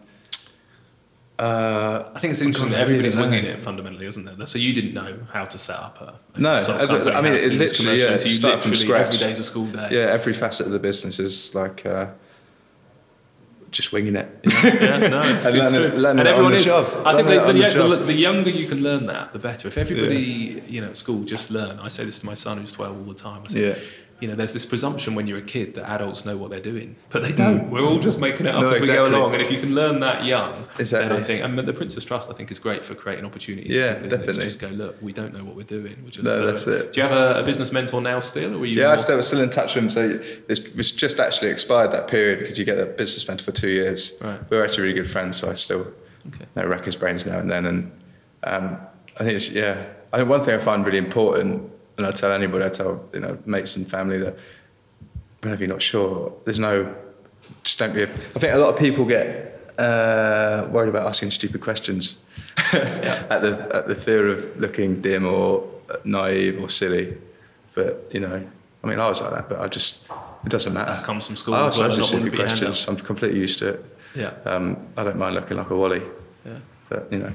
uh, 1.38 2.10
I 2.14 2.18
think 2.20 2.30
it's 2.32 2.40
interesting 2.42 2.70
that 2.70 2.80
everybody's 2.80 3.16
winging 3.16 3.44
it 3.44 3.60
fundamentally, 3.60 4.06
isn't 4.06 4.28
it? 4.28 4.46
So 4.48 4.58
you 4.58 4.72
didn't 4.72 4.94
know 4.94 5.18
how 5.32 5.44
to 5.46 5.58
set 5.58 5.76
up 5.76 6.00
a, 6.00 6.40
No, 6.40 6.60
sort 6.60 6.76
of 6.76 6.82
as 6.84 6.92
a- 6.92 6.96
company, 6.98 7.16
I 7.16 7.20
mean, 7.22 7.34
it 7.34 7.52
literally, 7.52 8.00
yeah. 8.00 8.16
So 8.16 8.26
you 8.26 8.30
start 8.30 8.62
from 8.62 8.74
scratch. 8.76 9.06
every 9.08 9.18
day's 9.18 9.38
a 9.40 9.44
school 9.44 9.66
day. 9.66 9.88
yeah, 9.90 10.12
every 10.12 10.32
facet 10.32 10.66
of 10.66 10.72
the 10.72 10.78
business 10.78 11.18
is 11.18 11.52
like 11.54 11.84
uh, 11.84 12.06
just 13.72 13.90
winging 13.92 14.14
it. 14.14 14.28
yeah, 14.44 14.98
no, 14.98 15.20
it's, 15.22 15.44
And 15.46 15.56
it's 15.56 15.72
learning- 15.72 15.98
learning 15.98 16.20
and 16.20 16.28
everyone 16.28 16.54
is. 16.54 16.64
job. 16.64 16.86
I 17.04 17.14
think 17.16 17.26
the, 17.26 17.40
the, 17.52 17.58
yeah, 17.58 17.68
the, 17.70 17.96
the 17.96 18.12
younger 18.14 18.50
you 18.50 18.68
can 18.68 18.82
learn 18.82 19.06
that, 19.06 19.32
the 19.32 19.40
better. 19.40 19.66
If 19.66 19.76
everybody, 19.76 20.62
you 20.68 20.80
know, 20.80 20.88
at 20.90 20.96
school 20.96 21.24
just 21.24 21.50
learn. 21.50 21.80
I 21.80 21.88
say 21.88 22.04
this 22.04 22.20
to 22.20 22.26
my 22.26 22.34
son 22.34 22.58
who's 22.58 22.70
twelve 22.70 22.96
all 22.96 23.12
the 23.12 23.14
time. 23.14 23.42
I 23.44 23.48
say, 23.48 23.68
Yeah. 23.70 23.74
You 24.24 24.30
know, 24.30 24.36
there's 24.36 24.54
this 24.54 24.64
presumption 24.64 25.14
when 25.14 25.26
you're 25.26 25.36
a 25.36 25.42
kid 25.42 25.74
that 25.74 25.86
adults 25.90 26.24
know 26.24 26.38
what 26.38 26.48
they're 26.48 26.58
doing, 26.58 26.96
but 27.10 27.22
they 27.22 27.32
don't. 27.32 27.68
We're 27.70 27.84
all 27.84 27.98
just 27.98 28.18
making 28.18 28.46
it 28.46 28.54
up 28.54 28.62
No, 28.62 28.70
as 28.70 28.80
we 28.80 28.86
go 28.86 29.06
along. 29.06 29.34
And 29.34 29.42
if 29.42 29.50
you 29.52 29.60
can 29.60 29.74
learn 29.74 30.00
that 30.00 30.24
young, 30.24 30.56
Exactly. 30.78 31.10
then 31.10 31.22
I 31.22 31.22
think, 31.22 31.44
and 31.44 31.58
the 31.58 31.74
Prince's 31.74 32.06
Trust, 32.06 32.30
I 32.30 32.32
think, 32.32 32.50
is 32.50 32.58
great 32.58 32.82
for 32.82 32.94
creating 32.94 33.26
opportunities. 33.26 33.70
Yeah, 33.74 33.96
people, 34.00 34.06
isn't 34.06 34.06
it? 34.06 34.08
To 34.08 34.16
definitely. 34.16 34.44
just 34.44 34.60
go, 34.60 34.68
look, 34.68 34.96
we 35.02 35.12
don't 35.12 35.34
know 35.36 35.44
what 35.44 35.56
we're 35.56 35.64
doing. 35.64 35.94
We're 36.02 36.08
just, 36.08 36.24
No, 36.24 36.42
uh, 36.42 36.46
that's 36.52 36.66
it. 36.66 36.94
Do 36.94 37.02
you 37.02 37.06
have 37.06 37.12
a, 37.14 37.40
a 37.40 37.42
business 37.42 37.70
mentor 37.70 38.00
now 38.00 38.18
still, 38.20 38.54
or 38.54 38.60
are 38.60 38.64
you? 38.64 38.80
Yeah, 38.80 38.86
I 38.86 38.88
more- 38.92 38.98
still, 38.98 39.22
still 39.22 39.42
in 39.42 39.50
touch 39.50 39.74
with 39.74 39.84
him. 39.84 39.90
So 39.90 40.18
it's, 40.48 40.60
it's 40.60 40.90
just 40.90 41.20
actually 41.20 41.50
expired 41.50 41.92
that 41.92 42.08
period 42.08 42.38
because 42.38 42.58
you 42.58 42.64
get 42.64 42.78
a 42.78 42.86
business 42.86 43.28
mentor 43.28 43.44
for 43.44 43.52
two 43.52 43.68
years. 43.68 44.14
Right. 44.22 44.40
We're 44.50 44.64
actually 44.64 44.84
really 44.84 44.94
good 44.94 45.10
friends, 45.10 45.36
so 45.36 45.50
I 45.50 45.54
still 45.54 45.86
Okay. 46.28 46.46
you 46.56 46.62
know, 46.62 46.66
rack 46.68 46.86
his 46.86 46.96
brains 46.96 47.26
now 47.26 47.38
and 47.40 47.50
then. 47.50 47.66
And 47.66 47.92
um, 48.44 48.78
I 49.20 49.24
think 49.24 49.34
it's, 49.36 49.50
yeah, 49.50 49.84
I 50.14 50.16
think 50.16 50.30
one 50.30 50.40
thing 50.40 50.54
I 50.54 50.58
find 50.64 50.82
really 50.86 50.96
important, 50.96 51.70
and 51.96 52.06
I 52.06 52.12
tell 52.12 52.32
anybody, 52.32 52.64
I 52.64 52.68
tell 52.68 53.04
you 53.12 53.20
know 53.20 53.38
mates 53.46 53.76
and 53.76 53.88
family 53.88 54.18
that 54.18 54.36
whenever 55.40 55.62
you're 55.62 55.72
not 55.72 55.82
sure, 55.82 56.32
there's 56.44 56.58
no, 56.58 56.94
just 57.62 57.78
don't 57.78 57.94
be. 57.94 58.02
A, 58.02 58.08
I 58.08 58.38
think 58.38 58.54
a 58.54 58.58
lot 58.58 58.70
of 58.74 58.78
people 58.78 59.04
get 59.04 59.72
uh, 59.78 60.66
worried 60.70 60.88
about 60.88 61.06
asking 61.06 61.30
stupid 61.30 61.60
questions 61.60 62.16
at 62.72 63.42
the 63.42 63.70
at 63.74 63.86
the 63.88 63.94
fear 63.94 64.28
of 64.28 64.56
looking 64.58 65.00
dim 65.00 65.26
or 65.26 65.68
naive 66.04 66.62
or 66.62 66.68
silly. 66.68 67.16
But 67.74 68.08
you 68.12 68.20
know, 68.20 68.46
I 68.82 68.86
mean, 68.86 69.00
I 69.00 69.08
was 69.08 69.20
like 69.20 69.32
that, 69.32 69.48
but 69.48 69.60
I 69.60 69.68
just 69.68 70.04
it 70.44 70.50
doesn't 70.50 70.72
matter. 70.72 70.92
That 70.92 71.04
comes 71.04 71.26
from 71.26 71.36
school 71.36 71.54
I 71.54 71.66
as 71.66 71.66
ask 71.68 71.78
well, 71.78 71.88
loads 71.88 71.98
of 71.98 72.04
not 72.04 72.12
wanting 72.12 72.30
to 72.30 72.30
stupid 72.30 72.30
put 72.30 72.38
your 72.38 72.48
hand 72.48 72.60
questions. 72.60 72.88
I'm 72.88 73.04
completely 73.04 73.40
used 73.40 73.58
to 73.60 73.68
it. 73.70 73.84
Yeah. 74.14 74.32
Um, 74.44 74.76
I 74.96 75.04
don't 75.04 75.18
mind 75.18 75.34
looking 75.34 75.56
like 75.56 75.70
a 75.70 75.76
wally, 75.76 76.02
Yeah. 76.44 76.58
But 76.94 77.12
you 77.12 77.18
know. 77.18 77.32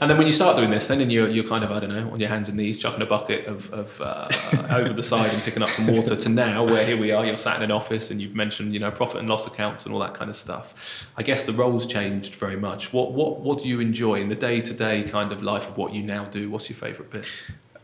And 0.00 0.10
then 0.10 0.16
when 0.16 0.26
you 0.26 0.32
start 0.32 0.56
doing 0.56 0.70
this, 0.70 0.86
then 0.86 1.00
and 1.00 1.12
you're, 1.12 1.28
you're 1.28 1.46
kind 1.46 1.64
of, 1.64 1.70
I 1.70 1.80
don't 1.80 1.90
know, 1.90 2.10
on 2.10 2.18
your 2.18 2.30
hands 2.30 2.48
and 2.48 2.56
knees, 2.56 2.78
chucking 2.78 3.02
a 3.02 3.06
bucket 3.06 3.46
of, 3.46 3.70
of 3.72 4.00
uh, 4.00 4.28
over 4.70 4.92
the 4.92 5.02
side 5.02 5.32
and 5.32 5.42
picking 5.42 5.62
up 5.62 5.68
some 5.70 5.86
water 5.86 6.16
to 6.16 6.28
now 6.28 6.64
where 6.64 6.84
here 6.86 6.96
we 6.96 7.12
are, 7.12 7.26
you're 7.26 7.36
sat 7.36 7.56
in 7.56 7.62
an 7.62 7.70
office 7.70 8.10
and 8.10 8.22
you've 8.22 8.34
mentioned, 8.34 8.72
you 8.72 8.80
know, 8.80 8.90
profit 8.90 9.20
and 9.20 9.28
loss 9.28 9.46
accounts 9.46 9.84
and 9.84 9.94
all 9.94 10.00
that 10.00 10.14
kind 10.14 10.30
of 10.30 10.36
stuff. 10.36 11.10
I 11.16 11.22
guess 11.22 11.44
the 11.44 11.52
roles 11.52 11.86
changed 11.86 12.34
very 12.36 12.56
much. 12.56 12.92
What, 12.92 13.12
what, 13.12 13.40
what 13.40 13.58
do 13.58 13.68
you 13.68 13.80
enjoy 13.80 14.14
in 14.14 14.28
the 14.28 14.34
day 14.34 14.62
to 14.62 14.72
day 14.72 15.02
kind 15.02 15.30
of 15.30 15.42
life 15.42 15.68
of 15.68 15.76
what 15.76 15.92
you 15.92 16.02
now 16.02 16.24
do? 16.24 16.50
What's 16.50 16.70
your 16.70 16.76
favourite 16.76 17.10
bit? 17.10 17.26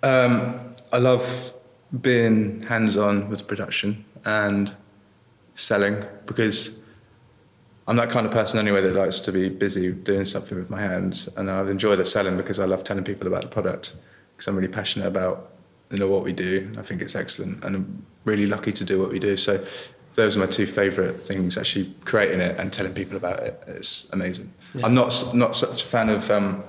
Um, 0.03 0.74
I 0.93 0.99
love 0.99 1.55
being 2.01 2.62
hands-on 2.62 3.28
with 3.28 3.47
production 3.47 4.05
and 4.24 4.74
selling 5.55 6.05
because 6.24 6.80
I'm 7.91 7.97
that 7.97 8.09
kind 8.11 8.24
of 8.24 8.30
person 8.30 8.61
anyway 8.61 8.80
that 8.82 8.95
likes 8.95 9.18
to 9.18 9.32
be 9.32 9.49
busy 9.49 9.91
doing 9.91 10.24
something 10.24 10.57
with 10.57 10.70
my 10.70 10.80
hands, 10.80 11.28
and 11.36 11.51
I 11.51 11.61
enjoy 11.68 11.97
the 11.97 12.05
selling 12.05 12.36
because 12.36 12.61
I 12.61 12.64
love 12.64 12.84
telling 12.84 13.03
people 13.03 13.26
about 13.26 13.43
the 13.43 13.49
product 13.49 13.97
because 14.36 14.47
I'm 14.47 14.55
really 14.55 14.68
passionate 14.68 15.09
about 15.09 15.51
you 15.91 15.99
know 15.99 16.07
what 16.07 16.22
we 16.22 16.32
do. 16.32 16.59
and 16.68 16.78
I 16.78 16.82
think 16.82 17.03
it's 17.03 17.16
excellent, 17.16 17.64
and 17.64 17.74
I'm 17.74 18.07
really 18.24 18.47
lucky 18.47 18.70
to 18.70 18.84
do 18.84 19.01
what 19.01 19.11
we 19.11 19.18
do. 19.18 19.36
So 19.36 19.64
those 20.14 20.36
are 20.36 20.38
my 20.38 20.47
two 20.47 20.68
favourite 20.68 21.20
things: 21.20 21.59
actually 21.59 21.93
creating 22.05 22.41
it 22.41 22.61
and 22.61 22.72
telling 22.72 22.95
people 22.95 23.16
about 23.16 23.41
it. 23.41 23.61
It's 23.66 24.09
amazing. 24.12 24.53
Yeah. 24.76 24.86
I'm 24.86 24.95
not 24.95 25.34
not 25.34 25.57
such 25.57 25.82
a 25.82 25.86
fan 25.86 26.11
of 26.11 26.30
um, 26.30 26.62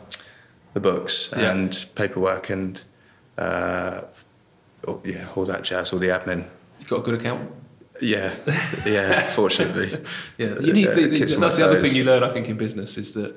the 0.74 0.80
books 0.80 1.32
Yeah. 1.38 1.52
and 1.52 1.86
paperwork 1.94 2.50
and 2.50 2.82
uh, 3.38 4.02
yeah, 5.04 5.28
all 5.36 5.46
that 5.46 5.62
jazz, 5.62 5.94
all 5.94 6.00
the 6.00 6.08
admin. 6.08 6.48
You've 6.80 6.90
got 6.90 7.02
a 7.02 7.04
good 7.04 7.14
accountant? 7.22 7.52
Yeah, 8.02 8.36
yeah. 8.86 9.28
fortunately, 9.30 10.04
Yeah, 10.38 10.60
you 10.60 10.74
need. 10.74 10.88
The, 10.88 11.08
the, 11.08 11.36
that's 11.38 11.58
the 11.58 11.66
other 11.66 11.82
thing 11.82 11.96
you 11.96 12.04
learn, 12.04 12.24
I 12.24 12.30
think, 12.30 12.50
in 12.50 12.58
business 12.58 12.98
is 12.98 13.14
that 13.14 13.36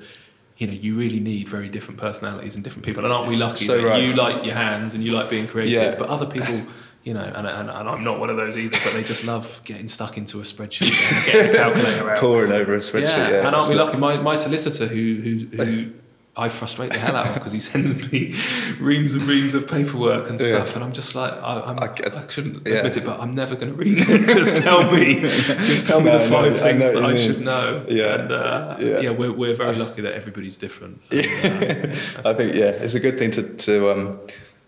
you 0.57 0.67
know 0.67 0.73
you 0.73 0.95
really 0.95 1.19
need 1.19 1.47
very 1.47 1.69
different 1.69 1.99
personalities 1.99 2.55
and 2.55 2.63
different 2.63 2.85
people. 2.85 3.03
And 3.03 3.13
aren't 3.13 3.27
we 3.27 3.35
lucky 3.35 3.65
So 3.65 3.77
that 3.77 3.85
right. 3.85 4.03
you 4.03 4.13
like 4.13 4.43
your 4.45 4.55
hands 4.55 4.95
and 4.95 5.03
you 5.03 5.11
like 5.11 5.29
being 5.29 5.47
creative, 5.47 5.93
Yeah. 5.93 5.95
but 5.99 6.09
other 6.09 6.25
people, 6.25 6.61
you 7.03 7.13
know, 7.13 7.21
and, 7.21 7.45
and, 7.47 7.69
and, 7.69 7.89
I'm 7.89 8.03
not 8.03 8.19
one 8.19 8.29
of 8.29 8.37
those 8.37 8.57
either, 8.57 8.77
but 8.83 8.93
they 8.93 9.03
just 9.03 9.23
love 9.23 9.61
getting 9.65 9.87
stuck 9.87 10.17
into 10.17 10.39
a 10.39 10.43
spreadsheet 10.43 10.91
and 10.91 11.25
getting 11.25 11.51
a 11.51 11.57
calculator 11.57 12.09
out. 12.11 12.17
Pouring 12.17 12.51
over 12.51 12.73
a 12.73 12.77
spreadsheet. 12.77 13.17
Yeah, 13.17 13.29
yeah 13.29 13.47
and 13.47 13.55
aren't 13.55 13.69
we 13.69 13.75
lucky? 13.75 13.97
My, 13.97 14.17
my 14.17 14.35
solicitor, 14.35 14.87
who 14.87 15.15
who, 15.21 15.63
who 15.63 15.91
I 16.37 16.49
frustrate 16.49 16.91
the 16.91 16.99
hell 16.99 17.15
out 17.15 17.27
of 17.27 17.33
because 17.35 17.53
he 17.53 17.59
sends 17.59 18.11
me 18.11 18.35
reams 18.79 19.13
and 19.13 19.23
reams 19.23 19.53
of 19.53 19.69
paperwork 19.69 20.29
and 20.29 20.39
stuff, 20.39 20.69
yeah. 20.69 20.75
and 20.75 20.83
I'm 20.83 20.91
just 20.91 21.15
like, 21.15 21.31
I, 21.31 21.61
I'm, 21.61 21.79
I, 21.79 21.87
I 21.87 22.27
shouldn't 22.27 22.67
yeah. 22.67 22.75
admit 22.75 22.97
it, 22.97 23.05
but 23.05 23.21
I'm 23.21 23.33
never 23.33 23.55
going 23.55 23.69
to 23.69 23.73
read 23.73 23.93
it. 23.95 24.27
just 24.35 24.57
tell 24.57 24.91
me, 24.91 25.21
just 25.21 25.87
tell 25.87 26.01
me 26.01 26.11
no, 26.11 26.19
the 26.19 26.29
five 26.29 26.51
no, 26.51 26.57
things 26.57 26.83
I 26.83 26.93
that 26.93 27.03
I 27.03 27.15
should 27.15 27.41
know. 27.41 27.85
Yeah, 27.87 28.21
and, 28.21 28.31
uh, 28.31 28.75
yeah. 28.79 28.99
yeah, 28.99 29.09
we're, 29.11 29.31
we're 29.31 29.55
very 29.55 29.77
lucky 29.77 30.01
that 30.01 30.13
everybody's 30.13 30.57
different. 30.57 31.01
And, 31.45 31.93
uh, 32.25 32.29
I 32.29 32.33
think 32.33 32.55
yeah, 32.55 32.65
it's 32.65 32.95
a 32.95 32.99
good 32.99 33.17
thing 33.17 33.31
to 33.31 33.43
to 33.43 33.91
um, 33.91 34.19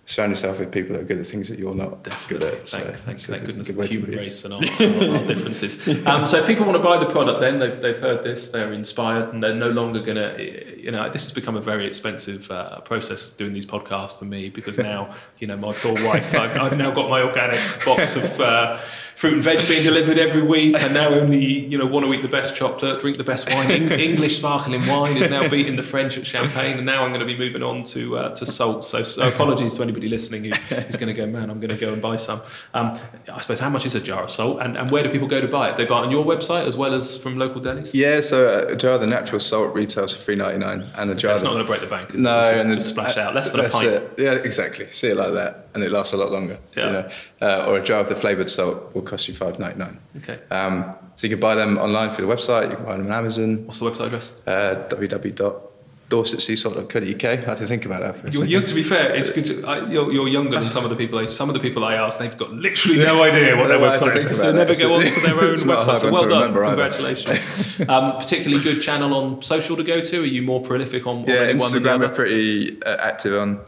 surround 0.08 0.32
yourself 0.32 0.58
with 0.58 0.72
people 0.72 0.94
that 0.94 1.02
are 1.02 1.06
good 1.06 1.20
at 1.20 1.28
things 1.28 1.50
that 1.50 1.60
you're 1.60 1.76
not 1.76 2.02
Definitely. 2.02 2.50
good 2.50 2.60
at. 2.60 2.70
So 2.70 2.80
thank, 2.80 2.98
thank, 2.98 3.20
thank 3.20 3.46
goodness 3.46 3.68
the 3.68 3.86
human 3.88 4.12
race 4.12 4.46
and 4.46 4.54
our, 4.54 4.62
our, 4.62 5.20
our 5.20 5.28
differences. 5.28 5.86
Um, 6.08 6.26
so 6.26 6.38
if 6.38 6.48
people 6.48 6.66
want 6.66 6.78
to 6.78 6.84
buy 6.84 6.98
the 6.98 7.06
product, 7.06 7.42
then 7.42 7.60
they've, 7.60 7.80
they've 7.82 8.00
heard 8.00 8.24
this, 8.24 8.50
they're 8.50 8.72
inspired, 8.72 9.34
and 9.34 9.44
they're 9.44 9.54
no 9.54 9.70
longer 9.70 10.00
going 10.00 10.16
to, 10.16 10.82
you 10.82 10.92
know, 10.92 11.10
this 11.10 11.26
has 11.26 11.34
become 11.34 11.58
a 11.58 11.62
very 11.62 11.86
expensive 11.86 12.50
uh, 12.50 12.80
process 12.82 13.32
doing 13.32 13.52
these 13.52 13.66
podcasts 13.66 14.18
for 14.18 14.24
me 14.24 14.50
because 14.50 14.78
now, 14.92 15.14
you 15.40 15.48
know, 15.48 15.58
my 15.58 15.74
poor 15.74 15.94
wife, 16.06 16.34
I've, 16.34 16.58
I've 16.58 16.78
now 16.78 16.92
got 16.92 17.10
my 17.10 17.22
organic 17.22 17.60
box 17.84 18.16
of. 18.16 18.40
Uh, 18.40 18.80
fruit 19.18 19.34
and 19.34 19.42
veg 19.42 19.68
being 19.68 19.82
delivered 19.82 20.20
every 20.20 20.44
week, 20.44 20.80
and 20.80 20.94
now 20.94 21.10
only 21.10 21.44
you 21.44 21.76
know 21.76 21.88
want 21.88 22.06
to 22.06 22.14
eat 22.14 22.22
the 22.22 22.28
best 22.28 22.56
chocolate, 22.56 23.00
drink 23.00 23.18
the 23.18 23.24
best 23.24 23.52
wine. 23.52 23.72
English 23.92 24.38
sparkling 24.38 24.86
wine 24.86 25.18
is 25.18 25.28
now 25.28 25.50
beating 25.50 25.76
the 25.76 25.82
French 25.82 26.20
at 26.20 26.28
champagne, 26.28 26.78
and 26.78 26.86
now 26.86 27.04
I'm 27.04 27.10
going 27.10 27.22
to 27.22 27.26
be 27.26 27.36
moving 27.36 27.64
on 27.64 27.84
to 27.86 28.18
uh, 28.18 28.36
to 28.36 28.46
salt. 28.46 28.86
So, 28.86 29.02
so, 29.02 29.28
apologies 29.28 29.74
to 29.74 29.82
anybody 29.82 30.08
listening 30.08 30.44
who 30.44 30.52
is 30.76 30.98
going 30.98 31.14
to 31.14 31.20
go, 31.20 31.26
man, 31.26 31.50
I'm 31.50 31.60
going 31.60 31.76
to 31.76 31.84
go 31.84 31.92
and 31.92 32.02
buy 32.02 32.16
some. 32.16 32.42
Um, 32.76 32.98
I 33.34 33.42
suppose 33.42 33.60
how 33.60 33.70
much 33.70 33.88
is 33.88 33.96
a 33.96 34.00
jar 34.00 34.24
of 34.24 34.30
salt, 34.30 34.62
and, 34.62 34.78
and 34.78 34.92
where 34.92 35.02
do 35.02 35.10
people 35.10 35.28
go 35.28 35.42
to 35.42 35.48
buy 35.48 35.72
it? 35.72 35.78
They 35.78 35.86
buy 35.86 36.02
it 36.02 36.06
on 36.06 36.12
your 36.12 36.24
website 36.24 36.68
as 36.68 36.78
well 36.78 36.94
as 36.94 37.18
from 37.18 37.40
local 37.40 37.60
delis. 37.60 37.96
Yeah, 37.96 38.22
so 38.22 38.48
uh, 38.48 38.74
a 38.74 38.76
jar 38.76 38.94
of 38.94 39.02
the 39.02 39.08
natural 39.08 39.40
salt 39.40 39.74
retails 39.74 40.14
for 40.14 40.22
three 40.22 40.36
ninety 40.36 40.60
nine, 40.60 40.86
and 40.96 41.10
a 41.10 41.16
jar. 41.16 41.34
It's 41.34 41.42
not 41.42 41.54
going 41.54 41.66
to 41.66 41.68
break 41.68 41.82
the 41.82 41.88
bank. 41.88 42.14
No, 42.14 42.40
and 42.44 42.72
just 42.72 42.90
splash 42.90 43.18
out 43.18 43.34
less 43.34 43.52
than 43.52 43.66
a 43.66 43.70
pint. 43.70 43.88
It. 43.88 44.14
Yeah, 44.20 44.36
exactly. 44.36 44.92
See 44.92 45.08
it 45.08 45.18
like 45.18 45.34
that, 45.34 45.70
and 45.74 45.84
it 45.84 45.92
lasts 45.92 46.14
a 46.14 46.18
lot 46.18 46.32
longer. 46.32 46.60
Yeah. 46.76 46.86
You 46.86 46.92
know? 46.92 47.10
Uh, 47.42 47.66
or 47.68 47.78
a 47.78 47.84
jar 47.84 48.00
of 48.00 48.08
the 48.10 48.16
flavoured 48.16 48.50
salt 48.50 48.94
will 48.94 49.02
cost 49.02 49.28
you 49.28 49.34
five 49.34 49.60
ninety 49.60 49.80
nine. 49.80 50.00
Okay. 50.18 50.40
Um, 50.50 50.96
so 51.16 51.26
you 51.26 51.32
can 51.32 51.40
buy 51.40 51.56
them 51.56 51.80
online 51.80 52.12
through 52.12 52.28
the 52.28 52.34
website. 52.34 52.70
You 52.70 52.76
can 52.76 52.86
buy 52.86 52.98
them 52.98 53.08
on 53.08 53.12
Amazon. 53.12 53.66
What's 53.66 53.80
the 53.80 53.90
website 53.90 54.06
address? 54.08 54.34
Uh, 54.46 54.88
www.dorsetseasalt.co.uk. 54.90 57.26
I 57.26 57.36
had 57.36 57.58
to 57.58 57.66
think 57.66 57.86
about 57.86 58.02
that 58.02 58.20
for 58.20 58.28
a 58.28 58.32
you're, 58.32 58.46
you're, 58.46 58.62
to 58.62 58.76
be 58.76 58.84
fair, 58.84 59.16
it's 59.16 59.32
good. 59.32 59.48
To, 59.48 59.66
I, 59.66 59.90
you're, 59.90 60.12
you're, 60.12 60.28
younger 60.28 60.60
than 60.60 60.70
some 60.70 60.84
of 60.84 60.92
the 60.92 60.96
people. 60.96 61.18
I, 61.18 61.26
some 61.26 61.50
of 61.50 61.56
the 61.56 61.60
people 61.60 61.84
I 61.84 61.96
ask, 61.96 62.20
they've 62.20 62.38
got 62.38 62.52
literally 62.52 63.00
no 63.00 63.24
idea 63.24 63.58
what 63.58 63.70
their 63.70 63.80
website 63.80 64.30
is. 64.30 64.40
They 64.40 64.54
never 64.54 64.76
go 64.76 64.94
onto 64.94 65.20
their 65.22 65.34
own 65.34 65.56
website. 65.58 66.02
So 66.02 66.12
well 66.12 66.30
done, 66.30 66.54
congratulations. 66.54 67.80
um, 67.90 68.20
particularly 68.20 68.64
good 68.64 68.80
channel 68.82 69.16
on 69.16 69.42
social 69.42 69.76
to 69.76 69.84
go 69.84 70.02
to. 70.02 70.22
Are 70.22 70.26
you 70.26 70.44
more 70.44 70.62
prolific 70.62 71.08
on? 71.08 71.24
Yeah, 71.24 71.52
Instagram. 71.52 72.02
We're 72.02 72.10
pretty 72.10 72.80
uh, 72.84 72.98
active 72.98 73.34
on. 73.34 73.62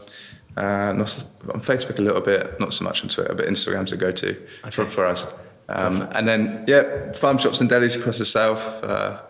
Uh, 0.59 0.91
not 0.93 1.25
on 1.53 1.61
Facebook 1.61 1.97
a 1.99 2.01
little 2.01 2.21
bit, 2.21 2.59
not 2.59 2.73
so 2.73 2.83
much 2.83 3.01
on 3.03 3.09
Twitter, 3.09 3.33
but 3.33 3.45
Instagram's 3.45 3.93
a 3.93 3.97
go-to 3.97 4.31
okay. 4.31 4.71
for, 4.71 4.85
for 4.85 5.05
us. 5.05 5.21
Um, 5.69 5.95
and 6.15 6.27
then, 6.27 6.65
yeah, 6.67 7.13
farm 7.13 7.37
shops 7.37 7.61
and 7.61 7.69
delis 7.69 7.95
across 7.95 8.17
the 8.17 8.25
south. 8.25 8.83
Uh, 8.83 9.21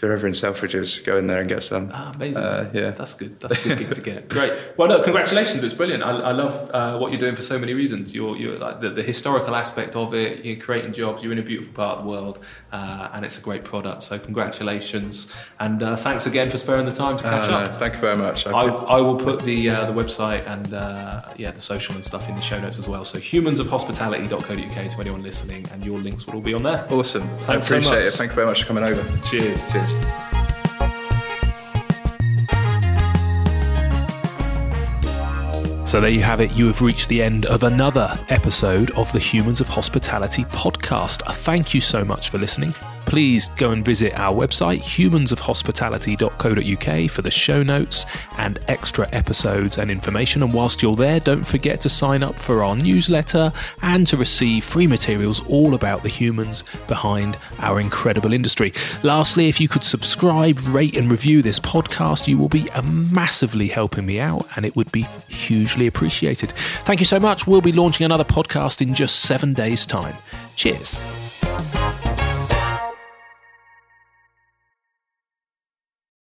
if 0.00 0.04
you're 0.04 0.14
ever 0.14 0.26
in 0.26 0.32
Selfridges, 0.32 1.04
go 1.04 1.18
in 1.18 1.26
there 1.26 1.40
and 1.40 1.48
get 1.50 1.62
some. 1.62 1.90
Ah, 1.92 2.12
amazing. 2.14 2.42
Uh, 2.42 2.70
yeah. 2.72 2.92
That's 2.92 3.12
good. 3.12 3.38
That's 3.38 3.62
a 3.66 3.68
good 3.68 3.78
gig 3.80 3.92
to 3.92 4.00
get. 4.00 4.28
Great. 4.30 4.50
Well, 4.78 4.88
no, 4.88 5.02
congratulations. 5.02 5.62
It's 5.62 5.74
brilliant. 5.74 6.02
I, 6.02 6.12
I 6.12 6.32
love 6.32 6.70
uh, 6.72 6.96
what 6.96 7.12
you're 7.12 7.20
doing 7.20 7.36
for 7.36 7.42
so 7.42 7.58
many 7.58 7.74
reasons. 7.74 8.14
You're, 8.14 8.34
you're 8.34 8.56
like 8.56 8.80
the, 8.80 8.88
the, 8.88 9.02
historical 9.02 9.54
aspect 9.54 9.96
of 9.96 10.14
it, 10.14 10.42
you're 10.42 10.56
creating 10.56 10.94
jobs, 10.94 11.22
you're 11.22 11.32
in 11.32 11.38
a 11.38 11.42
beautiful 11.42 11.74
part 11.74 11.98
of 11.98 12.04
the 12.04 12.10
world, 12.10 12.38
uh, 12.72 13.10
and 13.12 13.26
it's 13.26 13.36
a 13.36 13.42
great 13.42 13.62
product. 13.62 14.02
So, 14.02 14.18
congratulations. 14.18 15.30
And 15.58 15.82
uh, 15.82 15.96
thanks 15.96 16.24
again 16.24 16.48
for 16.48 16.56
sparing 16.56 16.86
the 16.86 16.92
time 16.92 17.18
to 17.18 17.22
catch 17.22 17.50
uh, 17.50 17.56
up. 17.56 17.70
No, 17.70 17.78
thank 17.78 17.92
you 17.92 18.00
very 18.00 18.16
much. 18.16 18.46
I, 18.46 18.52
I, 18.52 19.02
will 19.02 19.16
put 19.16 19.42
the, 19.42 19.68
uh, 19.68 19.84
the 19.84 19.92
website 19.92 20.46
and 20.46 20.70
yeah, 21.38 21.50
the 21.50 21.60
social 21.60 21.94
and 21.94 22.02
stuff 22.02 22.26
in 22.26 22.36
the 22.36 22.40
show 22.40 22.58
notes 22.58 22.78
as 22.78 22.88
well. 22.88 23.04
So, 23.04 23.18
humansofhospitality.co.uk 23.18 24.90
to 24.90 24.98
anyone 24.98 25.22
listening, 25.22 25.68
and 25.74 25.84
your 25.84 25.98
links 25.98 26.26
will 26.26 26.36
all 26.36 26.40
be 26.40 26.54
on 26.54 26.62
there. 26.62 26.86
Awesome. 26.88 27.28
Thanks 27.40 27.70
I 27.70 27.76
appreciate 27.76 27.84
so 27.84 28.08
it. 28.08 28.14
Thank 28.14 28.30
you 28.30 28.36
very 28.36 28.46
much 28.46 28.62
for 28.62 28.68
coming 28.68 28.84
over. 28.84 29.04
Cheers. 29.26 29.70
Cheers. 29.70 29.89
So 35.90 36.00
there 36.00 36.10
you 36.10 36.22
have 36.22 36.40
it. 36.40 36.52
You 36.52 36.68
have 36.68 36.82
reached 36.82 37.08
the 37.08 37.20
end 37.20 37.46
of 37.46 37.64
another 37.64 38.16
episode 38.28 38.92
of 38.92 39.10
the 39.12 39.18
Humans 39.18 39.60
of 39.60 39.68
Hospitality 39.68 40.44
podcast. 40.44 41.22
Thank 41.34 41.74
you 41.74 41.80
so 41.80 42.04
much 42.04 42.30
for 42.30 42.38
listening 42.38 42.72
please 43.06 43.48
go 43.56 43.70
and 43.70 43.84
visit 43.84 44.12
our 44.14 44.34
website, 44.34 44.80
humansofhospitality.co.uk, 44.80 47.10
for 47.10 47.22
the 47.22 47.30
show 47.30 47.62
notes 47.62 48.06
and 48.38 48.58
extra 48.68 49.08
episodes 49.12 49.78
and 49.78 49.90
information. 49.90 50.42
And 50.42 50.52
whilst 50.52 50.82
you're 50.82 50.94
there, 50.94 51.20
don't 51.20 51.44
forget 51.44 51.80
to 51.82 51.88
sign 51.88 52.22
up 52.22 52.36
for 52.36 52.62
our 52.62 52.76
newsletter 52.76 53.52
and 53.82 54.06
to 54.06 54.16
receive 54.16 54.64
free 54.64 54.86
materials 54.86 55.44
all 55.48 55.74
about 55.74 56.02
the 56.02 56.08
humans 56.08 56.64
behind 56.88 57.36
our 57.58 57.80
incredible 57.80 58.32
industry. 58.32 58.72
Lastly, 59.02 59.48
if 59.48 59.60
you 59.60 59.68
could 59.68 59.84
subscribe, 59.84 60.58
rate, 60.66 60.96
and 60.96 61.10
review 61.10 61.42
this 61.42 61.58
podcast, 61.58 62.28
you 62.28 62.38
will 62.38 62.48
be 62.48 62.68
massively 62.82 63.68
helping 63.68 64.06
me 64.06 64.20
out 64.20 64.46
and 64.56 64.64
it 64.64 64.76
would 64.76 64.90
be 64.92 65.06
hugely 65.28 65.86
appreciated. 65.86 66.52
Thank 66.84 67.00
you 67.00 67.06
so 67.06 67.20
much. 67.20 67.46
We'll 67.46 67.60
be 67.60 67.72
launching 67.72 68.04
another 68.04 68.24
podcast 68.24 68.80
in 68.80 68.94
just 68.94 69.20
seven 69.20 69.52
days' 69.52 69.86
time. 69.86 70.14
Cheers. 70.56 70.98